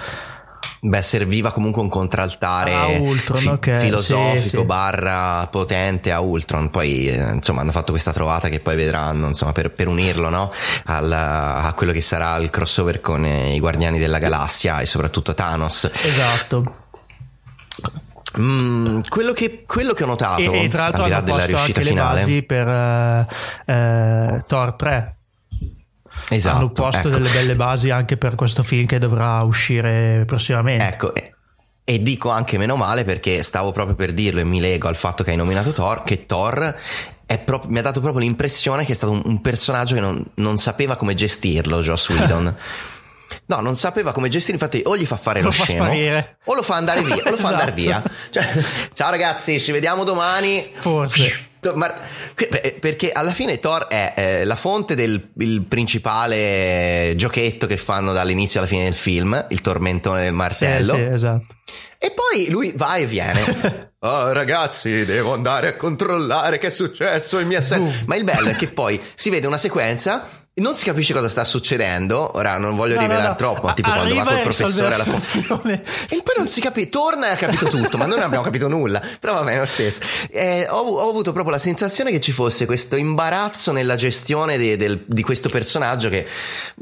Beh, 0.83 1.03
serviva 1.03 1.51
comunque 1.51 1.83
un 1.83 1.91
contraltare 1.91 2.73
Ah, 2.75 2.87
Ultron, 2.87 3.47
ok, 3.49 3.79
filosofico 3.81 4.39
sì, 4.43 4.49
sì. 4.49 4.63
barra 4.65 5.47
potente 5.51 6.11
a 6.11 6.21
Ultron. 6.21 6.71
Poi, 6.71 7.07
eh, 7.07 7.33
insomma, 7.33 7.61
hanno 7.61 7.71
fatto 7.71 7.91
questa 7.93 8.13
trovata 8.13 8.49
che 8.49 8.61
poi 8.61 8.77
vedranno, 8.77 9.27
insomma, 9.29 9.53
per, 9.53 9.71
per 9.71 9.89
unirlo, 9.89 10.31
no? 10.31 10.51
Al- 10.87 11.13
a 11.13 11.73
quello 11.77 11.93
che 11.93 12.01
sarà 12.01 12.37
il 12.37 12.49
crossover 12.51 13.01
con 13.01 13.25
eh, 13.27 13.55
i 13.55 13.61
Guardiani 13.61 13.99
della 13.99 14.19
Galassia 14.19 14.81
e 14.81 14.87
soprattutto 14.87 15.35
Thanos. 15.35 15.91
Esatto. 16.03 16.77
Mm, 18.39 19.01
quello, 19.09 19.33
che, 19.33 19.65
quello 19.67 19.93
che 19.93 20.05
ho 20.05 20.07
notato, 20.07 20.41
E, 20.41 20.65
e 20.65 20.69
tra 20.69 20.83
l'altro 20.83 21.03
al 21.03 21.09
di 21.09 21.15
là 21.15 21.21
della 21.21 21.45
riuscita 21.47 21.81
finale, 21.81 22.43
per 22.45 22.69
eh, 22.69 23.27
eh, 23.67 24.39
Thor 24.47 24.73
3. 24.75 25.17
Esatto, 26.31 26.57
hanno 26.57 26.71
posto 26.71 27.09
ecco. 27.09 27.19
delle 27.19 27.29
belle 27.31 27.55
basi 27.55 27.91
anche 27.91 28.17
per 28.17 28.35
questo 28.35 28.63
film 28.63 28.87
che 28.87 28.99
dovrà 28.99 29.43
uscire 29.43 30.25
prossimamente. 30.27 30.85
Ecco, 30.87 31.13
e, 31.85 32.03
dico 32.03 32.31
anche 32.31 32.57
meno 32.59 32.77
male 32.77 33.05
perché 33.05 33.43
stavo 33.43 33.73
proprio 33.73 33.97
per 33.97 34.13
dirlo 34.13 34.41
e 34.41 34.45
mi 34.45 34.61
lego 34.61 34.89
al 34.89 34.97
fatto 34.97 35.25
che 35.25 35.31
hai 35.31 35.37
nominato 35.37 35.73
Thor, 35.73 36.03
che 36.05 36.25
Thor 36.27 36.77
è 37.27 37.39
pro- 37.39 37.65
mi 37.69 37.79
ha 37.79 37.83
dato 37.83 38.01
proprio 38.01 38.23
l'impressione 38.23 38.85
che 38.85 38.93
è 38.93 38.95
stato 38.95 39.13
un, 39.13 39.23
un 39.25 39.41
personaggio 39.41 39.95
che 39.95 40.01
non, 40.01 40.25
non 40.35 40.57
sapeva 40.57 40.97
come 40.97 41.15
gestirlo, 41.15 41.81
Joss 41.81 42.09
Whedon. 42.11 42.57
No, 43.47 43.61
non 43.61 43.77
sapeva 43.77 44.11
come 44.11 44.29
gestire, 44.29 44.55
infatti 44.55 44.83
o 44.85 44.97
gli 44.97 45.07
fa 45.07 45.17
fare 45.17 45.41
lo, 45.41 45.47
Lo 45.47 45.53
scemo 45.53 45.85
sparire. 45.85 46.39
o 46.45 46.55
lo 46.55 46.63
fa 46.63 46.77
andare 46.77 47.03
via, 47.03 47.23
o 47.25 47.31
lo 47.31 47.37
fa 47.37 47.49
andare 47.49 47.73
Esatto. 47.79 48.09
via. 48.09 48.43
Cioè, 48.43 48.63
ciao 48.93 49.11
ragazzi, 49.11 49.61
ci 49.61 49.71
vediamo 49.71 50.03
domani. 50.05 50.69
Forse. 50.79 51.50
Beh, 51.61 52.77
perché 52.81 53.13
alla 53.13 53.33
fine 53.33 53.61
Thor 53.61 53.87
è 53.87 54.15
eh, 54.17 54.45
la 54.45 54.57
fonte 54.57 54.95
del 54.95 55.31
il 55.39 55.63
principale 55.63 57.13
giochetto 57.17 57.67
che 57.67 57.77
fanno 57.77 58.13
dall'inizio 58.13 58.61
alla 58.61 58.69
fine 58.69 58.85
del 58.85 58.95
film, 58.95 59.47
il 59.51 59.61
tormentone 59.61 60.21
del 60.23 60.31
Sì, 60.31 60.35
martello. 60.37 60.95
sì, 60.95 61.01
esatto. 61.03 61.47
E 61.99 62.13
poi 62.13 62.49
lui 62.51 62.73
va 62.77 62.97
e 62.97 63.07
viene. 63.07 63.89
Oh, 64.03 64.33
ragazzi, 64.33 65.05
devo 65.05 65.35
andare 65.35 65.69
a 65.69 65.77
controllare 65.77 66.57
che 66.57 66.69
è 66.69 66.71
successo 66.71 67.39
in 67.39 67.49
mia 67.49 67.61
Boom. 67.61 67.93
Ma 68.07 68.17
il 68.17 68.25
bello 68.25 68.49
è 68.49 68.57
che 68.57 68.69
poi 68.69 68.99
si 69.15 69.29
vede 69.29 69.47
una 69.47 69.59
sequenza 69.59 70.27
non 70.55 70.75
si 70.75 70.85
capisce 70.85 71.13
cosa 71.15 71.29
sta 71.29 71.45
succedendo. 71.45 72.33
Ora 72.35 72.59
non 72.59 72.77
voglio 72.77 72.95
No, 72.95 73.01
no, 73.01 73.07
rivelare 73.07 73.29
no. 73.29 73.37
troppo, 73.37 73.67
ma 73.69 73.73
tipo 73.73 73.89
A- 73.89 73.93
quando 73.95 74.15
va 74.15 74.21
arriva 74.21 74.35
col 74.35 74.43
professore 74.43 74.89
la 74.89 74.95
alla 74.97 75.05
situazione. 75.05 75.83
E 76.11 76.23
poi 76.23 76.35
non 76.37 76.49
si 76.49 76.61
capisce, 76.61 76.89
torna 76.91 77.29
e 77.29 77.31
ha 77.33 77.37
capito 77.37 77.69
tutto, 77.69 77.97
ma 77.97 78.05
noi 78.05 78.17
non 78.17 78.27
abbiamo 78.27 78.45
capito 78.45 78.69
nulla. 78.69 79.01
Però 79.21 79.33
va 79.33 79.43
bene 79.43 79.61
lo 79.61 79.65
stesso. 79.65 80.01
Eh, 80.31 80.67
ho, 80.69 80.77
ho 80.81 81.09
avuto 81.09 81.33
proprio 81.33 81.53
la 81.55 81.59
sensazione 81.61 82.11
che 82.11 82.21
ci 82.21 82.33
fosse 82.33 82.67
questo 82.67 82.97
imbarazzo 82.97 83.73
nella 83.73 83.95
gestione 83.95 84.59
de- 84.59 84.77
del- 84.77 85.05
di 85.07 85.23
questo 85.23 85.49
personaggio 85.49 86.09
che 86.11 86.27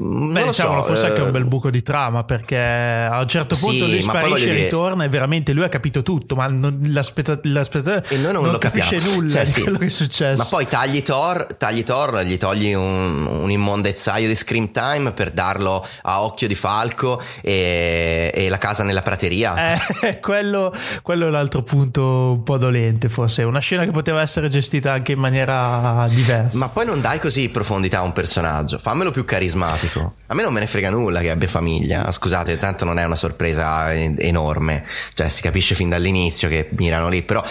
mm, 0.01 0.19
non 0.19 0.33
Beh, 0.33 0.39
lo 0.41 0.45
diciamolo, 0.47 0.81
so. 0.81 0.87
forse 0.87 1.05
eh, 1.05 1.09
anche 1.11 1.21
un 1.21 1.31
bel 1.31 1.45
buco 1.47 1.69
di 1.69 1.81
trama 1.81 2.23
perché 2.25 2.57
a 2.59 3.19
un 3.21 3.27
certo 3.27 3.55
Sì, 3.55 3.65
punto 3.65 3.85
lui 3.85 4.03
ma 4.03 4.11
poi 4.11 4.21
sparisce 4.23 4.43
e 4.49 4.51
dire- 4.51 4.63
ritorna 4.63 5.03
e 5.05 5.09
veramente 5.09 5.53
lui 5.53 5.63
ha 5.63 5.69
capito 5.69 6.01
tutto, 6.03 6.35
ma 6.35 6.47
non, 6.47 6.79
l'aspetta- 6.87 7.39
l'aspettata- 7.43 8.09
E 8.09 8.17
noi 8.17 8.33
non, 8.33 8.51
lo 8.51 8.57
capisce 8.57 8.95
capiamo. 8.97 9.15
nulla 9.15 9.29
Cioè, 9.29 9.43
di 9.45 9.51
sì. 9.51 9.61
quello 9.61 9.77
che 9.77 9.85
è 9.85 9.89
successo. 9.89 10.41
Ma 10.43 10.49
poi 10.49 10.67
tagli 10.67 11.01
Thor, 11.03 11.47
tagli 11.57 11.83
Thor, 11.83 12.21
gli 12.23 12.37
togli 12.37 12.73
un, 12.73 13.25
un 13.25 13.49
immondezzaio 13.59 14.27
di 14.27 14.35
scream 14.35 14.71
time 14.71 15.11
per 15.11 15.31
darlo 15.31 15.85
a 16.01 16.23
occhio 16.23 16.47
di 16.47 16.55
falco 16.55 17.21
e, 17.41 18.31
e 18.33 18.49
la 18.49 18.57
casa 18.57 18.83
nella 18.83 19.01
prateria. 19.01 19.73
Eh, 19.73 20.19
quello, 20.21 20.73
quello 21.01 21.25
è 21.25 21.27
un 21.27 21.35
altro 21.35 21.61
punto 21.61 22.31
un 22.31 22.43
po' 22.43 22.57
dolente, 22.57 23.09
forse. 23.09 23.43
Una 23.43 23.59
scena 23.59 23.85
che 23.85 23.91
poteva 23.91 24.21
essere 24.21 24.49
gestita 24.49 24.93
anche 24.93 25.11
in 25.11 25.19
maniera 25.19 26.07
diversa. 26.09 26.57
Ma 26.57 26.69
poi 26.69 26.85
non 26.85 27.01
dai 27.01 27.19
così 27.19 27.49
profondità 27.49 27.99
a 27.99 28.01
un 28.01 28.13
personaggio, 28.13 28.77
fammelo 28.77 29.11
più 29.11 29.25
carismatico. 29.25 30.15
A 30.27 30.35
me 30.35 30.43
non 30.43 30.53
me 30.53 30.59
ne 30.59 30.67
frega 30.67 30.89
nulla 30.89 31.21
che 31.21 31.31
abbia 31.31 31.47
famiglia, 31.47 32.09
scusate, 32.11 32.57
tanto 32.57 32.85
non 32.85 32.99
è 32.99 33.03
una 33.03 33.15
sorpresa 33.15 33.93
en- 33.93 34.15
enorme, 34.19 34.85
cioè 35.13 35.29
si 35.29 35.41
capisce 35.41 35.75
fin 35.75 35.89
dall'inizio 35.89 36.47
che 36.47 36.69
mirano 36.71 37.09
lì, 37.09 37.23
però 37.23 37.43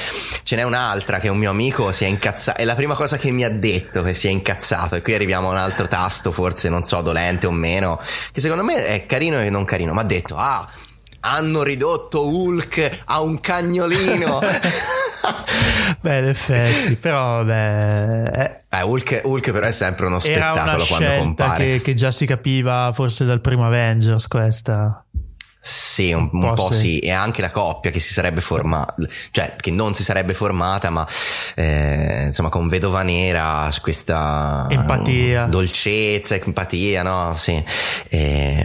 ce 0.42 0.56
n'è 0.56 0.62
un'altra 0.62 1.18
che 1.18 1.28
un 1.28 1.38
mio 1.38 1.50
amico 1.50 1.90
si 1.92 2.04
è 2.04 2.06
incazzato, 2.08 2.60
è 2.60 2.64
la 2.64 2.74
prima 2.74 2.94
cosa 2.94 3.16
che 3.16 3.30
mi 3.30 3.44
ha 3.44 3.50
detto 3.50 4.02
che 4.02 4.14
si 4.14 4.28
è 4.28 4.30
incazzato 4.30 4.94
e 4.94 5.02
qui 5.02 5.14
arriviamo 5.14 5.48
a 5.48 5.50
un 5.50 5.56
altro 5.56 5.88
tasto, 5.88 5.97
forse 6.30 6.68
non 6.68 6.82
so, 6.84 7.00
dolente 7.00 7.46
o 7.46 7.50
meno, 7.50 8.00
che 8.32 8.40
secondo 8.40 8.62
me 8.62 8.86
è 8.86 9.06
carino 9.06 9.40
e 9.40 9.50
non 9.50 9.64
carino, 9.64 9.92
mi 9.92 10.00
ha 10.00 10.04
detto, 10.04 10.36
ah, 10.36 10.68
hanno 11.20 11.62
ridotto 11.62 12.26
Hulk 12.26 13.02
a 13.06 13.20
un 13.20 13.40
cagnolino. 13.40 14.40
Beh, 16.00 16.18
in 16.18 16.28
effetti, 16.28 16.94
però 16.96 17.42
vabbè, 17.42 18.58
eh, 18.68 18.82
Hulk, 18.82 19.22
Hulk 19.24 19.50
però 19.50 19.66
è 19.66 19.72
sempre 19.72 20.06
uno 20.06 20.20
era 20.22 20.52
una 20.52 20.60
spettacolo 20.60 20.84
quando 20.86 21.22
compare. 21.24 21.64
che, 21.64 21.80
che 21.80 21.94
già 21.94 22.10
si 22.10 22.26
capiva 22.26 22.92
forse 22.94 23.24
dal 23.24 23.40
primo 23.40 23.66
Avengers 23.66 24.28
questa. 24.28 25.04
Sì, 25.60 26.12
un, 26.12 26.28
un 26.32 26.42
Un 26.44 26.54
po' 26.54 26.66
po' 26.68 26.72
sì. 26.72 26.78
sì. 26.80 26.98
e 27.00 27.10
anche 27.10 27.40
la 27.40 27.50
coppia 27.50 27.90
che 27.90 27.98
si 27.98 28.12
sarebbe 28.12 28.40
formata, 28.40 28.94
cioè 29.32 29.56
che 29.60 29.70
non 29.72 29.92
si 29.94 30.02
sarebbe 30.04 30.32
formata, 30.32 30.88
ma 30.90 31.06
eh, 31.56 32.24
insomma 32.26 32.48
con 32.48 32.68
Vedova 32.68 33.02
Nera 33.02 33.68
questa 33.82 34.66
Empatia. 34.70 35.46
dolcezza, 35.46 36.36
empatia, 36.36 37.02
no? 37.02 37.34
Sì. 37.36 37.62
E, 38.08 38.64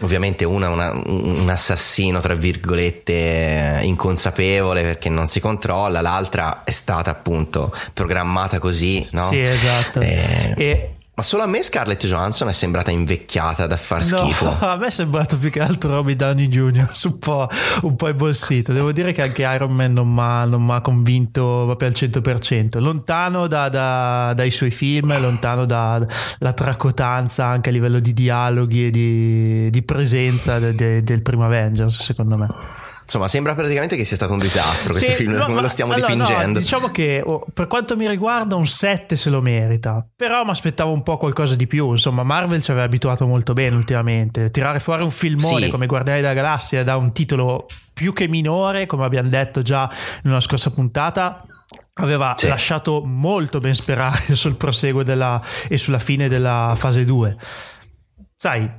ovviamente 0.00 0.44
una, 0.44 0.70
una- 0.70 0.92
un 0.92 1.46
assassino, 1.48 2.20
tra 2.20 2.34
virgolette, 2.34 3.80
inconsapevole 3.82 4.82
perché 4.82 5.08
non 5.10 5.26
si 5.26 5.40
controlla, 5.40 6.00
l'altra 6.00 6.62
è 6.64 6.70
stata 6.70 7.10
appunto 7.10 7.74
programmata 7.92 8.58
così, 8.58 9.06
no? 9.12 9.28
Sì, 9.28 9.40
esatto. 9.40 10.00
Eh, 10.00 10.54
E 10.56 10.93
ma 11.16 11.22
solo 11.22 11.44
a 11.44 11.46
me 11.46 11.62
Scarlett 11.62 12.04
Johansson 12.06 12.48
è 12.48 12.52
sembrata 12.52 12.90
invecchiata 12.90 13.68
da 13.68 13.76
far 13.76 14.04
schifo. 14.04 14.46
No, 14.46 14.56
a 14.68 14.76
me 14.76 14.86
è 14.86 14.90
sembrato 14.90 15.38
più 15.38 15.48
che 15.48 15.60
altro 15.60 15.90
Robbie 15.90 16.16
Downey 16.16 16.48
Jr. 16.48 16.90
un 17.04 17.18
po', 17.18 17.48
un 17.82 17.94
po' 17.94 18.08
imbolsito. 18.08 18.72
Devo 18.72 18.90
dire 18.90 19.12
che 19.12 19.22
anche 19.22 19.42
Iron 19.42 19.72
Man 19.72 19.92
non 19.92 20.12
mi 20.12 20.72
ha 20.72 20.80
convinto 20.80 21.62
proprio 21.66 21.88
al 21.88 21.94
100%. 21.96 22.80
Lontano 22.80 23.46
da- 23.46 23.68
da- 23.68 24.32
dai 24.34 24.50
suoi 24.50 24.72
film, 24.72 25.16
lontano 25.20 25.64
dalla 25.66 26.06
tracotanza 26.52 27.46
anche 27.46 27.68
a 27.68 27.72
livello 27.72 28.00
di 28.00 28.12
dialoghi 28.12 28.86
e 28.86 28.90
di, 28.90 29.70
di 29.70 29.82
presenza 29.82 30.58
de- 30.58 30.74
de- 30.74 31.02
del 31.04 31.22
primo 31.22 31.44
Avengers, 31.44 32.00
secondo 32.02 32.36
me. 32.36 32.48
Insomma, 33.04 33.28
sembra 33.28 33.54
praticamente 33.54 33.96
che 33.96 34.04
sia 34.04 34.16
stato 34.16 34.32
un 34.32 34.38
disastro 34.38 34.92
questo 34.92 35.10
Sì, 35.12 35.16
film, 35.16 35.32
no, 35.32 35.42
come 35.42 35.56
ma- 35.56 35.60
lo 35.60 35.68
stiamo 35.68 35.92
allora, 35.92 36.14
no, 36.14 36.24
dipingendo. 36.24 36.58
diciamo 36.58 36.88
che 36.88 37.22
oh, 37.24 37.44
per 37.52 37.66
quanto 37.66 37.96
mi 37.96 38.08
riguarda 38.08 38.56
un 38.56 38.66
7 38.66 39.14
se 39.14 39.28
lo 39.30 39.42
merita, 39.42 40.04
però 40.16 40.42
mi 40.42 40.50
aspettavo 40.50 40.90
un 40.90 41.02
po' 41.02 41.18
qualcosa 41.18 41.54
di 41.54 41.66
più. 41.66 41.90
Insomma, 41.90 42.22
Marvel 42.22 42.62
ci 42.62 42.70
aveva 42.70 42.86
abituato 42.86 43.26
molto 43.26 43.52
bene 43.52 43.76
ultimamente. 43.76 44.50
Tirare 44.50 44.80
fuori 44.80 45.02
un 45.02 45.10
filmone 45.10 45.66
Sì. 45.66 45.70
come 45.70 45.86
Guardiani 45.86 46.22
della 46.22 46.32
Galassia 46.32 46.82
da 46.82 46.96
un 46.96 47.12
titolo 47.12 47.66
più 47.92 48.12
che 48.14 48.26
minore, 48.26 48.86
come 48.86 49.04
abbiamo 49.04 49.28
detto 49.28 49.60
già 49.62 49.88
una 50.24 50.40
scorsa 50.40 50.70
puntata. 50.70 51.44
Aveva 51.94 52.34
Sì. 52.38 52.48
lasciato 52.48 53.02
molto 53.04 53.58
ben 53.60 53.74
sperare 53.74 54.34
sul 54.34 54.56
proseguo 54.56 55.02
della, 55.02 55.40
e 55.68 55.76
sulla 55.76 55.98
fine 55.98 56.28
della 56.28 56.72
fase 56.76 57.04
2. 57.04 57.36
Sai, 58.36 58.70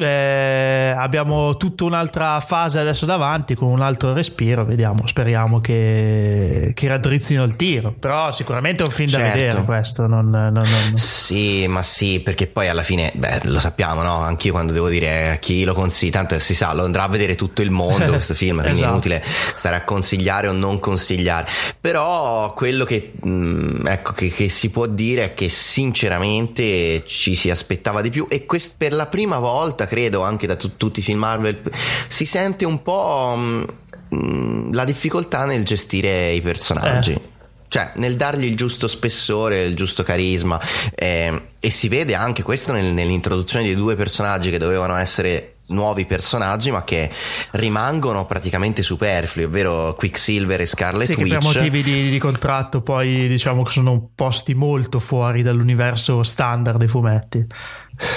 eh, 0.00 0.94
abbiamo 0.96 1.56
tutta 1.56 1.84
un'altra 1.84 2.40
fase 2.40 2.78
adesso 2.78 3.06
davanti 3.06 3.54
con 3.54 3.68
un 3.70 3.80
altro 3.80 4.12
respiro. 4.12 4.64
Vediamo, 4.64 5.06
speriamo 5.06 5.60
che, 5.60 6.72
che 6.74 6.88
raddrizzino 6.88 7.44
il 7.44 7.56
tiro. 7.56 7.92
Però 7.98 8.30
sicuramente 8.32 8.82
è 8.82 8.86
un 8.86 8.92
film 8.92 9.10
da 9.10 9.18
Certo. 9.18 9.36
vedere 9.38 9.64
questo. 9.64 10.06
Non, 10.06 10.28
non- 10.30 10.52
non- 10.52 10.96
Sì, 10.96 11.66
ma 11.68 11.82
sì, 11.82 12.20
perché 12.20 12.46
poi 12.46 12.68
alla 12.68 12.82
fine, 12.82 13.12
beh, 13.14 13.40
lo 13.44 13.60
sappiamo, 13.60 14.02
no? 14.02 14.16
Anch'io 14.18 14.52
quando 14.52 14.72
devo 14.72 14.88
dire 14.88 15.30
a 15.30 15.36
chi 15.36 15.64
lo 15.64 15.74
consiglia, 15.74 16.12
tanto 16.12 16.38
si 16.38 16.54
sa, 16.54 16.72
lo 16.72 16.84
andrà 16.84 17.04
a 17.04 17.08
vedere 17.08 17.34
tutto 17.34 17.62
il 17.62 17.70
mondo 17.70 18.10
questo 18.12 18.34
film, 18.34 18.56
quindi 18.60 18.70
è 18.70 18.74
Esatto. 18.82 18.92
inutile 18.92 19.22
stare 19.54 19.76
a 19.76 19.82
consigliare 19.84 20.48
o 20.48 20.52
non 20.52 20.78
consigliare. 20.80 21.46
Però 21.80 22.52
quello 22.54 22.84
che, 22.84 23.12
mh, 23.20 23.86
ecco, 23.86 24.12
che, 24.12 24.28
che 24.28 24.48
si 24.48 24.70
può 24.70 24.86
dire 24.86 25.24
è 25.24 25.34
che 25.34 25.48
sinceramente 25.48 27.04
ci 27.06 27.34
si 27.34 27.50
aspettava 27.50 28.00
di 28.00 28.10
più 28.10 28.26
e 28.28 28.46
quest- 28.46 28.74
per 28.76 28.92
la 28.92 29.06
prima 29.06 29.38
volta, 29.38 29.86
credo, 29.90 30.22
anche 30.22 30.46
da 30.46 30.54
tu- 30.56 30.76
tutti 30.76 31.00
i 31.00 31.02
film 31.02 31.18
Marvel, 31.18 31.60
si 32.08 32.24
sente 32.24 32.64
un 32.64 32.80
po' 32.82 33.34
mh, 33.36 34.16
mh, 34.16 34.72
la 34.72 34.84
difficoltà 34.84 35.44
nel 35.44 35.64
gestire 35.64 36.30
i 36.30 36.40
personaggi. 36.40 37.12
Eh. 37.12 37.20
Cioè, 37.68 37.92
nel 37.96 38.16
dargli 38.16 38.44
il 38.46 38.56
giusto 38.56 38.88
spessore, 38.88 39.64
il 39.64 39.74
giusto 39.76 40.02
carisma. 40.02 40.58
eh, 40.94 41.42
e 41.60 41.70
si 41.70 41.88
vede 41.88 42.14
anche 42.14 42.42
questo 42.42 42.72
nel- 42.72 42.92
nell'introduzione 42.94 43.64
di 43.66 43.74
due 43.74 43.94
personaggi 43.96 44.50
che 44.50 44.58
dovevano 44.58 44.94
essere 44.96 45.54
nuovi 45.70 46.04
personaggi, 46.04 46.72
ma 46.72 46.82
che 46.82 47.08
rimangono 47.52 48.26
praticamente 48.26 48.82
superflui, 48.82 49.44
ovvero 49.44 49.94
Quicksilver 49.94 50.60
e 50.62 50.66
Scarlet 50.66 51.06
Sì, 51.06 51.14
che 51.14 51.22
per 51.22 51.38
Witch. 51.38 51.44
motivi 51.54 51.82
di, 51.84 52.10
di 52.10 52.18
contratto 52.18 52.80
poi 52.80 53.28
diciamo 53.28 53.62
che 53.62 53.70
sono 53.70 54.10
posti 54.12 54.54
molto 54.54 54.98
fuori 54.98 55.42
dall'universo 55.42 56.24
standard 56.24 56.76
dei 56.78 56.88
fumetti. 56.88 57.46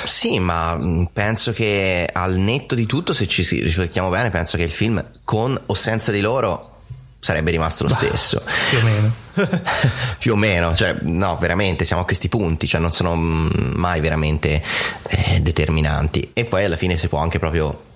Sì, 0.06 0.40
ma 0.40 0.76
mh, 0.76 1.10
penso 1.14 1.52
che 1.52 2.10
al 2.12 2.36
netto 2.36 2.76
di 2.76 2.86
tutto, 2.86 3.14
se 3.14 3.28
ci 3.28 3.44
riflettiamo 3.62 4.10
bene, 4.10 4.30
penso 4.30 4.58
che 4.58 4.64
il 4.64 4.72
film 4.72 5.04
con 5.24 5.60
o 5.66 5.74
senza 5.74 6.12
di 6.12 6.22
loro 6.22 6.72
sarebbe 7.20 7.52
rimasto 7.52 7.84
lo 7.86 7.90
stesso. 7.90 8.44
Più 8.70 8.78
o 8.78 8.82
meno. 8.82 9.14
più 10.20 10.34
o 10.34 10.36
meno, 10.36 10.76
cioè 10.76 10.96
no, 11.02 11.38
veramente 11.38 11.86
siamo 11.86 12.02
a 12.02 12.06
questi 12.06 12.28
punti, 12.28 12.68
cioè 12.68 12.82
non 12.82 12.92
sono 12.92 13.16
mm, 13.16 13.50
mai 13.76 14.02
veramente 14.02 14.62
eh, 15.08 15.42
determinanti. 15.42 16.32
E 16.34 16.46
poi 16.46 16.66
alla 16.66 16.76
fine 16.76 16.98
si 16.98 17.08
può 17.08 17.20
anche 17.20 17.40
proprio 17.40 17.70
mm, 17.72 17.93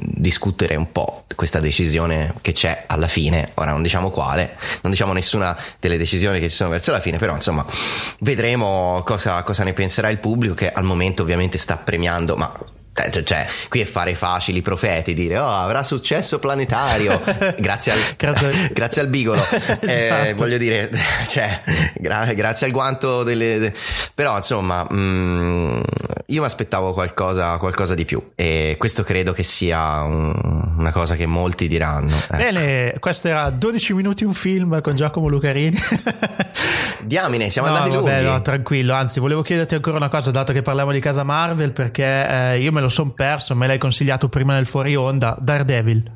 discutere 0.00 0.76
un 0.76 0.92
po' 0.92 1.24
questa 1.34 1.60
decisione 1.60 2.34
che 2.40 2.52
c'è 2.52 2.84
alla 2.86 3.08
fine, 3.08 3.50
ora 3.54 3.70
non 3.70 3.82
diciamo 3.82 4.10
quale, 4.10 4.56
non 4.82 4.90
diciamo 4.90 5.12
nessuna 5.12 5.56
delle 5.78 5.96
decisioni 5.96 6.40
che 6.40 6.48
ci 6.48 6.56
sono 6.56 6.70
verso 6.70 6.92
la 6.92 7.00
fine, 7.00 7.18
però 7.18 7.34
insomma 7.34 7.64
vedremo 8.20 9.02
cosa, 9.04 9.42
cosa 9.42 9.64
ne 9.64 9.72
penserà 9.72 10.08
il 10.08 10.18
pubblico 10.18 10.54
che 10.54 10.70
al 10.72 10.84
momento 10.84 11.22
ovviamente 11.22 11.58
sta 11.58 11.76
premiando, 11.76 12.36
ma 12.36 12.52
cioè, 13.10 13.22
cioè, 13.22 13.46
qui 13.68 13.80
è 13.80 13.84
fare 13.84 14.14
facili 14.14 14.60
profeti, 14.62 15.14
dire 15.14 15.38
oh 15.38 15.48
avrà 15.50 15.84
successo 15.84 16.38
planetario 16.38 17.20
grazie 17.58 17.92
al, 17.92 17.98
Grazie- 18.72 19.00
al 19.02 19.08
bigolo 19.08 19.40
Eh, 19.80 20.06
Esatto. 20.06 20.34
voglio 20.36 20.58
dire 20.58 20.90
cioè, 21.28 21.60
gra- 21.94 22.32
grazie 22.34 22.66
al 22.66 22.72
guanto 22.72 23.22
delle, 23.22 23.58
de- 23.58 23.74
però 24.14 24.36
insomma 24.36 24.86
mm, 24.92 25.80
io 26.26 26.40
mi 26.40 26.46
aspettavo 26.46 26.92
qualcosa, 26.92 27.56
qualcosa 27.58 27.94
di 27.94 28.04
più 28.04 28.22
e 28.34 28.74
questo 28.78 29.02
credo 29.02 29.32
che 29.32 29.42
sia 29.42 30.02
un- 30.02 30.74
una 30.78 30.92
cosa 30.92 31.14
che 31.16 31.26
molti 31.26 31.68
diranno 31.68 32.14
Eh, 32.32 32.36
Bene, 32.36 32.94
questo 32.98 33.28
era 33.28 33.50
12 33.50 33.92
minuti 33.94 34.24
un 34.24 34.34
film 34.34 34.80
con 34.80 34.94
Giacomo 34.94 35.28
Lucarini. 35.28 35.76
diamine 37.00 37.48
siamo 37.50 37.68
no, 37.68 37.74
andati 37.74 37.94
vabbè, 37.94 38.10
lunghi 38.12 38.24
no, 38.24 38.42
tranquillo. 38.42 38.94
Anzi, 38.94 39.20
volevo 39.20 39.42
chiederti 39.42 39.74
ancora 39.74 39.96
una 39.96 40.08
cosa, 40.08 40.30
dato 40.30 40.52
che 40.52 40.62
parliamo 40.62 40.92
di 40.92 41.00
casa 41.00 41.22
Marvel, 41.22 41.72
perché 41.72 42.26
eh, 42.28 42.58
io 42.60 42.72
me 42.72 42.80
lo 42.80 42.87
son 42.88 43.14
perso, 43.14 43.54
me 43.54 43.66
l'hai 43.66 43.78
consigliato 43.78 44.28
prima 44.28 44.54
nel 44.54 44.66
fuori 44.66 44.96
onda. 44.96 45.36
Daredevil. 45.40 46.10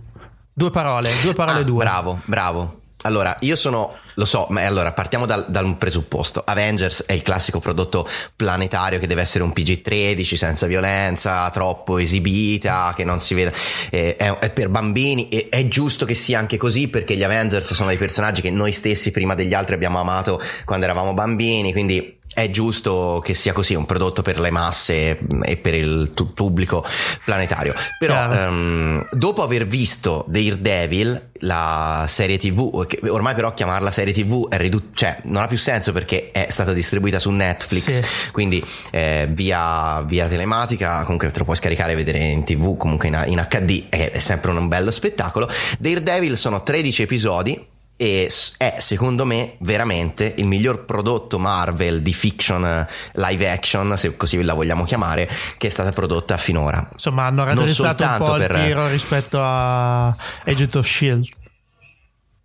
Due 0.53 0.70
parole, 0.70 1.11
due 1.23 1.35
parole 1.35 1.61
Ah, 1.61 1.64
due. 1.64 1.85
Bravo, 1.85 2.20
bravo. 2.27 2.81
Allora, 3.05 3.35
io 3.41 3.57
sono, 3.57 3.97
lo 4.14 4.25
so, 4.25 4.47
ma 4.51 4.64
allora 4.64 4.93
partiamo 4.93 5.27
dal, 5.27 5.47
da 5.49 5.61
un 5.61 5.77
presupposto. 5.77 6.43
Avengers 6.47 7.05
è 7.07 7.14
il 7.14 7.23
classico 7.23 7.59
prodotto 7.59 8.07
planetario 8.37 9.01
che 9.01 9.09
deve 9.09 9.23
essere 9.23 9.43
un 9.43 9.53
PG-13, 9.53 10.35
senza 10.37 10.66
violenza, 10.66 11.51
troppo 11.51 11.99
esibita, 11.99 12.93
che 12.95 13.03
non 13.03 13.18
si 13.18 13.35
vede, 13.35 13.53
eh, 13.91 14.14
è, 14.14 14.31
è 14.39 14.51
per 14.51 14.68
bambini 14.68 15.29
e 15.31 15.49
è 15.51 15.66
giusto 15.66 16.05
che 16.05 16.14
sia 16.14 16.39
anche 16.39 16.59
così 16.59 16.89
perché 16.89 17.16
gli 17.16 17.25
Avengers 17.25 17.73
sono 17.73 17.89
dei 17.89 17.99
personaggi 17.99 18.41
che 18.41 18.51
noi 18.51 18.70
stessi 18.70 19.11
prima 19.11 19.35
degli 19.35 19.55
altri 19.55 19.75
abbiamo 19.75 19.99
amato 19.99 20.41
quando 20.64 20.85
eravamo 20.85 21.12
bambini, 21.12 21.73
quindi 21.73 22.20
è 22.35 22.51
giusto 22.51 23.20
che 23.24 23.35
sia 23.35 23.53
così, 23.53 23.74
un 23.74 23.87
prodotto 23.87 24.22
per 24.22 24.39
le 24.41 24.51
masse 24.51 25.18
e 25.43 25.57
per 25.57 25.74
il 25.74 26.12
t- 26.14 26.33
pubblico 26.33 26.85
planetario. 27.24 27.74
Però 27.99 28.28
um, 28.28 29.05
dopo 29.11 29.43
aver 29.43 29.66
visto 29.66 30.24
Daredevil, 30.28 31.30
la 31.45 32.05
serie 32.09 32.39
TV, 32.39 32.87
ormai 33.09 33.35
però 33.35 33.53
chiamarla 33.53 33.91
serie 33.91 34.12
TV 34.12 34.49
è 34.49 34.57
ridu- 34.57 34.95
cioè, 34.95 35.18
non 35.24 35.43
ha 35.43 35.47
più 35.47 35.59
senso 35.59 35.93
perché 35.93 36.30
è 36.33 36.47
stata 36.49 36.72
distribuita 36.72 37.18
su 37.18 37.30
Netflix, 37.30 38.01
sì. 38.01 38.30
quindi 38.30 38.64
eh, 38.91 39.28
via, 39.30 40.03
via, 40.03 40.28
telematica, 40.28 41.03
comunque 41.03 41.30
te 41.30 41.39
lo 41.39 41.45
puoi 41.45 41.57
scaricare 41.57 41.93
e 41.93 41.97
vedere 41.97 42.18
in 42.18 42.45
TV, 42.45 42.76
comunque 42.76 43.09
in, 43.09 43.22
in 43.26 43.47
HD, 43.49 43.89
è, 43.89 44.11
è 44.12 44.18
sempre 44.18 44.51
un 44.53 44.68
bello 44.68 44.91
spettacolo. 44.91 45.51
Daredevil 45.78 46.37
sono 46.37 46.62
13 46.62 47.03
episodi 47.03 47.70
e 48.03 48.28
è 48.57 48.74
secondo 48.80 49.24
me 49.24 49.55
veramente 49.59 50.34
il 50.38 50.46
miglior 50.46 50.84
prodotto 50.84 51.38
Marvel 51.38 52.03
di 52.03 52.12
fiction 52.12 52.64
eh, 52.64 52.88
live 53.12 53.48
action, 53.48 53.96
se 53.96 54.16
così 54.16 54.42
la 54.42 54.55
vogliamo 54.55 54.82
chiamare, 54.82 55.30
che 55.57 55.68
è 55.68 55.70
stata 55.70 55.92
prodotta 55.92 56.36
finora. 56.36 56.88
Insomma, 56.92 57.26
hanno 57.26 57.44
raddrizzato 57.44 58.03
un 58.03 58.14
po' 58.18 58.32
per... 58.34 58.50
il 58.50 58.64
tiro 58.64 58.88
rispetto 58.88 59.38
a 59.40 60.09
Agent 60.44 60.74
of 60.74 60.84
Shield. 60.84 61.28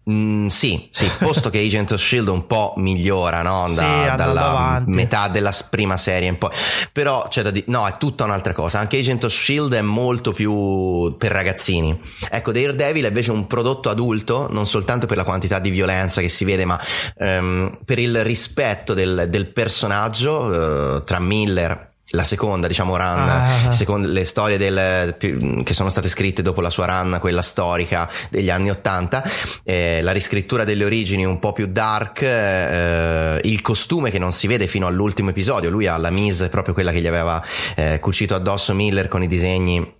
Mm, 0.09 0.47
sì, 0.47 0.87
sì, 0.91 1.09
posto 1.19 1.49
che 1.49 1.59
Agent 1.59 1.91
of 1.91 1.99
Shield 2.01 2.29
un 2.29 2.47
po' 2.47 2.73
migliora 2.77 3.41
no? 3.41 3.65
da, 3.73 4.09
sì, 4.11 4.15
dalla 4.15 4.49
avanti. 4.49 4.91
metà 4.91 5.27
della 5.27 5.53
prima 5.69 5.97
serie 5.97 6.29
in 6.29 6.37
poi, 6.37 6.51
però 6.93 7.27
c'è 7.27 7.41
da 7.41 7.51
dire, 7.51 7.65
no, 7.67 7.85
è 7.85 7.97
tutta 7.97 8.23
un'altra 8.23 8.53
cosa. 8.53 8.79
Anche 8.79 8.97
Agent 8.97 9.25
of 9.25 9.33
Shield 9.33 9.73
è 9.73 9.81
molto 9.81 10.31
più 10.31 11.15
per 11.17 11.31
ragazzini. 11.31 11.99
Ecco, 12.29 12.51
Daredevil 12.51 13.05
è 13.05 13.07
invece 13.07 13.31
un 13.31 13.47
prodotto 13.47 13.89
adulto, 13.89 14.47
non 14.49 14.65
soltanto 14.65 15.07
per 15.07 15.17
la 15.17 15.23
quantità 15.23 15.59
di 15.59 15.69
violenza 15.69 16.21
che 16.21 16.29
si 16.29 16.45
vede, 16.45 16.63
ma 16.63 16.79
um, 17.17 17.77
per 17.83 17.99
il 17.99 18.23
rispetto 18.23 18.93
del, 18.93 19.25
del 19.29 19.47
personaggio 19.47 20.39
uh, 20.39 21.03
tra 21.03 21.19
Miller 21.19 21.95
la 22.11 22.23
seconda 22.23 22.67
diciamo 22.67 22.95
run 22.95 23.29
ah. 23.29 23.71
secondo 23.71 24.07
le 24.07 24.23
storie 24.23 24.57
del, 24.57 25.17
che 25.17 25.73
sono 25.73 25.89
state 25.89 26.07
scritte 26.07 26.41
dopo 26.41 26.61
la 26.61 26.69
sua 26.69 26.85
run 26.85 27.17
quella 27.19 27.41
storica 27.41 28.09
degli 28.29 28.49
anni 28.49 28.69
80 28.69 29.23
eh, 29.63 30.01
la 30.01 30.11
riscrittura 30.11 30.63
delle 30.63 30.85
origini 30.85 31.25
un 31.25 31.39
po' 31.39 31.51
più 31.51 31.67
dark 31.67 32.21
eh, 32.21 33.41
il 33.43 33.61
costume 33.61 34.09
che 34.09 34.19
non 34.19 34.31
si 34.31 34.47
vede 34.47 34.67
fino 34.67 34.87
all'ultimo 34.87 35.31
episodio 35.31 35.69
lui 35.69 35.87
ha 35.87 35.97
la 35.97 36.11
mise 36.11 36.47
proprio 36.47 36.73
quella 36.73 36.91
che 36.91 37.01
gli 37.01 37.07
aveva 37.07 37.43
eh, 37.75 37.99
cucito 37.99 38.35
addosso 38.35 38.73
Miller 38.73 39.09
con 39.09 39.23
i 39.23 39.27
disegni 39.27 39.95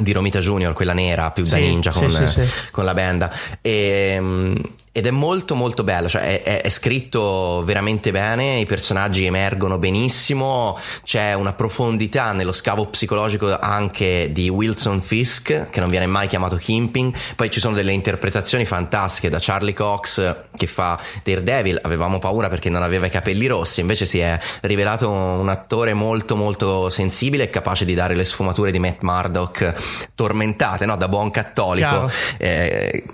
di 0.00 0.12
Romita 0.12 0.40
Junior, 0.40 0.72
quella 0.72 0.92
nera 0.92 1.30
più 1.30 1.44
da 1.44 1.56
ninja 1.56 1.92
con, 1.92 2.10
sì, 2.10 2.26
sì, 2.26 2.42
con 2.72 2.84
la 2.84 2.94
benda 2.94 3.32
e, 3.60 4.14
ehm, 4.16 4.60
ed 4.96 5.08
è 5.08 5.10
molto 5.10 5.56
molto 5.56 5.82
bello, 5.82 6.08
cioè 6.08 6.40
è, 6.40 6.62
è, 6.62 6.68
scritto 6.68 7.64
veramente 7.64 8.12
bene, 8.12 8.58
i 8.58 8.64
personaggi 8.64 9.24
emergono 9.24 9.76
benissimo, 9.76 10.78
c'è 11.02 11.34
una 11.34 11.52
profondità 11.52 12.30
nello 12.30 12.52
scavo 12.52 12.86
psicologico 12.86 13.58
anche 13.58 14.28
di 14.30 14.48
Wilson 14.48 15.02
Fisk, 15.02 15.68
che 15.68 15.80
non 15.80 15.90
viene 15.90 16.06
mai 16.06 16.28
chiamato 16.28 16.54
Kimping, 16.54 17.12
poi 17.34 17.50
ci 17.50 17.58
sono 17.58 17.74
delle 17.74 17.90
interpretazioni 17.90 18.64
fantastiche 18.64 19.30
da 19.30 19.38
Charlie 19.40 19.72
Cox 19.72 20.36
che 20.56 20.68
fa 20.68 20.96
Daredevil, 21.24 21.80
avevamo 21.82 22.20
paura 22.20 22.48
perché 22.48 22.70
non 22.70 22.84
aveva 22.84 23.06
i 23.06 23.10
capelli 23.10 23.48
rossi, 23.48 23.80
invece 23.80 24.06
si 24.06 24.20
è 24.20 24.38
rivelato 24.60 25.10
un 25.10 25.48
attore 25.48 25.92
molto 25.92 26.36
molto 26.36 26.88
sensibile 26.88 27.42
e 27.42 27.50
capace 27.50 27.84
di 27.84 27.94
dare 27.94 28.14
le 28.14 28.22
sfumature 28.22 28.70
di 28.70 28.78
Matt 28.78 29.00
Murdock 29.00 29.74
tormentate, 30.14 30.86
no? 30.86 30.96
da 30.96 31.08
buon 31.08 31.32
cattolico. 31.32 32.08
Eh, 32.38 33.04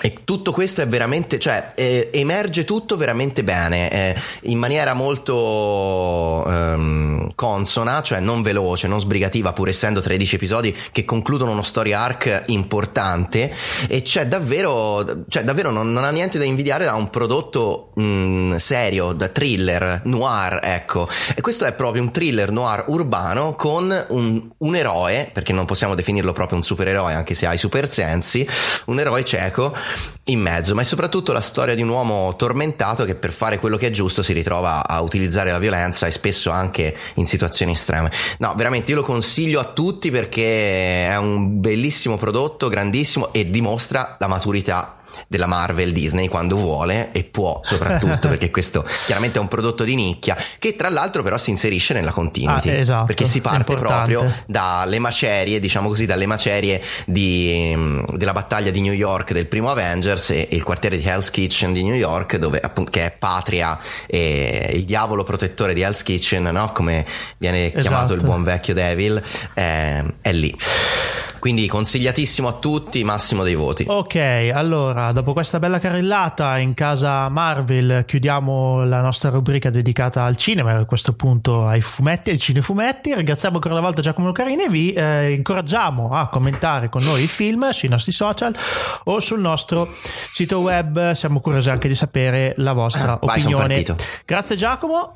e 0.00 0.18
tutto 0.24 0.52
questo 0.52 0.82
è 0.82 0.88
veramente, 0.88 1.38
cioè, 1.38 1.72
eh, 1.74 2.10
emerge 2.12 2.64
tutto 2.64 2.96
veramente 2.96 3.42
bene, 3.42 3.90
eh, 3.90 4.14
in 4.42 4.58
maniera 4.58 4.92
molto 4.92 6.44
ehm, 6.46 7.30
consona, 7.34 8.02
cioè 8.02 8.20
non 8.20 8.42
veloce, 8.42 8.86
non 8.86 9.00
sbrigativa, 9.00 9.52
pur 9.52 9.68
essendo 9.68 10.00
13 10.00 10.34
episodi 10.34 10.76
che 10.92 11.04
concludono 11.04 11.52
uno 11.52 11.62
story 11.62 11.92
arc 11.92 12.44
importante. 12.46 13.52
E 13.88 14.02
c'è 14.02 14.26
davvero, 14.26 15.24
cioè, 15.28 15.44
davvero 15.44 15.70
non, 15.70 15.92
non 15.92 16.04
ha 16.04 16.10
niente 16.10 16.38
da 16.38 16.44
invidiare 16.44 16.84
da 16.84 16.94
un 16.94 17.08
prodotto 17.08 17.92
mh, 17.94 18.02
mm, 18.02 18.56
serio, 18.56 19.12
da 19.12 19.28
thriller, 19.28 20.02
noir, 20.04 20.60
ecco. 20.62 21.08
E 21.34 21.40
questo 21.40 21.64
è 21.64 21.72
proprio 21.72 22.02
un 22.02 22.10
thriller 22.10 22.50
noir 22.50 22.84
urbano 22.88 23.54
con 23.54 24.06
un, 24.08 24.50
un 24.58 24.76
eroe, 24.76 25.30
perché 25.32 25.52
non 25.52 25.64
possiamo 25.64 25.94
definirlo 25.94 26.32
proprio 26.32 26.58
un 26.58 26.64
supereroe, 26.64 27.14
anche 27.14 27.34
se 27.34 27.46
ha 27.46 27.54
i 27.54 27.58
super 27.58 27.90
sensi, 27.90 28.46
un 28.86 29.00
eroe 29.00 29.24
cieco 29.24 29.74
in 30.24 30.40
mezzo, 30.40 30.74
ma 30.74 30.80
è 30.80 30.84
soprattutto 30.84 31.32
la 31.32 31.40
storia 31.40 31.74
di 31.74 31.82
un 31.82 31.88
uomo 31.88 32.34
tormentato 32.36 33.04
che 33.04 33.14
per 33.14 33.32
fare 33.32 33.58
quello 33.58 33.76
che 33.76 33.88
è 33.88 33.90
giusto 33.90 34.22
si 34.22 34.32
ritrova 34.32 34.86
a 34.86 35.00
utilizzare 35.00 35.50
la 35.50 35.58
violenza 35.58 36.06
e 36.06 36.10
spesso 36.10 36.50
anche 36.50 36.96
in 37.14 37.26
situazioni 37.26 37.72
estreme. 37.72 38.10
No, 38.38 38.54
veramente 38.56 38.90
io 38.90 38.98
lo 38.98 39.02
consiglio 39.02 39.60
a 39.60 39.64
tutti 39.64 40.10
perché 40.10 41.06
è 41.08 41.16
un 41.16 41.60
bellissimo 41.60 42.16
prodotto, 42.16 42.68
grandissimo 42.68 43.32
e 43.32 43.50
dimostra 43.50 44.16
la 44.18 44.26
maturità 44.26 44.96
della 45.26 45.46
Marvel 45.46 45.92
Disney 45.92 46.28
quando 46.28 46.56
vuole 46.56 47.12
e 47.12 47.24
può 47.24 47.60
soprattutto 47.62 48.28
perché 48.28 48.50
questo 48.50 48.86
chiaramente 49.04 49.38
è 49.38 49.40
un 49.40 49.48
prodotto 49.48 49.84
di 49.84 49.94
nicchia 49.94 50.36
che 50.58 50.76
tra 50.76 50.88
l'altro 50.88 51.22
però 51.22 51.38
si 51.38 51.50
inserisce 51.50 51.94
nella 51.94 52.10
continuity 52.10 52.70
ah, 52.70 52.74
esatto, 52.74 53.04
perché 53.06 53.24
si 53.26 53.40
parte 53.40 53.76
proprio 53.76 54.32
dalle 54.46 54.98
macerie 54.98 55.60
diciamo 55.60 55.88
così 55.88 56.06
dalle 56.06 56.26
macerie 56.26 56.82
di, 57.06 57.72
mm, 57.74 58.04
della 58.14 58.32
battaglia 58.32 58.70
di 58.70 58.80
New 58.80 58.92
York 58.92 59.32
del 59.32 59.46
primo 59.46 59.70
Avengers 59.70 60.30
e, 60.30 60.48
e 60.50 60.56
il 60.56 60.62
quartiere 60.62 60.96
di 60.98 61.04
Hell's 61.04 61.30
Kitchen 61.30 61.72
di 61.72 61.82
New 61.82 61.94
York 61.94 62.36
dove 62.36 62.60
appunto 62.60 62.90
che 62.90 63.06
è 63.06 63.10
patria 63.10 63.78
e 64.06 64.70
il 64.74 64.84
diavolo 64.84 65.24
protettore 65.24 65.74
di 65.74 65.82
Hell's 65.82 66.02
Kitchen 66.02 66.42
no? 66.44 66.72
come 66.72 67.04
viene 67.38 67.70
chiamato 67.70 67.88
esatto. 67.88 68.14
il 68.14 68.24
buon 68.24 68.42
vecchio 68.42 68.74
Devil 68.74 69.22
eh, 69.54 70.04
è 70.20 70.32
lì 70.32 70.56
quindi 71.44 71.68
consigliatissimo 71.68 72.48
a 72.48 72.52
tutti, 72.54 73.04
massimo 73.04 73.42
dei 73.42 73.54
voti. 73.54 73.84
Ok, 73.86 74.50
allora, 74.54 75.12
dopo 75.12 75.34
questa 75.34 75.58
bella 75.58 75.78
carrellata 75.78 76.56
in 76.56 76.72
casa 76.72 77.28
Marvel, 77.28 78.06
chiudiamo 78.06 78.82
la 78.86 79.02
nostra 79.02 79.28
rubrica 79.28 79.68
dedicata 79.68 80.24
al 80.24 80.38
cinema, 80.38 80.74
a 80.74 80.86
questo 80.86 81.12
punto 81.12 81.66
ai 81.66 81.82
fumetti, 81.82 82.30
ai 82.30 82.38
cinefumetti. 82.38 83.14
Ringraziamo 83.14 83.56
ancora 83.56 83.74
una 83.74 83.82
volta 83.82 84.00
Giacomo 84.00 84.28
Lucarini 84.28 84.64
e 84.64 84.68
vi 84.70 84.92
eh, 84.94 85.34
incoraggiamo 85.34 86.12
a 86.12 86.28
commentare 86.28 86.88
con 86.88 87.04
noi 87.04 87.24
i 87.24 87.28
film 87.28 87.68
sui 87.68 87.90
nostri 87.90 88.12
social 88.12 88.56
o 89.04 89.20
sul 89.20 89.40
nostro 89.40 89.92
sito 90.32 90.60
web. 90.60 91.12
Siamo 91.12 91.42
curiosi 91.42 91.68
anche 91.68 91.88
di 91.88 91.94
sapere 91.94 92.54
la 92.56 92.72
vostra 92.72 93.18
Vai, 93.20 93.38
opinione. 93.38 93.84
Grazie 94.24 94.56
Giacomo. 94.56 95.14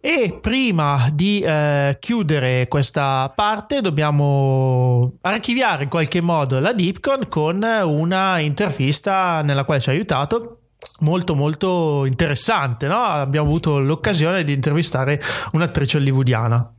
E 0.00 0.38
prima 0.38 1.08
di 1.12 1.40
eh, 1.40 1.96
chiudere 1.98 2.68
questa 2.68 3.32
parte 3.34 3.80
dobbiamo 3.80 5.14
archiviare 5.22 5.84
in 5.84 5.88
qualche 5.88 6.20
modo 6.20 6.58
la 6.60 6.74
Deepcon 6.74 7.28
con 7.28 7.62
una 7.62 8.38
intervista 8.38 9.40
nella 9.40 9.64
quale 9.64 9.80
ci 9.80 9.88
ha 9.88 9.92
aiutato 9.92 10.58
molto 11.00 11.34
molto 11.34 12.04
interessante 12.04 12.86
no? 12.86 13.02
abbiamo 13.02 13.46
avuto 13.46 13.78
l'occasione 13.78 14.44
di 14.44 14.52
intervistare 14.52 15.20
un'attrice 15.52 15.96
hollywoodiana 15.96 16.73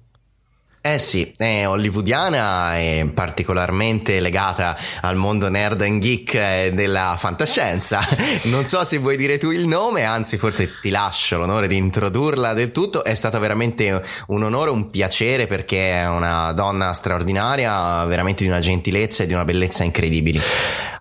eh 0.88 1.00
sì, 1.00 1.34
è 1.36 1.66
hollywoodiana 1.68 2.78
e 2.78 3.10
particolarmente 3.12 4.20
legata 4.20 4.78
al 5.02 5.16
mondo 5.16 5.50
nerd 5.50 5.82
and 5.82 6.00
geek 6.00 6.68
della 6.74 7.16
fantascienza. 7.18 8.06
Non 8.46 8.66
so 8.66 8.84
se 8.86 9.00
vuoi 9.00 9.18
dire 9.18 9.40
tu 9.40 9.50
il 9.50 9.66
nome, 9.66 10.04
anzi 10.04 10.38
forse 10.38 10.74
ti 10.82 10.92
lascio 10.92 11.40
l'onore 11.40 11.68
di 11.68 11.76
introdurla 11.76 12.54
del 12.54 12.72
tutto. 12.72 13.04
È 13.04 13.16
stato 13.16 13.40
veramente 13.40 14.00
un 14.28 14.44
onore, 14.44 14.70
un 14.70 14.92
piacere 14.92 15.48
perché 15.48 16.02
è 16.02 16.08
una 16.08 16.52
donna 16.52 16.94
straordinaria, 16.94 18.06
veramente 18.06 18.44
di 18.44 18.50
una 18.50 18.60
gentilezza 18.60 19.24
e 19.24 19.26
di 19.26 19.34
una 19.34 19.46
bellezza 19.46 19.84
incredibili. 19.84 20.40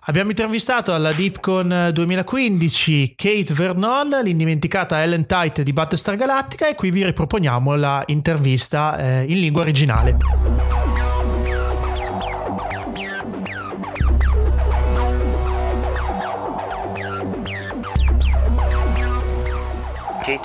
Abbiamo 0.07 0.29
intervistato 0.29 0.93
alla 0.93 1.13
DeepCon 1.13 1.89
2015 1.91 3.13
Kate 3.15 3.53
Vernon, 3.55 4.19
l'indimenticata 4.21 5.01
Ellen 5.01 5.25
Tite 5.25 5.63
di 5.63 5.73
Battlestar 5.73 6.15
Galactica 6.15 6.67
e 6.67 6.75
qui 6.75 6.91
vi 6.91 7.03
riproponiamo 7.03 7.75
la 7.75 8.03
intervista 8.05 8.97
eh, 8.97 9.25
in 9.27 9.39
lingua 9.39 9.61
originale. 9.61 9.74
Kate 9.75 9.89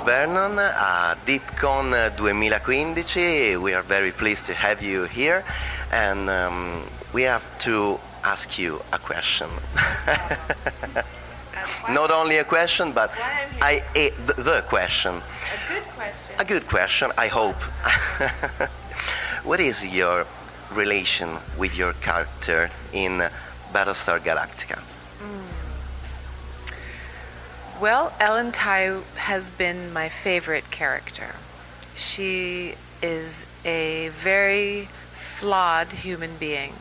Vernon 0.05 0.59
uh, 0.59 1.14
a 1.14 1.16
DeepCon 1.26 2.16
2015. 2.16 3.55
Uh, 3.55 3.61
we 3.61 3.72
are 3.72 3.83
very 3.83 4.11
pleased 4.11 4.47
to 4.47 4.55
have 4.55 4.83
you 4.83 5.05
here 5.05 5.45
and 5.93 6.28
um, 6.28 6.83
we 7.12 7.22
have 7.22 7.45
to 7.61 8.01
ask 8.24 8.59
you 8.59 8.83
a 8.93 8.99
question. 8.99 9.49
Not 11.89 12.11
only 12.11 12.39
a 12.39 12.45
question, 12.45 12.91
but 12.91 13.12
I, 13.62 13.85
eh, 13.95 14.09
a, 14.09 14.11
the, 14.26 14.43
the, 14.43 14.64
question. 14.66 15.14
A 15.14 15.72
good 15.72 15.85
question. 15.95 16.35
A 16.41 16.45
good 16.45 16.66
question, 16.66 17.12
I 17.16 17.28
hope. 17.28 17.62
what 19.45 19.59
is 19.59 19.86
your 19.86 20.26
relation 20.72 21.30
with 21.59 21.76
your 21.76 21.95
character 21.95 22.70
in 22.93 23.22
Battlestar 23.72 24.20
Galactica? 24.20 24.78
Mm. 25.22 26.70
Well, 27.80 28.12
Ellen 28.20 28.53
Tai 28.53 29.01
has 29.16 29.53
been 29.53 29.93
my 29.93 30.09
favorite 30.11 30.70
character. 30.70 31.34
She 31.97 32.74
is 33.03 33.47
a 33.64 34.09
very 34.09 34.88
flawed 35.12 35.88
human 35.88 36.36
being, 36.36 36.74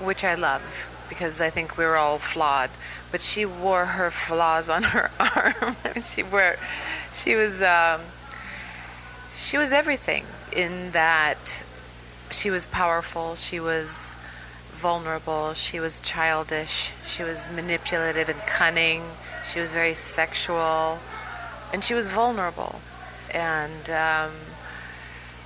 which 0.00 0.22
I 0.22 0.34
love 0.34 0.88
because 1.08 1.40
I 1.40 1.50
think 1.50 1.76
we're 1.76 1.96
all 1.96 2.18
flawed. 2.18 2.70
But 3.10 3.20
she 3.20 3.44
wore 3.44 3.86
her 3.86 4.10
flaws 4.10 4.68
on 4.68 4.84
her 4.84 5.10
arm. 5.20 5.76
she 6.00 6.22
wore, 6.22 6.56
she 7.12 7.34
was, 7.34 7.60
um, 7.62 8.00
she 9.34 9.58
was 9.58 9.72
everything 9.72 10.24
in 10.56 10.90
that 10.92 11.62
she 12.30 12.50
was 12.50 12.66
powerful. 12.66 13.36
She 13.36 13.60
was 13.60 14.16
vulnerable. 14.70 15.54
She 15.54 15.78
was 15.78 16.00
childish. 16.00 16.92
She 17.06 17.22
was 17.22 17.50
manipulative 17.50 18.28
and 18.28 18.40
cunning. 18.40 19.02
She 19.52 19.60
was 19.60 19.72
very 19.72 19.94
sexual, 19.94 20.98
and 21.72 21.84
she 21.84 21.94
was 21.94 22.08
vulnerable. 22.08 22.80
And 23.32 23.90
um, 23.90 24.32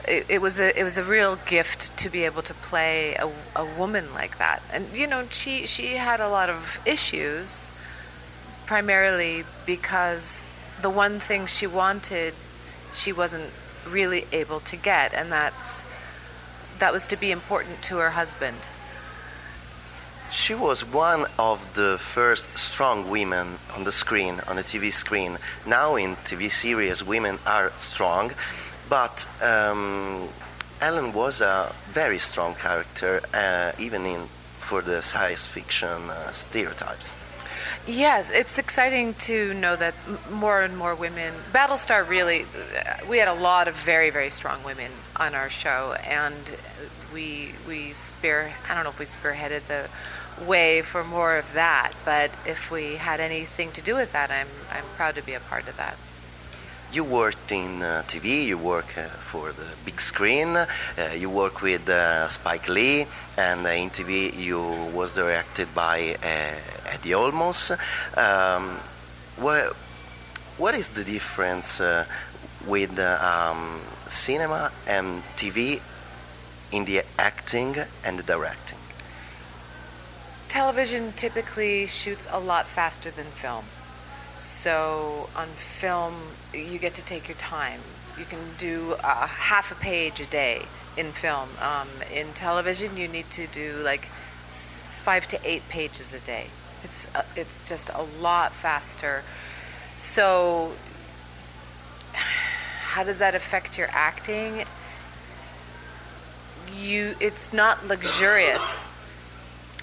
it, 0.08 0.26
it, 0.28 0.40
was 0.40 0.58
a 0.58 0.78
it 0.78 0.84
was 0.84 0.96
a 0.96 1.04
real 1.04 1.36
gift 1.36 1.96
to 1.98 2.08
be 2.08 2.24
able 2.24 2.42
to 2.42 2.54
play 2.54 3.14
a, 3.14 3.30
a 3.56 3.64
woman 3.64 4.12
like 4.14 4.38
that. 4.38 4.62
And 4.72 4.86
you 4.94 5.06
know, 5.06 5.26
she 5.30 5.66
she 5.66 5.96
had 5.96 6.20
a 6.20 6.28
lot 6.28 6.48
of 6.48 6.80
issues, 6.86 7.72
primarily 8.66 9.44
because 9.66 10.44
the 10.80 10.90
one 10.90 11.20
thing 11.20 11.46
she 11.46 11.66
wanted, 11.66 12.32
she 12.94 13.12
wasn't 13.12 13.50
really 13.88 14.26
able 14.32 14.60
to 14.60 14.76
get, 14.76 15.14
and 15.14 15.30
that's 15.30 15.84
that 16.78 16.92
was 16.92 17.06
to 17.08 17.16
be 17.16 17.30
important 17.30 17.82
to 17.82 17.96
her 17.98 18.10
husband. 18.10 18.56
She 20.30 20.54
was 20.54 20.84
one 20.84 21.26
of 21.38 21.74
the 21.74 21.98
first 21.98 22.56
strong 22.56 23.10
women 23.10 23.58
on 23.74 23.84
the 23.84 23.92
screen, 23.92 24.40
on 24.46 24.56
the 24.56 24.62
TV 24.62 24.92
screen. 24.92 25.38
Now 25.66 25.96
in 25.96 26.16
TV 26.16 26.50
series, 26.50 27.04
women 27.04 27.38
are 27.46 27.72
strong, 27.76 28.32
but 28.88 29.26
um, 29.42 30.28
Ellen 30.80 31.12
was 31.12 31.40
a 31.40 31.72
very 31.88 32.18
strong 32.18 32.54
character, 32.54 33.20
uh, 33.34 33.72
even 33.78 34.06
in 34.06 34.28
for 34.60 34.80
the 34.80 35.02
science 35.02 35.46
fiction 35.46 36.08
uh, 36.08 36.32
stereotypes. 36.32 37.19
Yes, 37.90 38.30
it's 38.30 38.56
exciting 38.56 39.14
to 39.14 39.52
know 39.54 39.74
that 39.74 39.94
more 40.30 40.62
and 40.62 40.76
more 40.76 40.94
women. 40.94 41.34
Battlestar 41.52 42.08
really, 42.08 42.46
we 43.08 43.18
had 43.18 43.26
a 43.26 43.34
lot 43.34 43.66
of 43.66 43.74
very 43.74 44.10
very 44.10 44.30
strong 44.30 44.62
women 44.62 44.92
on 45.16 45.34
our 45.34 45.50
show, 45.50 45.96
and 46.06 46.36
we 47.12 47.50
we 47.66 47.92
spear. 47.92 48.52
I 48.68 48.74
don't 48.74 48.84
know 48.84 48.90
if 48.90 49.00
we 49.00 49.06
spearheaded 49.06 49.66
the 49.66 49.88
way 50.46 50.82
for 50.82 51.02
more 51.02 51.36
of 51.36 51.52
that, 51.54 51.92
but 52.04 52.30
if 52.46 52.70
we 52.70 52.94
had 52.94 53.18
anything 53.18 53.72
to 53.72 53.82
do 53.82 53.96
with 53.96 54.12
that, 54.12 54.30
I'm 54.30 54.46
I'm 54.70 54.84
proud 54.96 55.16
to 55.16 55.22
be 55.22 55.34
a 55.34 55.40
part 55.40 55.66
of 55.66 55.76
that. 55.76 55.96
You 56.92 57.04
worked 57.04 57.52
in 57.52 57.82
uh, 57.82 58.02
TV, 58.06 58.46
you 58.46 58.58
work 58.58 58.98
uh, 58.98 59.02
for 59.30 59.52
the 59.52 59.66
big 59.84 60.00
screen, 60.00 60.56
uh, 60.56 60.66
you 61.16 61.30
work 61.30 61.62
with 61.62 61.88
uh, 61.88 62.28
Spike 62.28 62.68
Lee, 62.68 63.06
and 63.36 63.66
uh, 63.66 63.70
in 63.70 63.90
TV 63.90 64.36
you 64.36 64.60
was 64.92 65.14
directed 65.14 65.72
by 65.74 66.16
uh, 66.90 66.94
Eddie 66.94 67.10
Olmos. 67.10 67.70
Um, 68.16 68.78
what, 69.36 69.74
what 70.58 70.74
is 70.74 70.90
the 70.90 71.04
difference 71.04 71.80
with 72.66 72.98
um, 72.98 73.80
cinema 74.08 74.70
and 74.86 75.22
TV 75.36 75.80
in 76.72 76.84
the 76.84 77.02
acting 77.18 77.76
and 78.04 78.18
the 78.18 78.22
directing? 78.22 78.78
Television 80.48 81.12
typically 81.12 81.86
shoots 81.86 82.26
a 82.30 82.40
lot 82.40 82.66
faster 82.66 83.10
than 83.10 83.26
film. 83.26 83.64
So 84.40 85.28
on 85.36 85.46
film, 85.46 86.14
you 86.52 86.78
get 86.78 86.94
to 86.94 87.04
take 87.04 87.28
your 87.28 87.36
time. 87.36 87.80
You 88.18 88.24
can 88.24 88.40
do 88.58 88.94
uh, 89.04 89.26
half 89.26 89.70
a 89.70 89.74
page 89.76 90.20
a 90.20 90.26
day 90.26 90.62
in 90.96 91.12
film. 91.12 91.48
Um, 91.60 91.88
in 92.12 92.32
television, 92.32 92.96
you 92.96 93.06
need 93.06 93.30
to 93.30 93.46
do 93.46 93.80
like 93.84 94.06
five 95.04 95.28
to 95.28 95.40
eight 95.44 95.66
pages 95.68 96.12
a 96.12 96.20
day. 96.20 96.48
It's 96.82 97.14
uh, 97.14 97.22
it's 97.36 97.68
just 97.68 97.90
a 97.90 98.02
lot 98.20 98.52
faster. 98.52 99.22
So 99.98 100.72
how 102.12 103.04
does 103.04 103.18
that 103.18 103.36
affect 103.36 103.78
your 103.78 103.88
acting? 103.92 104.64
You, 106.76 107.14
it's 107.20 107.52
not 107.52 107.86
luxurious. 107.86 108.82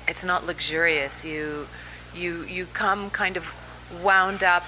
It's 0.08 0.26
not 0.26 0.46
luxurious. 0.46 1.24
You, 1.24 1.68
you, 2.14 2.44
you 2.44 2.66
come 2.74 3.10
kind 3.10 3.38
of 3.38 3.46
wound 4.04 4.44
up, 4.44 4.66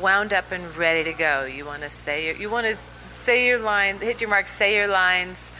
wound 0.00 0.32
up 0.32 0.52
and 0.52 0.76
ready 0.76 1.10
to 1.10 1.12
go. 1.12 1.44
You 1.44 1.64
want 1.64 1.82
to 1.82 1.90
say 1.90 2.26
your, 2.26 2.36
you 2.36 2.50
want 2.50 2.66
to 2.66 2.76
say 3.04 3.48
your 3.48 3.58
line, 3.58 3.98
hit 3.98 4.20
your 4.20 4.30
mark, 4.30 4.46
say 4.46 4.76
your 4.76 4.86
lines, 4.86 5.50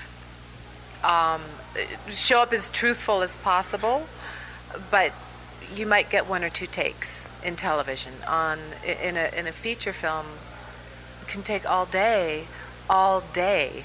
um, 1.02 1.40
show 2.12 2.38
up 2.38 2.52
as 2.52 2.68
truthful 2.68 3.22
as 3.22 3.36
possible, 3.36 4.06
but 4.92 5.12
you 5.74 5.86
might 5.86 6.10
get 6.10 6.26
one 6.26 6.44
or 6.44 6.50
two 6.50 6.66
takes 6.66 7.26
in 7.44 7.56
television. 7.56 8.12
On 8.26 8.58
in 8.84 9.16
a 9.16 9.30
in 9.36 9.46
a 9.46 9.52
feature 9.52 9.92
film, 9.92 10.26
can 11.26 11.42
take 11.42 11.68
all 11.68 11.86
day, 11.86 12.46
all 12.88 13.22
day, 13.32 13.84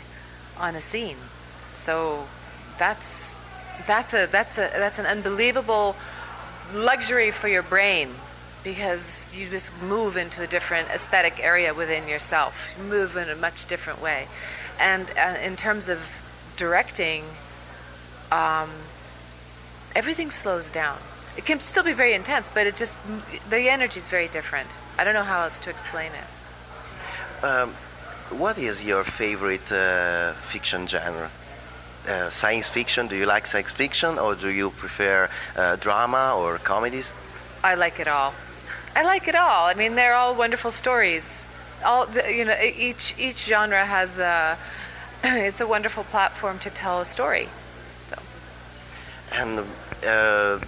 on 0.58 0.76
a 0.76 0.82
scene. 0.82 1.18
So 1.74 2.28
that's 2.78 3.34
that's 3.88 4.14
a 4.14 4.28
that's 4.28 4.58
a 4.58 4.70
that's 4.74 5.00
an 5.00 5.06
unbelievable 5.06 5.96
luxury 6.74 7.32
for 7.32 7.48
your 7.48 7.64
brain 7.64 8.10
because 8.64 9.36
you 9.36 9.50
just 9.50 9.72
move 9.82 10.16
into 10.16 10.42
a 10.44 10.48
different 10.48 10.88
aesthetic 10.90 11.40
area 11.40 11.74
within 11.74 12.08
yourself. 12.08 12.72
You 12.78 12.84
move 12.84 13.18
in 13.18 13.30
a 13.30 13.36
much 13.36 13.66
different 13.66 14.02
way. 14.02 14.28
And 14.80 15.08
uh, 15.18 15.38
in 15.44 15.56
terms 15.56 15.90
of 15.90 16.00
directing, 16.58 17.24
um, 18.32 18.70
everything 19.96 20.30
slows 20.30 20.70
down. 20.70 21.00
It 21.38 21.46
can 21.46 21.60
still 21.60 21.84
be 21.84 21.94
very 21.94 22.14
intense, 22.14 22.50
but 22.50 22.68
it 22.68 22.76
just, 22.76 22.98
the 23.50 23.70
energy 23.70 24.00
is 24.00 24.10
very 24.10 24.28
different. 24.28 24.70
I 24.98 25.04
don't 25.04 25.14
know 25.14 25.24
how 25.24 25.44
else 25.44 25.60
to 25.60 25.70
explain 25.70 26.12
it. 26.12 27.46
Um, 27.46 27.70
what 28.30 28.58
is 28.58 28.84
your 28.84 29.04
favorite 29.04 29.72
uh, 29.72 30.34
fiction 30.34 30.88
genre? 30.88 31.30
Uh, 32.08 32.30
science 32.30 32.68
fiction? 32.68 33.08
Do 33.08 33.16
you 33.16 33.26
like 33.26 33.48
science 33.48 33.72
fiction 33.72 34.18
or 34.18 34.36
do 34.36 34.50
you 34.50 34.72
prefer 34.72 35.30
uh, 35.56 35.76
drama 35.78 36.36
or 36.36 36.58
comedies? 36.58 37.14
I 37.64 37.76
like 37.76 38.00
it 38.00 38.08
all. 38.08 38.34
I 38.96 39.04
like 39.04 39.28
it 39.28 39.36
all. 39.36 39.68
I 39.68 39.74
mean, 39.74 39.96
they're 39.96 40.16
all 40.16 40.36
wonderful 40.36 40.72
stories. 40.72 41.46
All 41.86 42.06
the, 42.06 42.32
you 42.32 42.46
know, 42.46 42.56
each 42.62 43.16
each 43.18 43.46
genre 43.46 43.86
has 43.86 44.20
a 44.20 44.58
it's 45.24 45.62
a 45.62 45.68
wonderful 45.68 46.04
platform 46.06 46.60
to 46.60 46.70
tell 46.70 47.00
a 47.00 47.06
story. 47.06 47.48
So. 48.10 48.22
And 49.34 49.60
uh, 50.06 50.60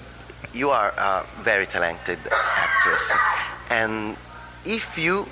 you 0.53 0.69
are 0.69 0.93
a 0.97 1.25
very 1.41 1.65
talented 1.65 2.19
actress, 2.31 3.11
and 3.69 4.15
if 4.65 4.97
you. 4.97 5.27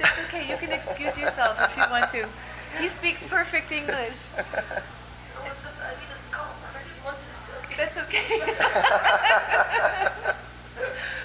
It's 0.00 0.18
okay. 0.26 0.48
You 0.50 0.56
can 0.56 0.72
excuse 0.72 1.16
yourself 1.16 1.56
if 1.60 1.76
you 1.76 1.84
want 1.90 2.10
to. 2.10 2.26
He 2.80 2.88
speaks 2.88 3.24
perfect 3.24 3.70
English. 3.70 4.18
That's 7.76 7.96
okay. 7.98 8.22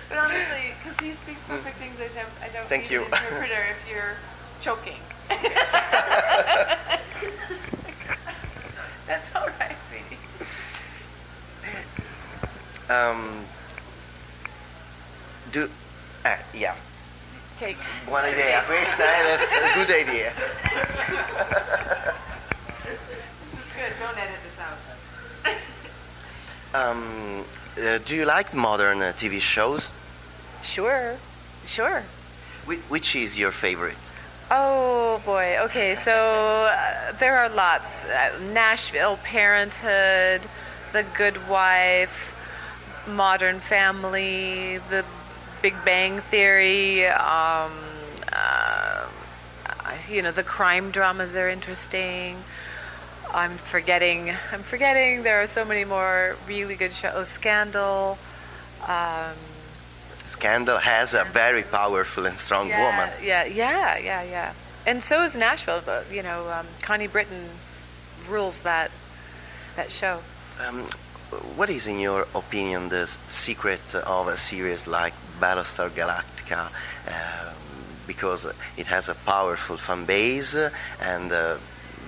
but 0.10 0.18
honestly, 0.18 0.74
because 0.82 1.00
he 1.00 1.12
speaks 1.12 1.42
perfect 1.44 1.82
English, 1.82 2.14
I, 2.16 2.26
I 2.46 2.50
don't 2.50 2.66
Thank 2.68 2.84
need 2.84 2.92
you. 2.92 3.02
an 3.02 3.06
interpreter 3.06 3.66
if 3.70 3.88
you're 3.90 4.16
choking. 4.62 4.98
That's 9.08 9.36
all 9.36 9.48
right, 9.60 9.78
sweetie. 9.90 10.18
Um, 12.90 13.46
do. 15.52 15.70
Uh, 16.26 16.36
yeah. 16.54 16.76
Take. 17.58 17.78
Buona 18.06 18.28
idea, 18.30 18.64
questa 18.66 19.04
è 19.04 19.72
a 19.72 19.74
good 19.76 19.90
idea. 19.92 20.32
This 22.84 22.98
is 23.66 23.74
good. 23.76 23.94
Don't 24.00 24.18
edit 24.18 24.40
this 24.44 24.60
out. 24.60 24.78
Um, 26.74 27.46
uh, 27.78 27.98
do 28.06 28.16
you 28.16 28.26
like 28.26 28.54
modern 28.56 29.02
uh, 29.02 29.12
TV 29.16 29.40
shows? 29.42 29.90
Sure, 30.64 31.16
sure. 31.66 32.04
Wh- 32.66 32.80
which 32.92 33.16
is 33.16 33.38
your 33.38 33.52
favorite? 33.52 33.98
Oh 34.52 35.22
boy. 35.26 35.58
Okay, 35.66 35.96
so 35.96 36.12
uh, 36.72 37.12
there 37.20 37.38
are 37.38 37.50
lots. 37.50 38.06
Uh, 38.06 38.32
Nashville, 38.54 39.18
Parenthood, 39.24 40.42
The 40.94 41.04
Good 41.16 41.48
Wife, 41.50 42.34
Modern 43.08 43.60
Family, 43.60 44.80
The 44.90 45.06
Big 45.62 45.76
Bang 45.86 46.20
Theory. 46.20 47.06
Um, 47.08 47.72
uh, 48.32 49.08
you 50.10 50.22
know, 50.22 50.32
the 50.32 50.44
crime 50.44 50.92
dramas 50.92 51.36
are 51.36 51.50
interesting. 51.50 52.38
I'm 53.34 53.58
forgetting. 53.58 54.32
I'm 54.52 54.62
forgetting. 54.62 55.24
There 55.24 55.42
are 55.42 55.48
so 55.48 55.64
many 55.66 55.86
more 55.86 56.36
really 56.48 56.76
good 56.76 56.94
shows. 56.94 57.30
Scandal. 57.30 58.18
Um, 58.88 59.36
Scandal 60.26 60.78
has 60.78 61.14
a 61.14 61.24
very 61.26 61.64
powerful 61.64 62.26
and 62.26 62.38
strong 62.38 62.70
yeah, 62.70 62.86
woman. 62.86 63.10
Yeah, 63.24 63.46
yeah, 63.46 63.98
yeah, 63.98 64.24
yeah. 64.24 64.54
And 64.86 65.04
so 65.04 65.22
is 65.24 65.36
Nashville. 65.36 65.82
But, 65.86 66.12
you 66.12 66.24
know, 66.24 66.50
um, 66.50 66.66
Connie 66.82 67.08
Britton 67.08 67.50
rules 68.28 68.62
that 68.62 68.92
that 69.76 69.92
show. 69.92 70.22
Um, 70.66 70.88
what 71.56 71.70
is, 71.70 71.88
in 71.88 72.00
your 72.00 72.28
opinion, 72.34 72.90
the 72.90 73.08
secret 73.28 73.82
of 73.96 74.28
a 74.28 74.38
series 74.38 74.88
like 74.88 75.14
Battlestar 75.40 75.90
Galactica? 75.90 76.68
Um, 77.08 77.56
because 78.08 78.48
it 78.76 78.88
has 78.88 79.08
a 79.08 79.14
powerful 79.14 79.78
fan 79.78 80.06
base, 80.06 80.56
and 81.00 81.32
uh, 81.32 81.58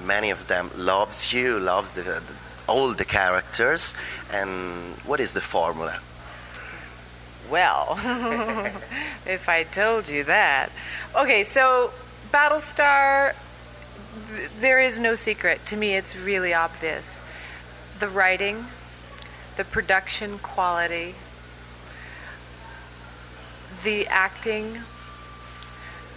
many 0.03 0.31
of 0.31 0.48
them 0.48 0.72
loves 0.76 1.31
you, 1.31 1.60
loves 1.60 1.91
the, 1.91 2.02
the, 2.02 2.22
all 2.68 2.91
the 2.93 3.06
characters. 3.06 3.93
And 4.34 4.95
what 5.06 5.19
is 5.19 5.34
the 5.34 5.41
formula? 5.41 5.99
Well, 7.52 7.99
if 9.27 9.48
I 9.48 9.64
told 9.64 10.10
you 10.10 10.23
that. 10.23 10.72
Okay, 11.15 11.43
so 11.43 11.91
Battlestar, 12.31 13.35
th- 14.34 14.49
there 14.60 14.80
is 14.80 14.99
no 14.99 15.14
secret. 15.14 15.65
To 15.68 15.77
me, 15.77 15.93
it's 15.95 16.15
really 16.15 16.53
obvious. 16.53 17.22
The 17.99 18.07
writing, 18.07 18.65
the 19.57 19.64
production 19.64 20.40
quality, 20.40 21.15
the 23.84 24.07
acting, 24.07 24.80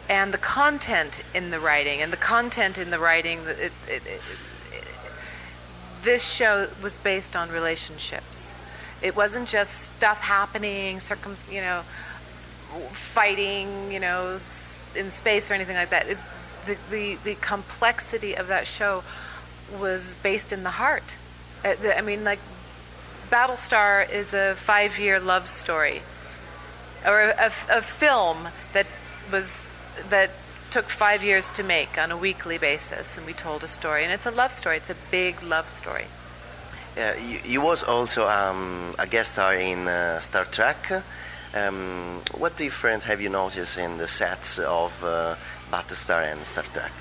and 0.08 0.32
the 0.32 0.38
content 0.38 1.22
in 1.34 1.50
the 1.50 1.58
writing. 1.58 2.00
And 2.00 2.12
the 2.12 2.18
content 2.18 2.78
in 2.78 2.90
the 2.90 2.98
writing, 2.98 3.40
it, 3.46 3.72
it, 3.88 4.02
it, 4.06 4.22
this 6.02 6.28
show 6.28 6.68
was 6.82 6.98
based 6.98 7.34
on 7.34 7.50
relationships. 7.50 8.54
It 9.02 9.16
wasn't 9.16 9.48
just 9.48 9.94
stuff 9.96 10.20
happening, 10.20 11.00
circum, 11.00 11.36
you 11.50 11.60
know, 11.60 11.82
fighting, 12.92 13.90
you 13.90 14.00
know, 14.00 14.38
in 14.96 15.10
space 15.10 15.50
or 15.50 15.54
anything 15.54 15.76
like 15.76 15.90
that. 15.90 16.06
It's 16.08 16.24
the, 16.66 16.76
the, 16.90 17.16
the 17.24 17.34
complexity 17.36 18.34
of 18.34 18.48
that 18.48 18.66
show 18.66 19.02
was 19.78 20.16
based 20.22 20.52
in 20.52 20.62
the 20.62 20.70
heart. 20.70 21.16
Uh, 21.64 21.74
I 21.96 22.00
mean, 22.02 22.24
like, 22.24 22.38
Battlestar 23.34 24.08
is 24.08 24.32
a 24.32 24.54
five 24.54 24.96
year 24.96 25.18
love 25.18 25.48
story, 25.48 26.02
or 27.04 27.20
a, 27.20 27.34
a, 27.36 27.78
a 27.78 27.82
film 27.82 28.46
that 28.72 28.86
was 29.32 29.66
that 30.08 30.30
took 30.70 30.84
five 30.84 31.24
years 31.24 31.50
to 31.50 31.64
make 31.64 31.98
on 31.98 32.12
a 32.12 32.16
weekly 32.16 32.58
basis, 32.58 33.16
and 33.16 33.26
we 33.26 33.32
told 33.32 33.64
a 33.64 33.66
story. 33.66 34.04
And 34.04 34.12
it's 34.12 34.26
a 34.26 34.30
love 34.30 34.52
story. 34.52 34.76
It's 34.76 34.90
a 34.90 34.96
big 35.10 35.42
love 35.42 35.68
story. 35.68 36.06
Uh, 36.96 37.14
you, 37.28 37.40
you 37.44 37.60
was 37.60 37.82
also 37.82 38.28
um, 38.28 38.94
a 39.00 39.06
guest 39.08 39.32
star 39.32 39.54
in 39.56 39.88
uh, 39.88 40.20
Star 40.20 40.44
Trek. 40.44 41.02
Um, 41.56 42.20
what 42.38 42.56
difference 42.56 43.02
have 43.06 43.20
you 43.20 43.30
noticed 43.30 43.78
in 43.78 43.98
the 43.98 44.06
sets 44.06 44.60
of 44.60 44.92
uh, 45.02 45.34
Battlestar 45.72 46.30
and 46.30 46.46
Star 46.46 46.64
Trek? 46.72 46.92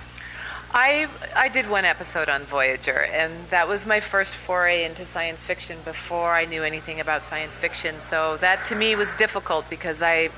I 0.74 1.08
I 1.36 1.50
did 1.50 1.70
one 1.70 1.86
episode 1.86 2.30
on 2.30 2.42
Voyager, 2.42 3.06
and 3.14 3.32
that 3.50 3.68
was 3.68 3.86
my 3.86 4.00
first 4.00 4.36
foray 4.36 4.86
into 4.86 5.06
science 5.06 5.44
fiction 5.44 5.78
before 5.86 6.32
I 6.32 6.46
knew 6.46 6.64
anything 6.64 7.00
about 7.00 7.24
science 7.24 7.60
fiction. 7.60 8.02
So 8.02 8.38
that 8.38 8.66
to 8.66 8.76
me 8.76 8.96
was 8.96 9.14
difficult 9.14 9.70
because 9.70 10.02
I 10.02 10.30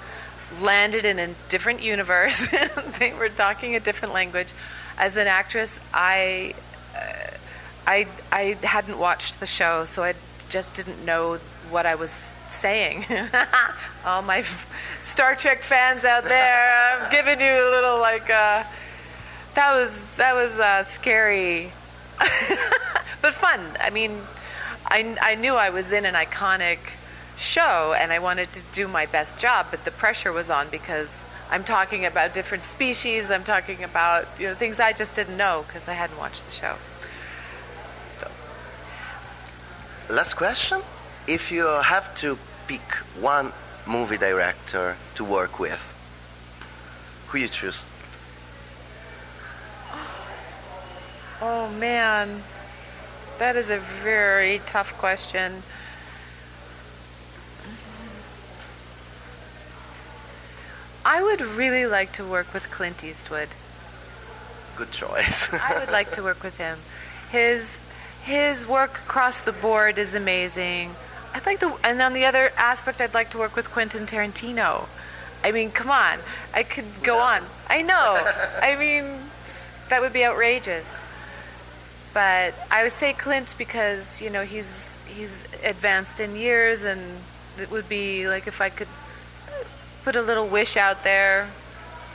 landed 0.61 1.05
in 1.05 1.19
a 1.19 1.29
different 1.47 1.81
universe. 1.81 2.49
they 2.99 3.13
were 3.13 3.29
talking 3.29 3.75
a 3.75 3.79
different 3.79 4.13
language. 4.13 4.51
As 4.97 5.15
an 5.15 5.27
actress, 5.27 5.79
I 5.93 6.53
uh, 6.93 7.37
I 7.87 8.07
I 8.29 8.57
hadn't 8.61 8.99
watched 8.99 9.39
the 9.39 9.45
show, 9.45 9.85
so 9.85 10.03
I 10.03 10.15
just 10.49 10.73
didn't 10.73 11.05
know 11.05 11.39
what 11.69 11.85
I 11.85 11.95
was 11.95 12.33
saying. 12.49 13.05
All 14.05 14.21
my 14.21 14.43
Star 14.99 15.35
Trek 15.35 15.61
fans 15.61 16.03
out 16.03 16.25
there, 16.25 16.99
I'm 16.99 17.09
giving 17.09 17.39
you 17.39 17.69
a 17.69 17.71
little 17.71 17.99
like. 17.99 18.29
Uh, 18.29 18.63
that 19.55 19.73
was 19.73 20.15
that 20.15 20.35
was 20.35 20.59
uh, 20.59 20.83
scary, 20.83 21.71
but 23.21 23.33
fun. 23.33 23.61
I 23.79 23.89
mean, 23.89 24.21
I 24.85 25.17
I 25.21 25.35
knew 25.35 25.55
I 25.55 25.69
was 25.69 25.91
in 25.91 26.05
an 26.05 26.13
iconic 26.13 26.79
show, 27.37 27.95
and 27.97 28.11
I 28.11 28.19
wanted 28.19 28.51
to 28.53 28.61
do 28.71 28.87
my 28.87 29.05
best 29.05 29.39
job, 29.39 29.67
but 29.71 29.85
the 29.85 29.91
pressure 29.91 30.31
was 30.31 30.49
on 30.49 30.67
because 30.69 31.25
I'm 31.49 31.63
talking 31.63 32.05
about 32.05 32.33
different 32.33 32.63
species. 32.63 33.31
I'm 33.31 33.43
talking 33.43 33.83
about 33.83 34.27
you 34.39 34.47
know 34.47 34.55
things 34.55 34.79
I 34.79 34.93
just 34.93 35.15
didn't 35.15 35.37
know 35.37 35.63
because 35.67 35.87
I 35.87 35.93
hadn't 35.93 36.17
watched 36.17 36.45
the 36.45 36.51
show. 36.51 36.75
Last 40.09 40.35
question. 40.35 40.81
If 41.27 41.51
you 41.51 41.65
have 41.65 42.13
to 42.15 42.37
pick 42.67 42.87
one 43.19 43.51
movie 43.87 44.17
director 44.17 44.95
to 45.15 45.23
work 45.23 45.59
with, 45.59 45.81
who 47.27 47.39
you 47.39 47.47
choose? 47.47 47.85
Oh 51.41 51.69
man, 51.69 52.43
that 53.39 53.55
is 53.55 53.69
a 53.69 53.77
very 53.77 54.61
tough 54.65 54.97
question. 54.97 55.63
I 61.03 61.21
would 61.21 61.41
really 61.41 61.85
like 61.85 62.13
to 62.13 62.25
work 62.25 62.53
with 62.53 62.71
Clint 62.71 63.03
Eastwood. 63.03 63.49
Good 64.75 64.91
choice. 64.91 65.53
I 65.53 65.77
would 65.77 65.91
like 65.91 66.11
to 66.13 66.23
work 66.23 66.41
with 66.41 66.57
him. 66.57 66.79
His 67.31 67.79
his 68.23 68.65
work 68.65 68.99
across 69.05 69.41
the 69.41 69.51
board 69.51 69.97
is 69.97 70.15
amazing. 70.15 70.95
I'd 71.33 71.45
like 71.45 71.59
to, 71.59 71.75
and 71.83 72.01
on 72.01 72.13
the 72.13 72.25
other 72.25 72.51
aspect, 72.57 73.01
I'd 73.01 73.13
like 73.13 73.29
to 73.31 73.37
work 73.37 73.55
with 73.55 73.69
Quentin 73.69 74.05
Tarantino. 74.05 74.87
I 75.43 75.51
mean, 75.51 75.69
come 75.69 75.91
on, 75.91 76.19
I 76.53 76.63
could 76.63 77.03
go 77.03 77.19
on. 77.19 77.43
I 77.69 77.81
know. 77.81 78.15
I 78.61 78.75
mean, 78.77 79.19
that 79.89 80.01
would 80.01 80.13
be 80.13 80.25
outrageous. 80.25 81.03
But 82.15 82.55
I 82.71 82.83
would 82.83 82.93
say 82.93 83.11
Clint 83.11 83.55
because 83.57 84.21
you 84.21 84.29
know 84.29 84.43
he's 84.43 84.97
he's 85.05 85.43
advanced 85.65 86.21
in 86.21 86.37
years, 86.37 86.85
and 86.85 87.01
it 87.59 87.69
would 87.69 87.89
be 87.89 88.29
like 88.29 88.47
if 88.47 88.61
I 88.61 88.69
could 88.69 88.87
put 90.05 90.15
a 90.15 90.21
little 90.21 90.47
wish 90.47 90.77
out 90.77 91.03
there 91.03 91.47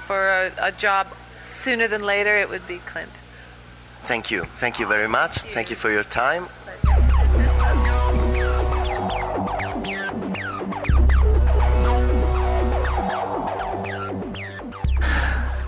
for 0.07 0.17
a, 0.17 0.53
a 0.69 0.73
job 0.73 1.07
sooner 1.45 1.87
than 1.87 2.03
later, 2.03 2.35
it 2.35 2.49
would 2.49 2.67
be 2.67 2.79
Clint. 2.79 3.13
Thank 4.05 4.31
you. 4.31 4.47
Thank 4.57 4.81
you 4.81 4.87
very 4.87 5.07
much. 5.07 5.37
Thank 5.37 5.69
you 5.69 5.77
for 5.77 5.91
your 5.91 6.05
time. 6.05 6.47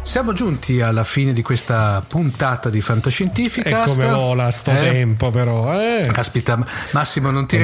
Siamo 0.05 0.33
giunti 0.33 0.81
alla 0.81 1.05
fine 1.05 1.33
di 1.33 1.43
questa 1.43 2.03
puntata 2.07 2.69
di 2.69 2.81
Fantascientifica. 2.81 3.85
E 3.85 3.87
come 3.87 4.07
vola 4.11 4.51
sto 4.51 4.73
tempo 4.73 5.31
però, 5.31 5.73
eh? 5.81 6.09
Caspita, 6.13 6.59
Massimo, 6.91 7.31
non 7.31 7.47
ti, 7.47 7.57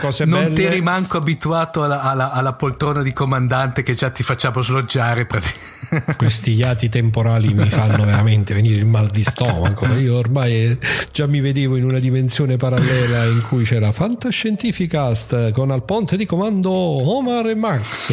cose 0.00 0.24
non 0.24 0.54
ti 0.54 0.64
eri 0.64 0.80
manco 0.80 1.18
abituato 1.18 1.84
alla, 1.84 2.00
alla- 2.00 2.32
alla 2.32 2.54
poltrona 2.54 3.02
di 3.02 3.12
comandante 3.12 3.82
che 3.82 3.92
già 3.94 4.08
ti 4.08 4.22
facciamo 4.22 4.62
sloggiare. 4.62 5.26
Questi 6.16 6.52
iati 6.54 6.88
temporali 6.88 7.52
mi 7.52 7.68
fanno 7.68 8.04
veramente 8.06 8.54
venire 8.54 8.76
il 8.76 8.86
mal 8.86 9.08
di 9.08 9.22
stomaco. 9.22 9.86
Io 9.96 10.16
ormai 10.16 10.52
eh, 10.54 10.78
già 11.12 11.26
mi 11.26 11.40
vedevo 11.40 11.76
in 11.76 11.84
una 11.84 11.98
dimensione 11.98 12.56
parallela 12.56 13.26
in 13.26 13.42
cui 13.42 13.64
c'era 13.64 13.92
Fantascientificast 13.92 15.52
con 15.52 15.70
al 15.70 15.84
ponte 15.84 16.16
di 16.16 16.24
comando 16.24 16.70
Omar 16.70 17.46
e 17.48 17.54
Max. 17.54 18.12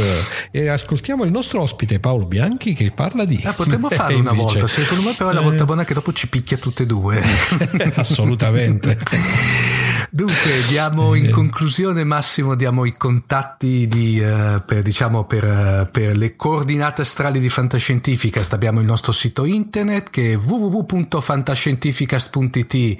E 0.51 0.67
ascoltiamo 0.67 1.23
il 1.23 1.31
nostro 1.31 1.61
ospite 1.61 2.01
Paolo 2.01 2.25
Bianchi 2.25 2.73
che 2.73 2.91
parla 2.91 3.23
di. 3.23 3.28
Ah, 3.43 3.53
potremmo 3.53 3.89
E 3.89 3.95
fare 3.95 4.14
una 4.15 4.31
invece- 4.31 4.60
volta, 4.60 4.68
secondo 4.68 5.03
me 5.03 5.14
però 5.14 5.30
è 5.30 5.34
la 5.34 5.41
volta 5.41 5.65
buona 5.65 5.84
che 5.84 5.93
dopo 5.93 6.11
ci 6.14 6.27
picchia 6.27 6.57
tutte 6.57 6.84
e 6.84 6.85
due. 6.85 7.22
Assolutamente. 7.95 8.97
Dunque, 10.11 10.64
diamo 10.68 11.14
in 11.14 11.30
conclusione, 11.31 12.03
Massimo, 12.03 12.56
diamo 12.56 12.86
i 12.86 12.94
contatti 12.98 13.88
di, 13.88 14.19
eh, 14.19 14.61
per, 14.65 14.81
diciamo, 14.81 15.26
per, 15.26 15.44
eh, 15.44 15.88
per 15.91 16.18
le 16.18 16.36
coordinate 16.36 17.02
astrali 17.02 17.40
di 17.40 17.49
Fantascientificast. 17.49 18.53
Abbiamo 18.53 18.80
il 18.80 18.86
nostro 18.86 19.11
sito 19.11 19.45
internet 19.45 20.10
che 20.10 20.34
è 20.34 20.38
www.fantascientificast.it 20.38 22.98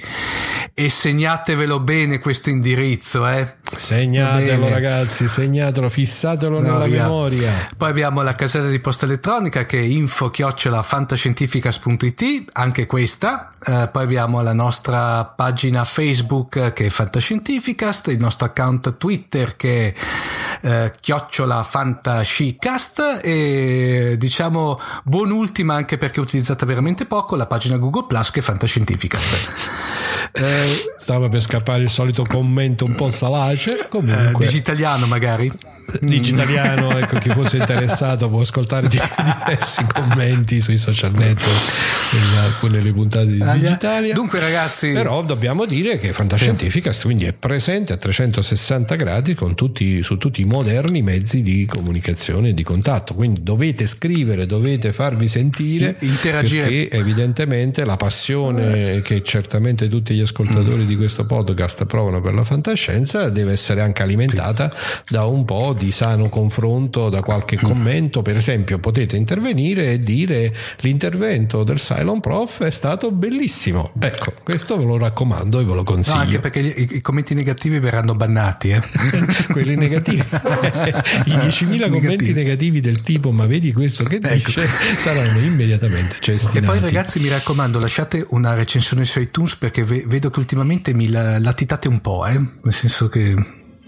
e 0.74 0.90
segnatevelo 0.90 1.80
bene 1.80 2.20
questo 2.20 2.50
indirizzo, 2.50 3.28
eh. 3.28 3.56
Segnatelo 3.72 4.64
Bene. 4.64 4.74
ragazzi, 4.74 5.28
segnatelo, 5.28 5.90
fissatelo 5.90 6.60
No, 6.60 6.72
nella 6.72 6.86
via. 6.86 7.04
memoria. 7.04 7.52
Poi 7.78 7.90
abbiamo 7.90 8.22
la 8.24 8.34
casella 8.34 8.70
di 8.70 8.80
posta 8.80 9.06
elettronica 9.06 9.66
che 9.66 9.78
è 9.80 9.84
info 9.84 10.32
fantascientificas.it, 10.82 12.46
anche 12.54 12.86
questa. 12.86 13.50
Eh, 13.64 13.90
poi 13.92 14.04
abbiamo 14.04 14.42
la 14.42 14.54
nostra 14.54 15.26
pagina 15.26 15.84
Facebook 15.84 16.56
eh, 16.56 16.74
che 16.74 16.86
è 16.86 16.90
Fantascientificast, 17.00 18.10
il 18.10 18.20
nostro 18.20 18.46
account 18.48 18.98
Twitter 18.98 19.56
che 19.56 19.96
è 20.60 20.84
eh, 20.84 20.92
chiocciola 21.00 21.64
fantascicast 21.64 23.22
e 23.24 24.16
diciamo 24.18 24.78
buon'ultima 25.06 25.76
anche 25.76 25.98
perché 25.98 26.20
utilizzata 26.20 26.66
veramente 26.66 27.06
poco 27.06 27.38
la 27.38 27.46
pagina 27.46 27.78
Google 27.78 28.06
Plus 28.06 28.32
che 28.32 28.42
è 28.42 28.44
Fantascientificast. 28.44 29.52
Eh, 30.32 30.94
Stava 31.00 31.28
per 31.28 31.42
scappare 31.42 31.82
il 31.82 31.90
solito 31.90 32.24
commento 32.24 32.86
un 32.86 32.94
po' 32.94 33.10
salace. 33.10 33.88
Comunque, 33.90 34.44
eh, 34.44 34.48
digitaliano 34.48 35.08
magari 35.08 35.52
digitaliano, 36.02 36.98
ecco 36.98 37.18
chi 37.20 37.30
fosse 37.30 37.58
interessato 37.58 38.30
può 38.30 38.42
ascoltare 38.42 38.88
diversi 38.90 39.86
commenti 39.86 40.62
sui 40.62 40.78
social 40.78 41.14
network 41.14 41.58
alcune 42.40 42.78
delle 42.78 42.94
puntate 42.94 43.28
di 43.28 43.42
ah, 43.42 43.54
Digitalia. 43.54 44.14
Dunque 44.14 44.40
ragazzi, 44.40 44.92
però 44.92 45.22
dobbiamo 45.24 45.66
dire 45.66 45.98
che 45.98 46.14
Fantascientificast 46.14 47.04
quindi 47.04 47.26
è 47.26 47.34
presente 47.34 47.94
a 47.94 47.98
360 47.98 48.96
gradi 48.96 49.38
tutti, 49.56 50.04
su 50.04 50.18
tutti 50.18 50.42
i 50.42 50.46
moderni 50.46 51.02
mezzi 51.02 51.42
di 51.42 51.66
comunicazione 51.66 52.50
e 52.50 52.54
di 52.54 52.64
contatto, 52.64 53.14
quindi 53.14 53.42
dovete 53.44 53.88
scrivere, 53.88 54.46
dovete 54.46 54.94
farvi 54.94 55.28
sentire, 55.28 55.96
interagire. 56.00 56.62
perché 56.62 56.92
evidentemente 56.92 57.86
la 57.86 57.98
passione 57.98 59.02
che 59.02 59.22
certamente 59.24 59.88
tutti 59.88 60.14
gli 60.14 60.22
ascoltatori 60.22 60.86
di 60.86 60.96
questo 60.96 61.26
podcast 61.26 61.86
provano 61.86 62.22
per 62.22 62.34
la 62.34 62.44
fantascienza 62.44 63.30
deve 63.30 63.54
essere 63.54 63.82
anche 63.82 64.04
alimentata 64.04 64.72
da 65.08 65.26
un 65.26 65.46
po' 65.46 65.74
di 65.80 65.92
sano 65.92 66.28
confronto, 66.30 67.10
da 67.10 67.22
qualche 67.22 67.58
commento. 67.58 68.22
Per 68.22 68.36
esempio, 68.36 68.78
potete 68.80 69.16
intervenire 69.16 69.94
e 69.94 70.00
dire 70.00 70.54
l'intervento 70.82 71.64
del 71.64 71.80
Cylon 71.80 72.20
Prof 72.20 72.64
è 72.64 72.72
stato 72.72 73.12
bellissimo. 73.12 73.92
Ecco, 73.98 74.34
questo 74.44 74.78
ve 74.78 74.84
lo 74.84 74.98
raccomando 74.98 75.60
e 75.60 75.64
ve 75.64 75.74
lo 75.74 75.84
consiglio. 75.84 76.18
No, 76.18 76.22
anche 76.24 76.40
perché 76.40 76.60
i, 76.60 76.96
i, 76.98 77.02
commenti 77.02 77.34
negativi 77.34 77.80
verranno 77.80 78.14
bannati. 78.14 78.72
Eh? 78.72 78.82
Quelli 79.50 79.76
negativi, 79.76 80.20
i 80.22 81.32
10.000 81.32 81.90
commenti 81.90 82.34
negativi 82.34 82.82
del 82.82 83.02
tipo 83.02 83.32
ma 83.32 83.46
vedi 83.46 83.72
questo 83.72 84.04
che 84.04 84.20
ecco. 84.22 84.52
dice 84.52 84.68
saranno 84.98 85.40
immediatamente 85.40 86.18
cestinati. 86.20 86.58
E 86.58 86.62
poi 86.62 86.80
ragazzi 86.80 87.20
mi 87.20 87.30
raccomando 87.30 87.80
lasciate 87.80 88.26
una 88.30 88.54
recensione 88.54 89.06
su 89.06 89.20
iTunes 89.20 89.56
perché 89.56 89.84
vedo 89.84 90.30
che 90.30 90.40
ultimamente 90.40 90.94
mi 90.94 91.10
latitate 91.10 91.88
un 91.88 92.02
po', 92.02 92.26
eh? 92.26 92.38
nel 92.38 92.74
senso 92.74 93.08
che 93.08 93.36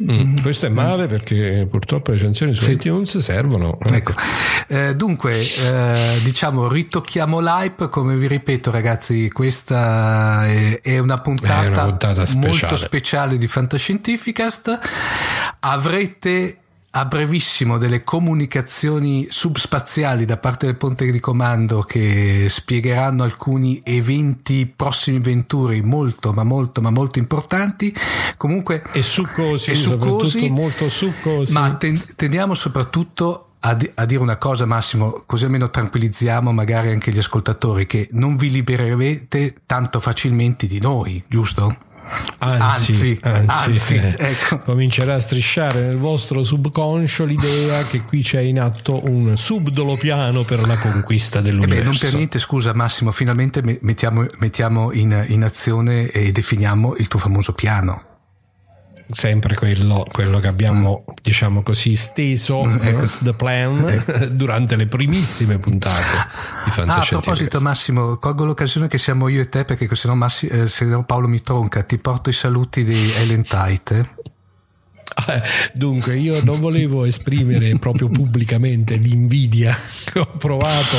Mm. 0.01 0.37
Questo 0.41 0.65
è 0.65 0.69
male 0.69 1.05
perché 1.05 1.67
purtroppo 1.69 2.11
le 2.11 2.17
recensioni 2.17 2.53
su 2.53 2.63
sì. 2.63 2.71
iTunes 2.71 3.17
servono. 3.19 3.77
Ecco. 3.79 4.13
Eh, 4.67 4.95
dunque, 4.95 5.41
eh, 5.41 6.19
diciamo, 6.23 6.67
ritocchiamo 6.67 7.39
l'hype, 7.39 7.87
come 7.89 8.15
vi 8.15 8.27
ripeto 8.27 8.71
ragazzi, 8.71 9.29
questa 9.29 10.45
è, 10.47 10.81
è 10.81 10.97
una 10.97 11.19
puntata, 11.19 11.63
è 11.63 11.67
una 11.67 11.83
puntata 11.83 12.25
speciale. 12.25 12.57
molto 12.59 12.75
speciale 12.77 13.37
di 13.37 13.47
Fantascientificast. 13.47 14.79
Avrete 15.59 16.60
a 16.93 17.05
brevissimo 17.05 17.77
delle 17.77 18.03
comunicazioni 18.03 19.27
subspaziali 19.30 20.26
da 20.26 20.35
parte 20.35 20.65
del 20.65 20.76
ponte 20.76 21.09
di 21.09 21.19
comando 21.22 21.81
che 21.81 22.47
spiegheranno 22.49 23.23
alcuni 23.23 23.81
eventi 23.84 24.65
prossimi 24.65 25.19
venturi 25.19 25.81
molto 25.81 26.34
ma 26.34 26.43
molto 26.43 26.81
ma 26.81 26.89
molto 26.89 27.18
importanti 27.18 27.95
comunque 28.35 28.84
e 28.91 29.01
succosi, 29.03 29.72
e 29.72 29.76
succosi 29.76 30.49
molto 30.49 30.89
succosi 30.89 31.53
ma 31.53 31.73
ten- 31.76 32.03
teniamo 32.18 32.53
soprattutto 32.53 33.51
a, 33.59 33.73
di- 33.73 33.89
a, 33.93 34.05
dire 34.05 34.22
una 34.22 34.38
cosa 34.38 34.65
Massimo 34.65 35.23
così 35.26 35.45
almeno 35.45 35.69
tranquillizziamo 35.69 36.51
magari 36.51 36.91
anche 36.91 37.11
gli 37.11 37.19
ascoltatori 37.19 37.85
che 37.85 38.09
non 38.11 38.35
vi 38.35 38.51
libererete 38.51 39.61
tanto 39.65 40.01
facilmente 40.01 40.68
di 40.68 40.80
noi 40.80 41.23
giusto? 41.27 41.89
Anzi, 42.39 43.19
anzi, 43.21 43.45
anzi 43.45 43.95
eh, 43.95 44.15
ecco. 44.17 44.57
comincerà 44.59 45.15
a 45.15 45.19
strisciare 45.19 45.81
nel 45.81 45.97
vostro 45.97 46.43
subconscio 46.43 47.23
l'idea 47.23 47.85
che 47.85 48.03
qui 48.03 48.23
c'è 48.23 48.39
in 48.39 48.59
atto 48.59 49.05
un 49.05 49.37
subdolo 49.37 49.95
piano 49.95 50.43
per 50.43 50.65
la 50.65 50.77
conquista 50.77 51.39
dell'universo. 51.39 51.79
Eh 51.79 51.83
beh, 51.83 51.89
non 51.89 51.97
per 51.99 52.13
niente, 52.15 52.39
scusa 52.39 52.73
Massimo, 52.73 53.11
finalmente 53.11 53.61
mettiamo, 53.81 54.25
mettiamo 54.39 54.91
in, 54.91 55.25
in 55.27 55.43
azione 55.43 56.09
e 56.09 56.31
definiamo 56.31 56.95
il 56.97 57.07
tuo 57.07 57.19
famoso 57.19 57.53
piano 57.53 58.09
sempre 59.11 59.55
quello, 59.55 60.05
quello, 60.11 60.39
che 60.39 60.47
abbiamo 60.47 61.03
diciamo 61.21 61.63
così 61.63 61.95
steso 61.95 62.63
mm, 62.63 62.77
ecco. 62.81 63.07
the 63.23 63.33
plan 63.33 63.85
ecco. 63.88 64.25
durante 64.31 64.75
le 64.75 64.88
primissime 64.88 65.59
puntate 65.59 66.01
di 66.65 66.71
Fantascientificast. 66.71 66.89
Ah, 66.89 67.17
a 67.17 67.19
proposito 67.19 67.61
Massimo 67.61 68.17
colgo 68.17 68.45
l'occasione 68.45 68.88
che 68.88 68.97
siamo 68.97 69.27
io 69.27 69.41
e 69.41 69.49
te 69.49 69.65
perché 69.65 69.93
se 69.95 70.07
no, 70.07 70.15
Massi, 70.15 70.47
eh, 70.47 70.67
se 70.67 70.85
no 70.85 71.03
Paolo 71.03 71.27
mi 71.27 71.41
tronca 71.41 71.83
ti 71.83 71.97
porto 71.97 72.29
i 72.29 72.33
saluti 72.33 72.83
di 72.83 73.11
Ellen 73.13 73.43
Tite 73.43 73.99
eh, 73.99 74.30
dunque, 75.73 76.15
io 76.15 76.41
non 76.43 76.59
volevo 76.59 77.05
esprimere 77.05 77.77
proprio 77.77 78.07
pubblicamente 78.07 78.95
l'invidia 78.95 79.75
che 80.05 80.19
ho 80.19 80.27
provato 80.38 80.97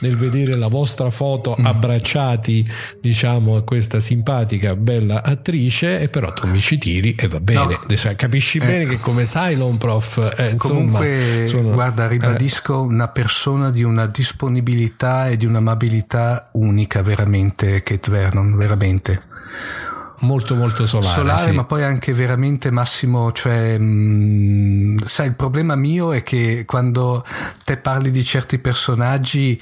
nel 0.00 0.16
vedere 0.16 0.56
la 0.56 0.68
vostra 0.68 1.10
foto 1.10 1.56
mm. 1.58 1.66
abbracciati, 1.66 2.68
diciamo, 3.00 3.56
a 3.56 3.62
questa 3.62 4.00
simpatica, 4.00 4.74
bella 4.76 5.22
attrice, 5.22 6.00
e 6.00 6.08
però 6.08 6.32
tu 6.32 6.46
mi 6.48 6.60
ci 6.60 6.78
tiri 6.78 7.14
e 7.14 7.28
va 7.28 7.40
bene. 7.40 7.78
No. 7.86 8.14
Capisci 8.16 8.58
eh. 8.58 8.66
bene 8.66 8.84
che 8.84 8.98
come 8.98 9.24
Cylon 9.24 9.78
Prof, 9.78 10.34
eh, 10.36 10.50
insomma, 10.50 10.98
comunque, 10.98 11.44
sono, 11.46 11.72
guarda, 11.72 12.08
ribadisco 12.08 12.74
eh. 12.74 12.86
una 12.86 13.08
persona 13.08 13.70
di 13.70 13.82
una 13.82 14.06
disponibilità 14.06 15.28
e 15.28 15.36
di 15.36 15.46
un'amabilità 15.46 16.50
unica, 16.52 17.02
veramente, 17.02 17.82
Kate 17.82 18.10
Vernon, 18.10 18.56
veramente 18.56 19.22
molto 20.22 20.54
molto 20.54 20.86
solare. 20.86 21.14
Solare, 21.14 21.50
sì. 21.50 21.56
ma 21.56 21.64
poi 21.64 21.82
anche 21.84 22.12
veramente 22.12 22.70
massimo, 22.70 23.32
cioè, 23.32 23.78
mh, 23.78 25.04
sai, 25.04 25.28
il 25.28 25.34
problema 25.34 25.76
mio 25.76 26.12
è 26.12 26.22
che 26.22 26.64
quando 26.66 27.24
te 27.64 27.76
parli 27.76 28.10
di 28.10 28.24
certi 28.24 28.58
personaggi, 28.58 29.60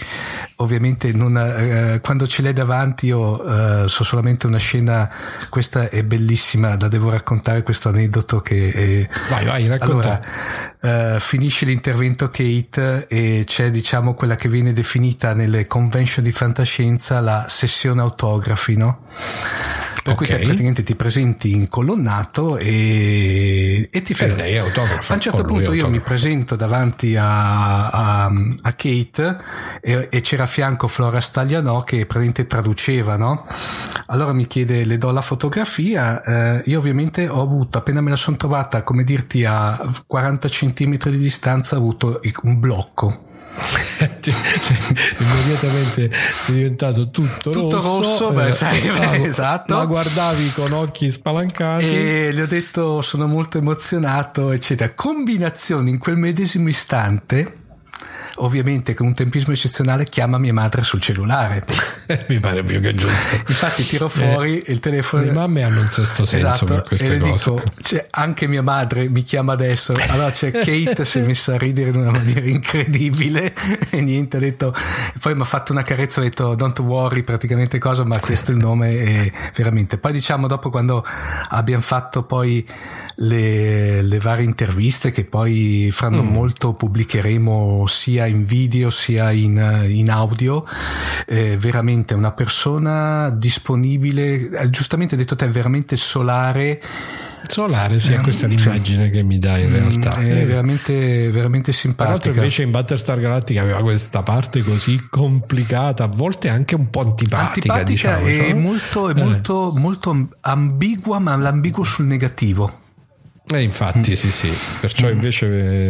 ovviamente 0.57 1.13
non, 1.13 1.37
eh, 1.37 2.01
quando 2.01 2.27
ce 2.27 2.43
l'hai 2.43 2.53
davanti 2.53 3.07
io 3.07 3.85
eh, 3.85 3.89
so 3.89 4.05
solamente 4.05 4.47
una 4.47 4.59
scena, 4.59 5.11
questa 5.49 5.89
è 5.89 6.03
bellissima, 6.03 6.77
la 6.79 6.89
devo 6.89 7.11
raccontare 7.11 7.63
questo 7.63 7.89
aneddoto 7.89 8.41
che... 8.41 8.71
È, 8.71 9.09
vai, 9.31 9.45
vai, 9.45 9.67
racconta. 9.67 10.21
Allora, 10.21 11.17
eh, 11.17 11.21
finisce 11.21 11.67
l'intervento 11.67 12.31
Kate 12.31 13.07
e 13.09 13.43
c'è 13.47 13.71
diciamo 13.71 14.15
quella 14.15 14.37
che 14.37 14.49
viene 14.49 14.73
definita 14.73 15.35
nelle 15.35 15.67
convention 15.67 16.25
di 16.25 16.33
fantascienza 16.33 17.21
la 17.21 17.47
sessione 17.49 18.01
autografi, 18.01 18.77
no? 18.77 19.05
Per 20.03 20.15
okay. 20.15 20.27
cui 20.27 20.37
praticamente 20.51 20.83
ti 20.83 20.95
presenti 20.95 21.53
incolonnato 21.53 22.59
e, 22.59 23.89
e 23.91 24.03
ti 24.03 24.15
fermi. 24.15 24.37
lei 24.37 24.59
autografa. 24.59 25.13
A 25.13 25.17
un 25.17 25.21
certo 25.21 25.43
punto 25.43 25.73
io 25.73 25.89
mi 25.89 26.01
presento 26.01 26.57
davanti 26.57 27.17
a, 27.17 27.89
a, 27.89 28.25
a 28.25 28.73
Kate 28.73 29.39
e, 29.81 30.09
e, 30.11 30.21
c'era 30.21 30.45
a 30.45 30.47
fianco 30.47 30.89
Flora 30.89 31.21
Staglianò 31.21 31.83
che 31.83 31.99
praticamente 32.07 32.47
traduceva, 32.47 33.17
no? 33.17 33.47
Allora 34.07 34.33
mi 34.33 34.47
chiede, 34.47 34.85
le 34.85 34.99
do 34.99 35.11
la 35.11 35.23
fotografia, 35.23 36.23
eh, 36.23 36.63
io 36.67 36.79
ovviamente 36.79 37.29
ho 37.29 37.41
avuto, 37.41 37.79
appena 37.79 38.01
me 38.01 38.11
la 38.11 38.17
sono 38.17 38.37
trovata, 38.37 38.83
come 38.83 39.05
dirti, 39.05 39.45
a 39.45 39.81
40 40.07 40.49
cm 40.49 40.99
di 41.11 41.19
distanza, 41.19 41.77
ho 41.77 41.79
avuto 41.79 42.21
un 42.43 42.59
blocco 42.59 43.29
immediatamente 45.19 46.11
sei 46.45 46.55
diventato 46.55 47.11
tutto, 47.11 47.51
tutto 47.51 47.77
rosso, 47.77 48.31
rosso 48.31 48.33
beh, 48.33 48.49
eh, 48.49 48.53
sai, 48.53 48.87
la, 48.87 49.17
esatto. 49.23 49.75
la 49.75 49.85
guardavi 49.85 50.51
con 50.51 50.73
occhi 50.73 51.11
spalancati. 51.11 51.87
E 51.87 52.31
le 52.33 52.43
ho 52.43 52.47
detto 52.47 53.03
sono 53.03 53.27
molto 53.27 53.59
emozionato 53.59 54.51
eccetera. 54.53 54.93
Combinazioni 54.95 55.91
in 55.91 55.99
quel 55.99 56.17
medesimo 56.17 56.69
istante 56.69 57.60
ovviamente 58.37 58.95
con 58.95 59.07
un 59.07 59.15
tempismo 59.15 59.53
eccezionale 59.53 60.05
chiama 60.05 60.39
mia 60.39 60.53
madre 60.53 60.83
sul 60.83 61.01
cellulare. 61.01 61.65
Mi 62.29 62.41
pare 62.41 62.65
più 62.65 62.81
che 62.81 62.95
giusto. 62.95 63.37
Infatti 63.47 63.87
tiro 63.87 64.09
fuori 64.09 64.59
eh, 64.59 64.73
il 64.73 64.81
telefono. 64.81 65.25
Le 65.25 65.33
mamme 65.33 65.63
hanno 65.63 65.81
un 65.81 65.91
sesto 65.91 66.25
senso 66.25 66.49
esatto, 66.49 66.65
per 66.65 66.83
queste 66.83 67.15
e 67.15 67.19
cose. 67.19 67.51
Dico, 67.51 67.73
cioè, 67.83 68.07
anche 68.11 68.47
mia 68.47 68.63
madre 68.63 69.09
mi 69.09 69.23
chiama 69.23 69.53
adesso. 69.53 69.95
Allora 70.09 70.31
c'è 70.31 70.51
Kate 70.65 71.05
si 71.05 71.19
è 71.19 71.23
messa 71.23 71.55
a 71.55 71.59
ridere 71.59 71.91
in 71.91 71.97
una 71.97 72.11
maniera 72.11 72.47
incredibile 72.47 73.55
e 73.91 74.01
niente, 74.01 74.37
ha 74.39 74.41
detto, 74.41 74.75
poi 75.21 75.35
mi 75.35 75.43
ha 75.43 75.45
fatto 75.45 75.73
una 75.73 75.83
carezza, 75.83 76.21
ha 76.21 76.25
detto 76.25 76.55
don't 76.55 76.79
worry 76.81 77.23
praticamente 77.23 77.79
cosa, 77.79 78.05
ma 78.05 78.19
questo 78.21 78.51
è 78.51 78.55
il 78.55 78.61
nome 78.61 78.91
e 78.91 79.33
veramente. 79.55 79.99
Poi 79.99 80.13
diciamo 80.13 80.47
dopo 80.47 80.71
quando 80.71 81.05
abbiamo 81.49 81.83
fatto 81.83 82.23
poi 82.23 82.67
le, 83.23 84.03
le 84.03 84.19
varie 84.19 84.45
interviste 84.45 85.11
che 85.11 85.25
poi 85.25 85.91
fra 85.93 86.09
non 86.09 86.27
mm. 86.27 86.33
molto 86.33 86.73
pubblicheremo 86.73 87.85
sia 87.87 88.20
in 88.27 88.45
video 88.45 88.91
sia 88.91 89.31
in, 89.31 89.87
in 89.89 90.11
audio. 90.11 90.65
Eh, 91.27 91.57
veramente 91.57 92.15
una 92.15 92.33
persona 92.33 93.31
disponibile, 93.31 94.51
eh, 94.51 94.71
giustamente 94.71 95.17
detto 95.17 95.37
te, 95.37 95.47
veramente 95.49 95.97
solare. 95.97 96.81
Solare, 97.47 97.99
sì, 97.99 98.13
eh, 98.13 98.19
questa 98.19 98.47
è 98.47 98.49
l'immagine 98.49 99.05
sì. 99.05 99.11
che 99.11 99.23
mi 99.23 99.39
dai 99.39 99.65
in 99.65 99.73
realtà. 99.73 100.21
È 100.21 100.43
eh. 100.43 100.45
veramente, 100.45 101.31
veramente 101.31 101.73
simpatica. 101.73 102.19
Tra 102.19 102.31
invece 102.33 102.63
in 102.63 102.71
Battlestar 102.71 103.19
Galactica 103.19 103.63
aveva 103.63 103.81
questa 103.81 104.23
parte 104.23 104.63
così 104.63 105.07
complicata, 105.09 106.05
a 106.05 106.09
volte 106.09 106.49
anche 106.49 106.75
un 106.75 106.91
po' 106.91 107.01
antipatica. 107.01 107.73
Antipatica 107.73 107.85
diciamo, 107.85 108.27
e 108.27 108.35
cioè. 108.35 108.55
molto, 108.55 109.09
è 109.09 109.15
molto, 109.15 109.73
molto 109.75 110.29
ambigua, 110.41 111.19
ma 111.19 111.35
l'ambiguo 111.37 111.83
sul 111.83 112.05
negativo. 112.07 112.80
E 113.53 113.63
infatti, 113.63 114.13
Mm. 114.13 114.15
sì, 114.15 114.31
sì. 114.31 114.53
Perciò 114.81 115.09
invece, 115.09 115.47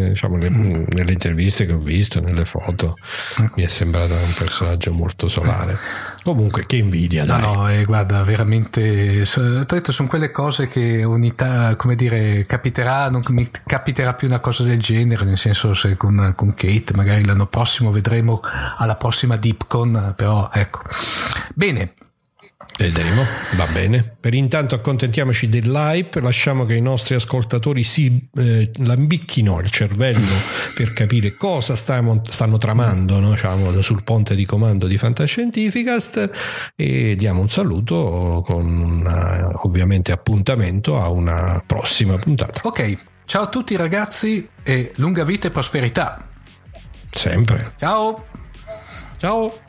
eh, 0.07 0.09
diciamo, 0.11 0.37
le- 0.39 0.49
nelle 0.49 1.13
interviste 1.13 1.67
che 1.67 1.73
ho 1.75 1.79
visto, 1.79 2.19
nelle 2.21 2.45
foto, 2.47 2.95
mi 3.57 3.63
è 3.63 3.69
sembrato 3.69 4.15
un 4.15 4.33
personaggio 4.37 4.93
molto 4.95 5.29
solare. 5.29 5.79
Comunque, 6.23 6.65
che 6.67 6.77
invidia, 6.77 7.25
No, 7.25 7.39
dai. 7.39 7.41
no, 7.55 7.69
e 7.69 7.85
guarda, 7.85 8.23
veramente, 8.25 9.25
detto, 9.67 9.93
sono 9.93 10.09
quelle 10.09 10.31
cose 10.31 10.69
che 10.69 11.05
ogni 11.05 11.35
ta- 11.35 11.77
come 11.77 11.97
dire, 11.97 12.45
capiterà, 12.47 13.11
non 13.11 13.23
mi 13.29 13.49
capiterà 13.67 14.15
più 14.15 14.27
una 14.29 14.39
cosa 14.41 14.63
del 14.63 14.81
genere, 14.81 15.25
nel 15.27 15.39
senso 15.39 15.75
se 15.75 15.97
con, 15.97 16.33
con 16.37 16.55
Kate 16.55 16.95
magari 16.95 17.25
l'anno 17.25 17.47
prossimo 17.47 17.91
vedremo 17.91 18.41
alla 18.79 18.97
prossima 18.97 19.37
Deepcon, 19.37 20.15
però 20.17 20.49
ecco. 20.53 20.81
Bene, 21.55 21.93
Vedremo, 22.81 23.27
va 23.57 23.67
bene. 23.67 24.17
Per 24.19 24.33
intanto 24.33 24.75
accontentiamoci 24.75 25.51
dell'hype, 25.51 26.19
lasciamo 26.23 26.65
che 26.65 26.77
i 26.77 26.81
nostri 26.81 27.15
ascoltatori 27.15 27.85
si 27.85 28.27
eh, 28.35 28.71
lambicchino 28.79 29.61
il 29.61 29.69
cervello 29.69 30.35
per 30.75 30.95
capire 30.95 31.35
cosa 31.35 31.77
stiamo- 31.77 32.23
stanno 32.31 32.57
tramando 32.57 33.21
no? 33.21 33.33
Diciamo, 33.33 33.83
sul 33.83 34.03
ponte 34.03 34.35
di 34.35 34.47
comando 34.47 34.87
di 34.87 34.97
Fantascientificast 34.97 36.31
e 36.75 37.17
diamo 37.17 37.43
un 37.43 37.51
saluto 37.51 38.43
con 38.47 38.67
un 38.67 39.51
ovviamente 39.63 40.11
appuntamento 40.11 40.99
a 40.99 41.11
una 41.11 41.63
prossima 41.67 42.17
puntata. 42.17 42.61
ok, 42.63 42.97
ciao 43.27 43.43
a 43.43 43.49
tutti 43.49 43.77
ragazzi 43.77 44.49
e 44.63 44.93
lunga 44.97 45.23
vita 45.25 45.49
e 45.49 45.51
prosperità. 45.51 46.27
Sempre. 47.11 47.73
Ciao! 47.77 48.25
Ciao! 49.19 49.69